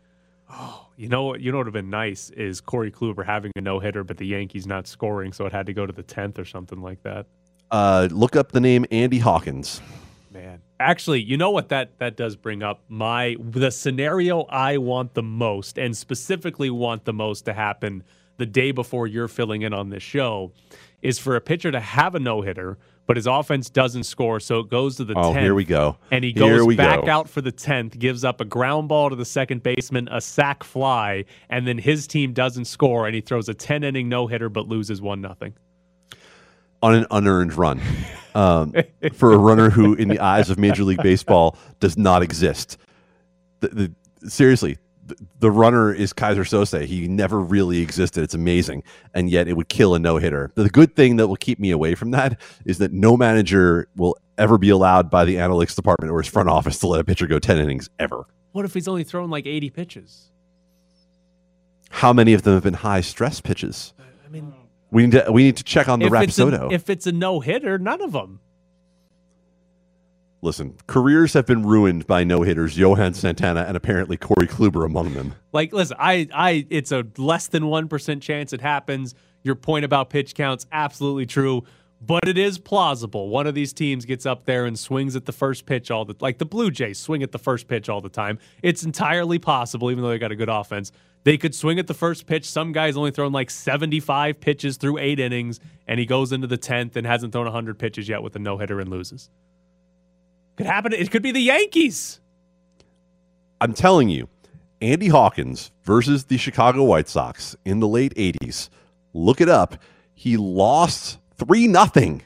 You 0.97 1.09
know 1.09 1.25
what? 1.25 1.41
You 1.41 1.51
know 1.53 1.59
what 1.59 1.67
would 1.67 1.75
have 1.75 1.85
been 1.85 1.91
nice 1.91 2.31
is 2.31 2.61
Corey 2.61 2.91
Kluber 2.91 3.25
having 3.25 3.53
a 3.57 3.61
no 3.61 3.79
hitter, 3.79 4.05
but 4.05 4.19
the 4.19 4.27
Yankees 4.27 4.67
not 4.67 4.87
scoring, 4.87 5.33
so 5.33 5.47
it 5.47 5.53
had 5.53 5.67
to 5.67 5.73
go 5.73 5.87
to 5.87 5.93
the 5.93 6.03
tenth 6.03 6.39
or 6.39 6.45
something 6.45 6.81
like 6.81 7.03
that. 7.03 7.27
Uh, 7.71 8.09
look 8.11 8.37
up 8.37 8.53
the 8.53 8.61
name 8.61 8.85
Andy 8.91 9.19
Hawkins. 9.19 9.81
Man, 10.31 10.61
actually, 10.79 11.23
you 11.23 11.37
know 11.37 11.51
what 11.51 11.71
that 11.71 11.99
that 11.99 12.17
does 12.17 12.37
bring 12.37 12.63
up 12.63 12.83
my 12.89 13.37
the 13.41 13.71
scenario 13.71 14.43
I 14.43 14.77
want 14.77 15.15
the 15.15 15.23
most, 15.23 15.79
and 15.79 15.97
specifically 15.97 16.71
want 16.71 17.05
the 17.05 17.13
most 17.13 17.47
to 17.47 17.53
happen 17.53 18.05
the 18.37 18.47
day 18.47 18.71
before 18.73 19.07
you're 19.07 19.29
filling 19.29 19.63
in 19.63 19.73
on 19.73 19.91
this 19.91 20.03
show, 20.03 20.53
is 21.01 21.19
for 21.19 21.37
a 21.37 21.41
pitcher 21.41 21.71
to 21.71 21.81
have 21.81 22.15
a 22.15 22.19
no 22.19 22.43
hitter, 22.43 22.79
but 23.07 23.17
his 23.17 23.27
offense 23.27 23.69
doesn't 23.69 24.05
score, 24.05 24.39
so 24.41 24.61
it 24.61 24.69
goes 24.69 24.97
to 24.97 25.05
the 25.05 25.15
Oh, 25.17 25.33
10th. 25.33 25.41
here 25.41 25.55
we 25.55 25.65
go. 25.65 25.97
And 26.11 26.25
he 26.25 26.33
goes 26.33 26.77
back 26.77 27.05
go. 27.05 27.11
out 27.11 27.29
for 27.29 27.41
the 27.41 27.53
10th, 27.53 27.99
gives 27.99 28.25
up 28.25 28.41
a 28.41 28.45
ground 28.45 28.89
ball 28.89 29.11
to 29.11 29.17
the 29.17 29.25
second 29.25 29.63
baseman, 29.63 30.09
a 30.11 30.21
sac 30.21 30.63
fly, 30.65 31.25
and 31.51 31.67
then 31.67 31.79
his 31.79 32.07
team 32.07 32.33
doesn't 32.33 32.67
score, 32.67 33.07
and 33.07 33.15
he 33.15 33.21
throws 33.21 33.49
a 33.49 33.55
10 33.55 33.83
inning 33.85 34.09
no 34.09 34.27
hitter 34.29 34.49
but 34.49 34.69
loses 34.69 35.03
1 35.03 35.21
nothing. 35.21 35.55
on 36.83 36.95
an 36.95 37.07
unearned 37.11 37.55
run 37.55 37.81
um, 38.35 38.73
for 39.15 39.33
a 39.33 39.39
runner 39.39 39.71
who, 39.71 39.95
in 39.95 40.09
the 40.09 40.19
eyes 40.21 40.49
of 40.51 40.59
Major 40.59 40.85
League 40.85 41.03
Baseball, 41.03 41.57
does 41.81 41.97
not 41.99 42.23
exist. 42.23 42.77
The, 43.61 43.69
the, 44.21 44.29
seriously, 44.29 44.79
the, 45.41 45.51
runner 45.51 45.93
is 45.93 46.13
Keyser 46.13 46.45
Söze. 46.45 46.85
He 46.85 47.09
never 47.09 47.41
really 47.41 47.81
existed. 47.81 48.23
It's 48.23 48.35
amazing, 48.35 48.83
and 49.15 49.29
yet 49.29 49.49
it 49.49 49.57
would 49.57 49.69
kill 49.69 49.95
a 49.95 49.99
no 49.99 50.17
hitter. 50.19 50.53
The 50.55 50.69
good 50.69 50.95
thing 50.95 51.17
that 51.17 51.29
will 51.29 51.37
keep 51.37 51.59
me 51.59 51.71
away 51.71 51.95
from 51.95 52.13
that 52.13 52.41
is 52.65 52.79
that 52.79 52.93
no 52.93 53.17
manager 53.17 53.89
will 53.97 54.17
ever 54.39 54.59
be 54.59 54.71
allowed 54.71 55.11
by 55.11 55.25
the 55.25 55.37
analytics 55.37 55.75
department 55.75 56.13
or 56.13 56.21
his 56.21 56.31
front 56.31 56.49
office 56.49 56.79
to 56.81 56.87
let 56.87 57.01
a 57.01 57.05
pitcher 57.05 57.27
go 57.27 57.39
ten 57.39 57.59
innings 57.59 57.91
ever. 57.99 58.27
What 58.53 58.65
if 58.65 58.75
he's 58.75 58.87
only 58.87 59.05
thrown 59.05 59.31
like 59.31 59.47
80 59.47 59.71
pitches? 59.71 60.31
How 61.91 62.13
many 62.13 62.33
of 62.35 62.43
them 62.43 62.55
have 62.55 62.63
been 62.63 62.75
high 62.75 63.01
stress 63.01 63.41
pitches? 63.41 63.95
I 63.99 64.29
mean, 64.29 64.53
We 64.91 65.05
need 65.07 65.13
to 65.13 65.33
we 65.33 65.43
need 65.43 65.57
to 65.57 65.65
check 65.65 65.89
on 65.89 65.99
the 65.99 66.07
if 66.07 66.23
it's, 66.23 66.39
a, 66.39 66.69
if 66.71 66.91
it's 66.91 67.07
a 67.07 67.13
no 67.13 67.41
hitter, 67.41 67.79
none 67.79 68.03
of 68.03 68.13
them. 68.13 68.41
Listen, 70.45 70.75
careers 70.89 71.35
have 71.35 71.47
been 71.47 71.63
ruined 71.63 72.05
by 72.09 72.25
no 72.25 72.43
hitters, 72.43 72.77
Johan 72.77 73.15
Santana 73.15 73.61
and 73.61 73.77
apparently 73.77 74.17
Corey 74.17 74.49
Kluber 74.49 74.85
among 74.85 75.15
them. 75.15 75.37
Like, 75.53 75.73
listen, 75.73 75.97
I, 76.01 76.27
I, 76.35 76.67
it's 76.69 76.91
a 76.91 77.07
less 77.17 77.47
than 77.47 77.69
one 77.69 77.87
percent 77.87 78.25
chance 78.25 78.53
it 78.53 78.61
happens. 78.61 79.15
Your 79.45 79.55
point 79.55 79.85
about 79.85 80.11
pitch 80.11 80.35
counts 80.35 80.67
absolutely 80.73 81.27
true, 81.27 81.63
but 82.01 82.27
it 82.27 82.37
is 82.37 82.59
plausible. 82.59 83.29
One 83.29 83.47
of 83.47 83.55
these 83.55 83.73
teams 83.73 84.05
gets 84.05 84.27
up 84.27 84.45
there 84.45 84.67
and 84.67 84.77
swings 84.77 85.15
at 85.15 85.27
the 85.27 85.33
first 85.33 85.65
pitch 85.65 85.93
all 85.93 86.05
the 86.05 86.17
like 86.19 86.39
the 86.39 86.45
Blue 86.45 86.73
Jays 86.73 86.99
swing 86.99 87.23
at 87.23 87.31
the 87.31 87.39
first 87.39 87.69
pitch 87.69 87.89
all 87.89 88.01
the 88.01 88.09
time. 88.09 88.41
It's 88.65 88.83
entirely 88.83 89.39
possible, 89.39 89.93
even 89.93 90.03
though 90.03 90.11
they 90.11 90.19
got 90.19 90.33
a 90.33 90.37
good 90.37 90.49
offense. 90.49 90.91
They 91.23 91.39
could 91.39 91.55
swing 91.55 91.79
at 91.79 91.87
the 91.87 91.95
first 91.95 92.27
pitch. 92.27 92.51
Some 92.51 92.73
guy's 92.73 92.97
only 92.97 93.13
thrown 93.13 93.31
like 93.31 93.49
75 93.49 94.41
pitches 94.41 94.77
through 94.77 94.99
eight 94.99 95.21
innings, 95.21 95.61
and 95.87 96.01
he 96.01 96.07
goes 96.07 96.33
into 96.33 96.49
the 96.49 96.59
10th 96.59 96.97
and 96.97 97.07
hasn't 97.07 97.33
thrown 97.33 97.45
100 97.45 97.79
pitches 97.79 98.09
yet 98.09 98.25
with 98.25 98.35
a 98.35 98.41
no 98.41 98.59
hitter 98.59 98.81
and 98.81 98.91
loses. 98.91 99.31
Could 100.57 100.67
happen. 100.67 100.93
It 100.93 101.11
could 101.11 101.23
be 101.23 101.33
the 101.33 101.41
Yankees. 101.41 102.21
I'm 103.61 103.75
telling 103.75 104.09
you, 104.09 104.29
Andy 104.81 105.09
Hawkins 105.09 105.71
versus 105.85 106.25
the 106.25 106.37
Chicago 106.37 106.83
White 106.85 107.09
Sox 107.09 107.57
in 107.65 107.81
the 107.81 107.89
late 107.89 108.15
80s. 108.15 108.69
Look 109.15 109.41
it 109.41 109.49
up. 109.49 109.77
He 110.15 110.37
lost 110.37 111.19
3 111.37 111.69
nothing 111.69 112.23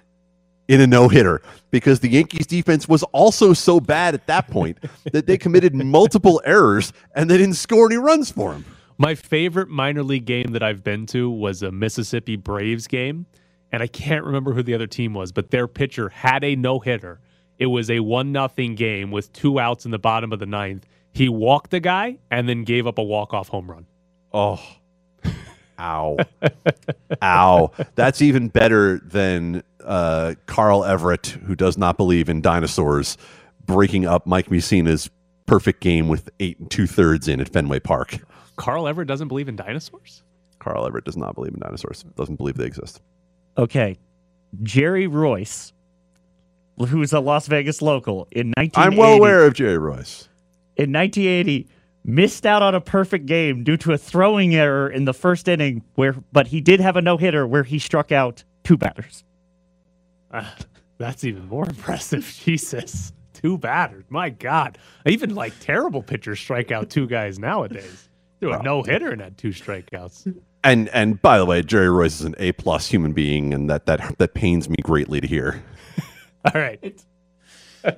in 0.69 0.81
a 0.81 0.87
no-hitter 0.87 1.43
because 1.71 2.01
the 2.01 2.09
Yankees 2.09 2.47
defense 2.47 2.89
was 2.89 3.03
also 3.05 3.53
so 3.53 3.79
bad 3.79 4.15
at 4.15 4.27
that 4.27 4.49
point 4.49 4.79
that 5.13 5.27
they 5.27 5.39
committed 5.39 5.75
multiple 5.75 6.41
errors 6.45 6.93
and 7.15 7.31
they 7.31 7.37
didn't 7.37 7.55
score 7.55 7.87
any 7.87 7.97
runs 7.97 8.31
for 8.31 8.53
him. 8.53 8.65
My 8.99 9.15
favorite 9.15 9.69
minor 9.69 10.03
league 10.03 10.25
game 10.25 10.53
that 10.53 10.63
I've 10.63 10.83
been 10.83 11.05
to 11.07 11.31
was 11.31 11.63
a 11.63 11.71
Mississippi 11.71 12.37
Braves 12.37 12.87
game, 12.87 13.27
and 13.71 13.83
I 13.83 13.87
can't 13.87 14.25
remember 14.25 14.55
who 14.55 14.63
the 14.63 14.73
other 14.73 14.87
team 14.87 15.13
was, 15.13 15.33
but 15.33 15.51
their 15.51 15.69
pitcher 15.69 16.09
had 16.09 16.43
a 16.43 16.57
no 16.57 16.79
hitter. 16.81 17.21
It 17.59 17.67
was 17.67 17.91
a 17.91 18.01
one 18.01 18.33
nothing 18.33 18.75
game 18.75 19.11
with 19.11 19.33
two 19.33 19.59
outs 19.59 19.85
in 19.85 19.91
the 19.91 19.99
bottom 19.99 20.33
of 20.33 20.39
the 20.39 20.47
ninth. 20.47 20.87
He 21.13 21.29
walked 21.29 21.71
the 21.71 21.81
guy 21.81 22.19
and 22.31 22.49
then 22.49 22.65
gave 22.65 22.87
up 22.87 22.99
a 22.99 23.03
walk 23.03 23.33
off 23.33 23.49
home 23.49 23.71
run. 23.71 23.87
Oh. 24.33 24.63
Ow. 25.81 26.19
Ow. 27.23 27.73
That's 27.95 28.21
even 28.21 28.49
better 28.49 28.99
than 28.99 29.63
uh, 29.85 30.35
Carl 30.47 30.85
Everett, 30.85 31.27
who 31.27 31.55
does 31.55 31.79
not 31.79 31.97
believe 31.97 32.29
in 32.29 32.43
dinosaurs, 32.43 33.17
breaking 33.65 34.05
up 34.05 34.27
Mike 34.27 34.51
Mussina's 34.51 35.09
perfect 35.47 35.81
game 35.81 36.09
with 36.09 36.29
eight 36.41 36.59
and 36.59 36.71
two 36.71 36.87
thirds 36.87 37.29
in 37.29 37.41
at 37.41 37.49
Fenway 37.49 37.81
Park. 37.81 38.19
Carl 38.57 38.89
Everett 38.89 39.09
doesn't 39.09 39.29
believe 39.29 39.49
in 39.49 39.57
dinosaurs? 39.57 40.23
Carl 40.59 40.87
Everett 40.87 41.05
does 41.05 41.17
not 41.17 41.35
believe 41.35 41.55
in 41.55 41.61
dinosaurs, 41.61 42.05
doesn't 42.17 42.37
believe 42.37 42.57
they 42.57 42.65
exist. 42.65 43.01
Okay. 43.57 43.97
Jerry 44.63 45.07
Reuss, 45.07 45.73
who's 46.79 47.13
a 47.13 47.21
Las 47.21 47.47
Vegas 47.47 47.81
local, 47.83 48.29
in 48.31 48.53
1980, 48.57 48.77
I'm 48.77 48.97
well 48.97 49.15
aware 49.17 49.45
of 49.47 49.55
Jerry 49.55 49.79
Reuss. 49.79 50.29
in 50.77 50.93
1980 50.93 51.69
missed 52.05 52.47
out 52.47 52.63
on 52.63 52.75
a 52.75 52.81
perfect 52.81 53.27
game 53.27 53.65
due 53.65 53.77
to 53.77 53.93
a 53.93 53.99
throwing 53.99 54.55
error 54.55 54.89
in 54.89 55.07
the 55.07 55.15
first 55.15 55.49
inning 55.49 55.83
where 55.97 56.15
but 56.33 56.47
he 56.49 56.61
did 56.61 56.79
have 56.81 56.97
a 56.97 57.03
no-hitter 57.03 57.47
where 57.47 57.65
he 57.65 57.79
struck 57.81 58.13
out 58.13 58.45
two 58.63 58.77
batters. 58.77 59.25
Ah, 60.33 60.55
that's 60.99 61.25
even 61.25 61.49
more 61.49 61.65
impressive. 61.69 62.25
Jesus. 62.45 63.13
Two 63.33 63.59
batters. 63.59 64.05
My 64.09 64.31
God. 64.31 64.79
Even 65.05 65.35
like 65.35 65.53
terrible 65.61 66.03
pitchers 66.03 66.41
strike 66.41 66.71
out 66.71 66.91
two 66.91 67.07
guys 67.07 67.39
nowadays. 67.39 68.09
Do 68.41 68.53
a 68.53 68.63
no 68.63 68.83
hitter 68.83 69.11
and 69.11 69.21
had 69.21 69.37
two 69.39 69.49
strikeouts. 69.51 70.35
And 70.65 70.89
and 70.91 71.21
by 71.21 71.39
the 71.39 71.45
way, 71.47 71.63
Jerry 71.63 71.89
Reuss 71.89 72.21
is 72.21 72.23
an 72.23 72.35
A 72.39 72.53
plus 72.53 72.87
human 72.89 73.13
being, 73.13 73.53
and 73.55 73.69
that 73.71 73.87
that 73.87 74.17
that 74.19 74.35
pains 74.35 74.69
me 74.69 74.77
greatly 74.83 75.21
to 75.21 75.27
hear. 75.27 75.63
All 76.55 76.61
right. 76.61 77.05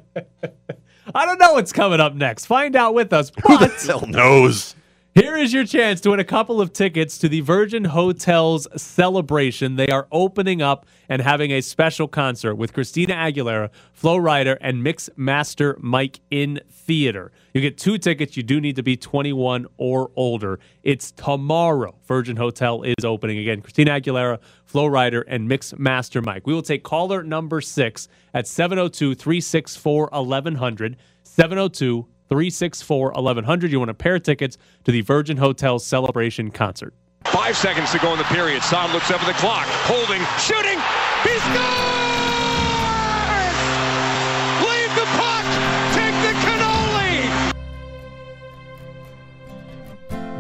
I 1.15 1.27
don't 1.27 1.39
know 1.39 1.55
what's 1.55 1.73
coming 1.73 2.01
up 2.01 2.15
next. 2.15 2.47
Find 2.47 2.77
out 2.77 2.95
with 2.95 3.13
us. 3.13 3.31
Who 3.47 3.59
the 3.59 3.69
hell 3.87 4.07
knows? 4.07 4.75
Here 5.15 5.37
is 5.37 5.53
your 5.53 5.65
chance 5.65 6.01
to 6.03 6.11
win 6.11 6.21
a 6.21 6.25
couple 6.25 6.61
of 6.61 6.73
tickets 6.73 7.19
to 7.19 7.29
the 7.29 7.41
Virgin 7.41 7.87
Hotels 7.87 8.69
celebration. 8.81 9.75
They 9.77 9.89
are 9.89 10.07
opening 10.13 10.63
up 10.63 10.87
and 11.09 11.23
having 11.23 11.51
a 11.51 11.61
special 11.61 12.07
concert 12.07 12.55
with 12.55 12.73
Christina 12.73 13.15
Aguilera, 13.15 13.71
Flo 13.93 14.17
Rida, 14.19 14.59
and 14.61 14.85
Mix 14.85 15.11
Master 15.17 15.77
Mike 15.81 16.21
in 16.31 16.61
theater. 16.71 17.33
You 17.53 17.61
get 17.61 17.79
two 17.79 17.99
tickets. 17.99 18.37
You 18.37 18.43
do 18.45 18.61
need 18.61 18.77
to 18.77 18.83
be 18.83 18.97
21 18.97 19.67
or 19.77 20.13
older. 20.15 20.61
It's 20.85 21.11
tomorrow. 21.11 21.97
Virgin 22.07 22.37
Hotel 22.37 22.83
is 22.83 23.05
opening 23.05 23.39
again. 23.39 23.61
Christina 23.61 23.99
Aguilera, 23.99 24.39
Flo 24.67 24.89
Rida, 24.89 25.25
and 25.27 25.49
Mix 25.49 25.77
Master 25.77 26.23
Mike. 26.23 26.47
We 26.47 26.55
will 26.55 26.63
take 26.63 26.85
caller 26.85 27.23
number 27.23 27.61
six 27.61 28.09
at 28.35 28.47
702 28.47 29.15
364 29.15 30.11
1100. 30.13 30.97
702 31.25 32.07
364 32.29 33.13
1100. 33.13 33.73
You 33.73 33.79
want 33.79 33.91
a 33.91 33.95
pair 33.95 34.17
of 34.17 34.23
tickets 34.23 34.59
to 34.85 34.93
the 34.93 35.01
Virgin 35.01 35.37
Hotel 35.37 35.79
celebration 35.79 36.51
concert. 36.51 36.95
Five 37.25 37.57
seconds 37.57 37.91
to 37.93 37.99
go 37.99 38.13
in 38.13 38.19
the 38.19 38.25
period. 38.25 38.63
Son 38.63 38.93
looks 38.93 39.11
up 39.11 39.23
at 39.23 39.27
the 39.27 39.39
clock, 39.39 39.67
holding, 39.87 40.23
shooting. 40.39 40.79
He 41.25 41.39
scores! 41.41 41.99
Leave 44.65 44.95
the 44.95 45.07
puck. 45.17 45.45
Take 45.95 46.15
the 46.23 46.33
cannoli. 46.45 47.55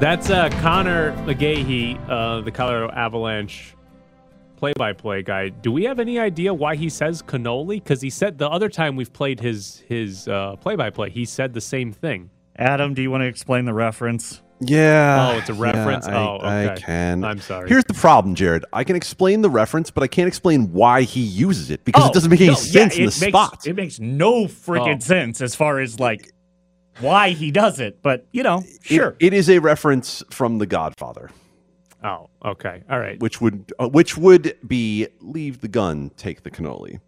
That's 0.01 0.31
uh, 0.31 0.49
Conor 0.61 1.13
McGahey, 1.27 1.99
uh, 2.09 2.41
the 2.43 2.51
Colorado 2.51 2.93
Avalanche 2.93 3.75
play-by-play 4.59 5.23
guy. 5.23 5.49
Do 5.51 5.71
we 5.73 5.85
have 5.85 6.01
any 6.01 6.19
idea 6.19 6.53
why 6.53 6.75
he 6.77 6.89
says 6.89 7.23
cannoli? 7.23 7.83
Because 7.83 8.01
he 8.01 8.11
said 8.11 8.39
the 8.39 8.49
other 8.49 8.69
time 8.69 8.97
we've 8.97 9.13
played 9.13 9.41
his 9.41 9.83
his 9.89 10.27
uh, 10.29 10.57
play-by-play, 10.57 11.11
he 11.11 11.25
said 11.25 11.55
the 11.55 11.61
same 11.61 11.93
thing. 11.93 12.31
Adam, 12.57 12.93
do 12.95 13.01
you 13.03 13.11
want 13.11 13.23
to 13.23 13.27
explain 13.27 13.65
the 13.65 13.73
reference? 13.75 14.43
Yeah. 14.61 15.31
Oh, 15.35 15.39
it's 15.39 15.49
a 15.49 15.55
reference? 15.55 16.09
yeah, 16.09 16.19
I, 16.19 16.67
Oh, 16.67 16.73
I 16.73 16.75
can. 16.77 17.23
I'm 17.23 17.39
sorry. 17.39 17.69
Here's 17.69 17.85
the 17.85 17.95
problem, 17.95 18.35
Jared. 18.35 18.65
I 18.73 18.83
can 18.83 18.97
explain 18.97 19.41
the 19.43 19.49
reference, 19.51 19.89
but 19.93 20.03
I 20.03 20.09
can't 20.09 20.27
explain 20.27 20.73
why 20.73 21.03
he 21.03 21.21
uses 21.21 21.71
it 21.71 21.85
because 21.85 22.03
Oh, 22.05 22.09
it 22.09 22.15
doesn't 22.15 22.29
make 22.31 22.41
any 22.41 22.49
no, 22.49 22.55
sense 22.57 22.97
yeah, 22.97 23.05
in 23.05 23.09
the 23.11 23.17
it 23.17 23.21
makes, 23.21 23.29
spot. 23.29 23.67
It 23.69 23.77
makes 23.77 24.01
no 24.01 24.47
freaking 24.47 24.97
Oh. 24.97 24.99
sense 24.99 25.41
as 25.41 25.55
far 25.55 25.79
as 25.79 26.01
like 26.01 26.33
why 26.99 27.31
he 27.31 27.53
does 27.53 27.79
it, 27.79 28.03
but 28.03 28.27
you 28.33 28.43
know, 28.43 28.59
It- 28.67 28.83
sure. 28.83 29.15
it 29.21 29.33
is 29.33 29.49
a 29.49 29.61
reference 29.61 30.25
from 30.31 30.59
The 30.59 30.67
Godfather, 30.67 31.31
Oh, 32.05 32.29
okay. 32.45 32.83
All 32.89 33.01
right. 33.01 33.19
which 33.21 33.41
would 33.41 33.73
uh, 33.79 33.89
which 33.89 34.17
would 34.17 34.57
be 34.67 35.09
leave 35.21 35.61
the 35.61 35.69
gun, 35.69 36.11
take 36.17 36.43
the 36.45 36.51
cannoli. 36.51 37.01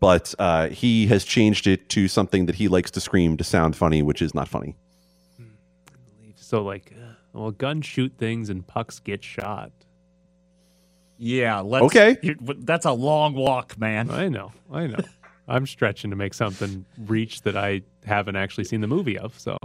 But 0.00 0.34
uh, 0.38 0.68
he 0.68 1.06
has 1.06 1.24
changed 1.24 1.66
it 1.66 1.88
to 1.90 2.08
something 2.08 2.44
that 2.46 2.56
he 2.56 2.68
likes 2.68 2.90
to 2.90 3.00
scream 3.00 3.36
to 3.38 3.44
sound 3.44 3.74
funny, 3.74 4.02
which 4.02 4.20
is 4.20 4.34
not 4.34 4.48
funny. 4.48 4.76
So 6.36 6.62
like, 6.62 6.92
uh, 6.92 7.14
well, 7.32 7.50
guns 7.52 7.86
shoot 7.86 8.12
things 8.18 8.50
and 8.50 8.66
pucks 8.66 8.98
get 8.98 9.24
shot. 9.24 9.72
yeah, 11.16 11.60
let's 11.60 11.86
Okay. 11.86 12.16
you- 12.22 12.36
that's 12.58 12.84
a 12.84 12.92
long 12.92 13.34
walk, 13.34 13.78
man. 13.78 14.10
I 14.10 14.28
know. 14.28 14.52
I 14.70 14.86
know. 14.88 14.98
I'm 15.48 15.66
stretching 15.66 16.10
to 16.10 16.16
make 16.16 16.34
something 16.34 16.84
reach 17.06 17.42
that 17.42 17.56
I 17.56 17.82
haven't 18.04 18.36
actually 18.36 18.64
seen 18.64 18.80
the 18.82 18.86
movie 18.86 19.18
of. 19.18 19.38
So 19.38 19.56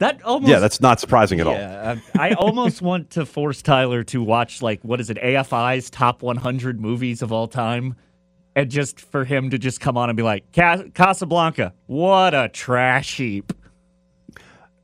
That 0.00 0.22
almost 0.22 0.50
yeah, 0.50 0.60
that's 0.60 0.80
not 0.80 0.98
surprising 0.98 1.40
at 1.40 1.46
all. 1.46 1.52
Yeah, 1.52 1.98
I, 2.18 2.30
I 2.30 2.32
almost 2.32 2.80
want 2.82 3.10
to 3.10 3.26
force 3.26 3.60
Tyler 3.60 4.02
to 4.04 4.22
watch 4.22 4.62
like 4.62 4.80
what 4.82 4.98
is 4.98 5.10
it, 5.10 5.18
AFI's 5.18 5.90
top 5.90 6.22
100 6.22 6.80
movies 6.80 7.20
of 7.20 7.32
all 7.32 7.46
time, 7.46 7.96
and 8.56 8.70
just 8.70 8.98
for 8.98 9.24
him 9.26 9.50
to 9.50 9.58
just 9.58 9.78
come 9.78 9.98
on 9.98 10.08
and 10.08 10.16
be 10.16 10.22
like, 10.22 10.50
"Ca- 10.54 10.84
Casablanca, 10.94 11.74
what 11.84 12.32
a 12.32 12.48
trash 12.48 13.18
heap. 13.18 13.52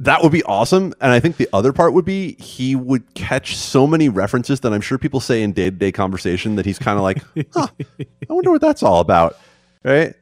That 0.01 0.23
would 0.23 0.33
be 0.33 0.43
awesome. 0.43 0.93
And 1.01 1.11
I 1.11 1.19
think 1.19 1.39
the 1.39 1.49
other 1.51 1.73
part 1.73 1.95
would 1.95 2.05
be 2.05 2.35
he 2.35 2.77
would 2.77 3.15
catch 3.15 3.57
so 3.57 3.87
many 3.87 4.11
references 4.11 4.61
that 4.61 4.75
I'm 4.75 4.83
sure 4.83 4.99
people 4.99 5.21
say 5.21 5.43
in 5.43 5.53
day 5.53 5.65
to 5.65 5.71
day 5.71 5.93
conversation 5.93 6.57
that 6.57 6.67
he's 6.67 6.79
kind 6.79 6.99
of 6.99 7.03
like, 7.03 7.23
huh, 7.55 7.69
I 7.99 8.33
wonder 8.33 8.51
what 8.51 8.61
that's 8.61 8.83
all 8.83 9.01
about. 9.01 9.39
Right? 9.83 10.15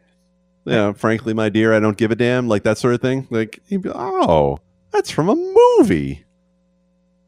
You 0.67 0.73
know, 0.73 0.93
frankly, 0.93 1.35
my 1.35 1.49
dear, 1.49 1.75
I 1.75 1.81
don't 1.81 1.97
give 1.97 2.13
a 2.13 2.15
damn. 2.15 2.47
Like 2.47 2.63
that 2.63 2.79
sort 2.79 2.95
of 2.95 3.01
thing. 3.01 3.27
Like, 3.29 3.59
he'd 3.69 3.83
be, 3.83 3.91
oh, 3.93 4.61
that's 4.95 5.11
from 5.11 5.29
a 5.29 5.35
movie 5.37 6.25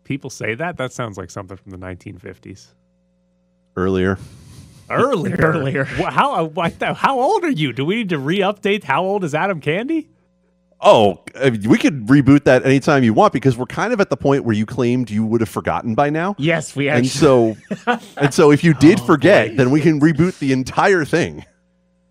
People 0.05 0.31
say 0.31 0.55
that. 0.55 0.77
That 0.77 0.93
sounds 0.93 1.19
like 1.19 1.31
something 1.33 1.57
from 1.57 1.73
the 1.73 1.79
1950s. 1.79 2.69
earlier. 3.77 4.19
Earlier. 4.89 5.35
Earlier. 5.41 5.89
Wha- 5.99 6.11
How 6.13 6.47
uh, 6.47 6.95
how 6.95 7.19
old 7.21 7.43
are 7.43 7.51
you? 7.51 7.73
Do 7.73 7.85
we 7.85 7.97
need 7.97 8.11
to 8.11 8.19
re-update? 8.19 8.85
How 8.85 9.03
old 9.03 9.25
is 9.25 9.35
Adam 9.35 9.61
Candee? 9.61 10.07
Oh, 10.81 11.25
I 11.35 11.51
mean, 11.51 11.69
we 11.69 11.77
could 11.77 12.07
reboot 12.07 12.45
that 12.45 12.65
anytime 12.65 13.03
you 13.03 13.13
want 13.15 13.33
because 13.33 13.57
we're 13.57 13.67
kind 13.67 13.93
of 13.93 14.01
at 14.01 14.11
the 14.11 14.17
point 14.17 14.45
where 14.45 14.55
you 14.55 14.65
claimed 14.65 15.11
you 15.11 15.25
would 15.27 15.41
have 15.41 15.49
forgotten 15.49 15.97
by 15.97 16.09
now. 16.11 16.37
Yes, 16.39 16.77
we 16.77 16.89
And 16.89 17.09
so, 17.09 17.57
and 18.17 18.33
so, 18.33 18.53
if 18.53 18.63
you 18.63 18.75
did 18.75 19.01
Oh, 19.01 19.07
forget, 19.07 19.49
boy. 19.51 19.57
then 19.57 19.71
we 19.73 19.81
can 19.81 19.99
reboot 20.01 20.39
the 20.39 20.53
entire 20.53 21.05
thing. 21.05 21.45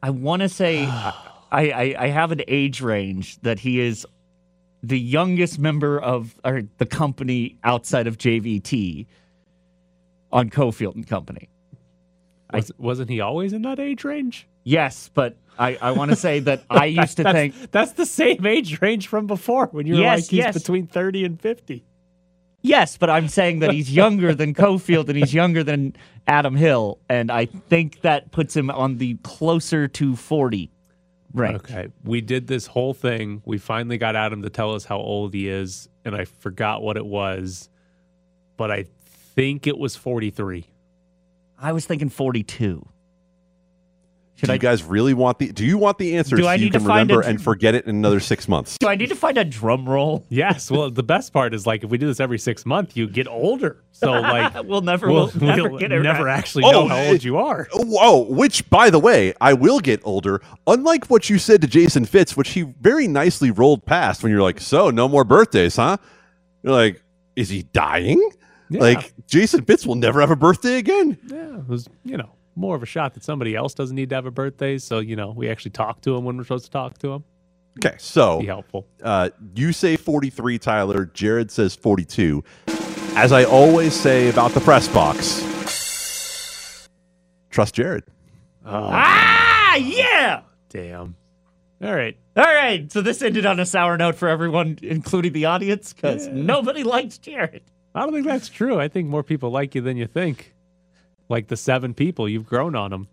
I 0.03 0.09
want 0.09 0.41
to 0.41 0.49
say 0.49 0.83
I, 0.85 1.21
I 1.51 1.95
I 1.97 2.07
have 2.07 2.33
an 2.33 2.41
age 2.49 2.81
range 2.81 3.39
that 3.43 3.59
he 3.59 3.79
is 3.79 4.05
the 4.87 4.99
youngest 4.99 5.57
member 5.59 5.99
of 5.99 6.35
or 6.43 6.63
the 6.77 6.85
company 6.85 7.57
outside 7.63 8.07
of 8.07 8.17
JVT 8.17 9.05
on 10.31 10.49
Cofield 10.49 10.95
and 10.95 11.07
Company. 11.07 11.49
Was, 12.53 12.71
wasn't 12.77 13.09
he 13.09 13.19
always 13.21 13.53
in 13.53 13.63
that 13.63 13.79
age 13.79 14.03
range? 14.03 14.47
Yes, 14.63 15.09
but 15.13 15.37
I, 15.57 15.77
I 15.81 15.91
want 15.91 16.11
to 16.11 16.15
say 16.17 16.39
that 16.41 16.63
I 16.69 16.85
used 17.01 17.17
to 17.17 17.23
that's, 17.23 17.33
think 17.35 17.71
that's 17.71 17.93
the 17.93 18.05
same 18.05 18.45
age 18.45 18.81
range 18.81 19.07
from 19.07 19.27
before 19.27 19.67
when 19.67 19.85
you 19.87 19.95
were 19.95 20.01
Yes, 20.01 20.21
like 20.21 20.29
he's 20.29 20.37
yes. 20.39 20.53
between 20.57 20.87
30 20.87 21.25
and 21.25 21.41
50. 21.41 21.83
yes, 22.61 22.97
but 22.97 23.09
I'm 23.09 23.27
saying 23.27 23.59
that 23.59 23.71
he's 23.71 23.91
younger 23.91 24.33
than 24.35 24.53
Cofield 24.53 25.07
and 25.09 25.17
he's 25.17 25.33
younger 25.33 25.63
than 25.63 25.95
Adam 26.27 26.55
Hill, 26.55 26.99
and 27.09 27.31
I 27.31 27.45
think 27.45 28.01
that 28.01 28.31
puts 28.31 28.55
him 28.55 28.69
on 28.71 28.97
the 28.97 29.15
closer 29.23 29.87
to 29.87 30.15
40 30.15 30.71
range. 31.35 31.55
Okay. 31.55 31.87
We 32.03 32.21
did 32.21 32.47
this 32.47 32.67
whole 32.67 32.93
thing. 32.93 33.41
We 33.45 33.57
finally 33.57 33.97
got 33.97 34.15
Adam 34.15 34.41
to 34.43 34.49
tell 34.49 34.73
us 34.73 34.85
how 34.85 34.97
old 34.97 35.33
he 35.33 35.47
is, 35.47 35.89
and 36.03 36.15
I 36.15 36.25
forgot 36.25 36.81
what 36.81 36.97
it 36.97 37.05
was, 37.05 37.69
but 38.57 38.71
I 38.71 38.85
think 39.35 39.67
it 39.67 39.77
was 39.77 39.95
43. 39.95 40.65
I 41.57 41.71
was 41.71 41.85
thinking 41.85 42.09
42. 42.09 42.87
Should 44.37 44.47
do 44.47 44.51
I 44.51 44.55
you 44.55 44.59
guys 44.59 44.83
really 44.83 45.13
want 45.13 45.39
the? 45.39 45.51
Do 45.51 45.65
you 45.65 45.77
want 45.77 45.97
the 45.97 46.17
answer 46.17 46.35
Do 46.35 46.43
so 46.43 46.49
I 46.49 46.55
you 46.55 46.65
need 46.65 46.73
to 46.73 46.79
can 46.79 46.87
find 46.87 47.09
a 47.09 47.13
remember 47.13 47.21
dr- 47.21 47.29
and 47.29 47.41
forget 47.41 47.73
it 47.73 47.85
in 47.85 47.95
another 47.95 48.19
six 48.19 48.49
months? 48.49 48.77
do 48.77 48.87
I 48.87 48.95
need 48.95 49.07
to 49.07 49.15
find 49.15 49.37
a 49.37 49.45
drum 49.45 49.87
roll? 49.87 50.25
Yes. 50.27 50.69
Well, 50.69 50.91
the 50.91 51.03
best 51.03 51.31
part 51.31 51.53
is 51.53 51.65
like 51.65 51.85
if 51.85 51.89
we 51.89 51.97
do 51.97 52.07
this 52.07 52.19
every 52.19 52.37
six 52.37 52.65
months, 52.65 52.97
you 52.97 53.07
get 53.07 53.29
older. 53.29 53.81
So 53.93 54.11
like 54.11 54.63
we'll 54.65 54.81
never 54.81 55.07
we'll, 55.09 55.31
we'll, 55.33 55.55
never 55.55 55.69
we'll 55.69 55.79
get 55.79 55.93
it 55.93 56.01
never 56.01 56.25
right. 56.25 56.37
actually 56.37 56.65
oh, 56.65 56.71
know 56.71 56.81
Oh, 56.83 56.87
how 56.89 57.03
old 57.05 57.23
you 57.23 57.37
are. 57.37 57.67
Whoa! 57.73 58.25
Which, 58.29 58.69
by 58.69 58.89
the 58.89 58.99
way, 58.99 59.33
I 59.39 59.53
will 59.53 59.79
get 59.79 60.01
older. 60.03 60.41
Unlike 60.67 61.05
what 61.05 61.29
you 61.29 61.39
said 61.39 61.61
to 61.61 61.67
Jason 61.67 62.03
Fitz, 62.03 62.35
which 62.35 62.49
he 62.49 62.63
very 62.81 63.07
nicely 63.07 63.51
rolled 63.51 63.85
past 63.85 64.21
when 64.21 64.33
you're 64.33 64.41
like, 64.41 64.59
"So, 64.59 64.89
no 64.89 65.07
more 65.07 65.23
birthdays, 65.23 65.77
huh?" 65.77 65.95
You're 66.61 66.73
like, 66.73 67.01
"Is 67.37 67.47
he 67.47 67.63
dying?" 67.63 68.21
Yeah. 68.69 68.81
Like 68.81 69.13
Jason 69.27 69.63
Fitz 69.63 69.85
will 69.85 69.95
never 69.95 70.19
have 70.19 70.31
a 70.31 70.35
birthday 70.35 70.77
again. 70.77 71.17
Yeah, 71.27 71.59
it 71.59 71.67
was 71.69 71.87
you 72.03 72.17
know 72.17 72.31
more 72.55 72.75
of 72.75 72.83
a 72.83 72.85
shot 72.85 73.13
that 73.15 73.23
somebody 73.23 73.55
else 73.55 73.73
doesn't 73.73 73.95
need 73.95 74.09
to 74.09 74.15
have 74.15 74.25
a 74.25 74.31
birthday. 74.31 74.77
So 74.77 74.99
you 74.99 75.15
know 75.15 75.31
we 75.35 75.49
actually 75.49 75.71
talk 75.71 76.01
to 76.01 76.15
him 76.15 76.23
when 76.25 76.37
we're 76.37 76.43
supposed 76.43 76.65
to 76.65 76.71
talk 76.71 76.97
to 76.99 77.13
him. 77.13 77.23
Okay, 77.83 77.95
so 77.99 78.39
Be 78.39 78.45
helpful. 78.45 78.87
uh, 79.03 79.29
you 79.53 79.73
say 79.73 79.97
43, 79.97 80.57
Tyler. 80.59 81.05
Jared 81.13 81.51
says 81.51 81.75
42. 81.75 82.41
As 83.17 83.33
I 83.33 83.43
always 83.43 83.93
say 83.93 84.29
about 84.29 84.51
the 84.51 84.61
press 84.61 84.87
box, 84.87 85.41
trust 87.49 87.75
Jared. 87.75 88.03
Ah, 88.65 89.75
yeah. 89.75 90.41
Damn. 90.69 91.15
All 91.83 91.93
right. 91.93 92.17
All 92.35 92.43
right. 92.43 92.89
So 92.91 93.01
this 93.01 93.21
ended 93.21 93.45
on 93.45 93.59
a 93.59 93.65
sour 93.65 93.97
note 93.97 94.15
for 94.15 94.27
everyone, 94.27 94.79
including 94.81 95.33
the 95.33 95.45
audience, 95.45 95.93
because 95.93 96.27
nobody 96.29 96.83
likes 96.83 97.17
Jared. 97.17 97.61
I 97.93 98.01
don't 98.01 98.13
think 98.13 98.25
that's 98.25 98.49
true. 98.49 98.79
I 98.79 98.87
think 98.87 99.07
more 99.07 99.23
people 99.23 99.51
like 99.51 99.75
you 99.75 99.81
than 99.81 99.97
you 99.97 100.07
think. 100.07 100.54
Like 101.29 101.47
the 101.47 101.57
seven 101.57 101.93
people 101.93 102.29
you've 102.29 102.45
grown 102.47 102.75
on 102.75 102.91
them. 102.91 103.07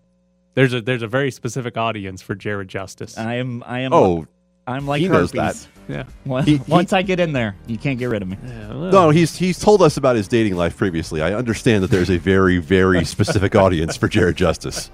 There's 0.54 0.74
a 0.74 0.80
there's 0.82 1.02
a 1.02 1.06
very 1.08 1.30
specific 1.30 1.76
audience 1.78 2.20
for 2.22 2.34
Jared 2.34 2.68
Justice. 2.68 3.16
I 3.16 3.36
am. 3.36 3.62
I 3.66 3.80
am. 3.80 3.92
Oh, 3.94 4.26
I'm 4.66 4.86
like 4.86 5.00
he 5.00 5.08
knows 5.08 5.32
herpes. 5.32 5.66
yeah. 5.88 6.04
Once, 6.26 6.46
He- 6.46 6.58
he- 6.58 6.62
once 6.70 6.92
I 6.92 7.02
get 7.02 7.18
in 7.20 7.32
there, 7.32 7.56
you 7.66 7.78
can't 7.78 7.98
get 7.98 8.06
rid 8.10 8.22
of 8.22 8.28
me. 8.28 8.36
Yeah, 8.46 8.68
well, 8.68 8.92
No, 8.92 9.10
he's 9.10 9.34
he's 9.36 9.58
told 9.58 9.80
us 9.82 9.96
about 9.96 10.14
his 10.16 10.28
dating 10.28 10.54
life 10.56 10.76
previously. 10.76 11.22
I 11.22 11.32
understand 11.34 11.82
that 11.84 11.90
there's 11.90 12.10
a 12.10 12.18
very 12.18 12.58
very 12.58 13.04
specific 13.16 13.56
audience 13.56 13.96
for 13.96 14.08
Jared 14.08 14.36
Justice. 14.36 14.90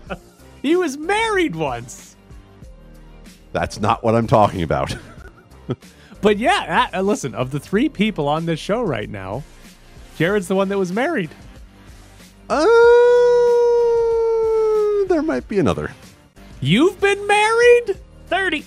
He 0.63 0.77
was 0.77 0.97
married 0.97 1.57
once. 1.57 2.17
That's 3.53 3.81
not 3.81 4.05
what 4.05 4.15
I'm 4.15 4.27
talking 4.27 4.63
about. 4.63 4.95
But 6.21 6.39
yeah, 6.39 6.89
uh, 6.93 7.03
listen, 7.03 7.33
of 7.37 7.53
the 7.53 7.61
three 7.61 7.89
people 7.89 8.27
on 8.27 8.45
this 8.45 8.59
show 8.59 8.83
right 8.83 9.09
now, 9.09 9.45
Jared's 10.17 10.49
the 10.49 10.57
one 10.57 10.69
that 10.71 10.77
was 10.79 10.91
married. 10.91 11.31
Uh, 12.49 12.65
there 15.09 15.23
might 15.23 15.47
be 15.49 15.59
another. 15.59 15.91
You've 16.61 17.01
been 17.01 17.27
married? 17.27 17.97
30. 18.27 18.65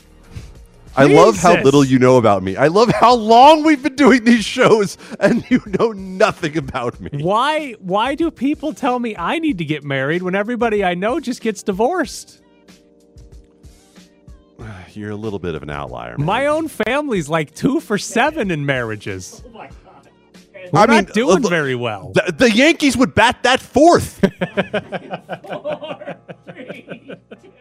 I 0.96 1.06
love 1.06 1.38
how 1.38 1.62
little 1.62 1.86
you 1.86 2.00
know 2.00 2.18
about 2.18 2.44
me. 2.44 2.58
I 2.58 2.68
love 2.68 2.92
how 2.92 3.16
long 3.16 3.64
we've 3.64 3.82
been 3.82 3.96
doing 3.96 4.26
these 4.26 4.44
shows 4.44 4.98
and 5.20 5.44
you 5.50 5.62
know 5.80 5.92
nothing 5.94 6.58
about 6.58 7.00
me. 7.00 7.10
Why 7.24 7.74
why 7.80 8.16
do 8.16 8.30
people 8.30 8.74
tell 8.74 9.00
me 9.00 9.16
I 9.16 9.40
need 9.40 9.58
to 9.60 9.66
get 9.66 9.84
married 9.84 10.22
when 10.22 10.36
everybody 10.36 10.84
I 10.84 10.96
know 10.96 11.20
just 11.20 11.42
gets 11.42 11.64
divorced? 11.64 12.42
You're 14.94 15.12
a 15.12 15.16
little 15.16 15.40
bit 15.40 15.56
of 15.56 15.64
an 15.64 15.70
outlier. 15.70 16.18
Man. 16.18 16.26
My 16.26 16.48
own 16.48 16.68
family's 16.68 17.30
like 17.30 17.56
2 17.56 17.80
for 17.80 17.98
7 17.98 18.52
in 18.52 18.66
marriages. 18.66 19.42
Oh 19.46 19.50
my 19.50 19.68
god. 19.68 19.76
We're 20.72 20.80
I 20.82 20.88
mean, 20.88 21.06
not 21.06 21.14
doing 21.14 21.46
uh, 21.46 21.50
very 21.50 21.76
well. 21.76 22.12
the, 22.14 22.32
the 22.38 22.52
Yankees 22.52 22.96
would 22.98 23.14
bat 23.14 23.44
that 23.44 23.60
fourth. 23.60 24.20
Four, 25.48 26.16
three, 26.50 27.12
two, 27.42 27.52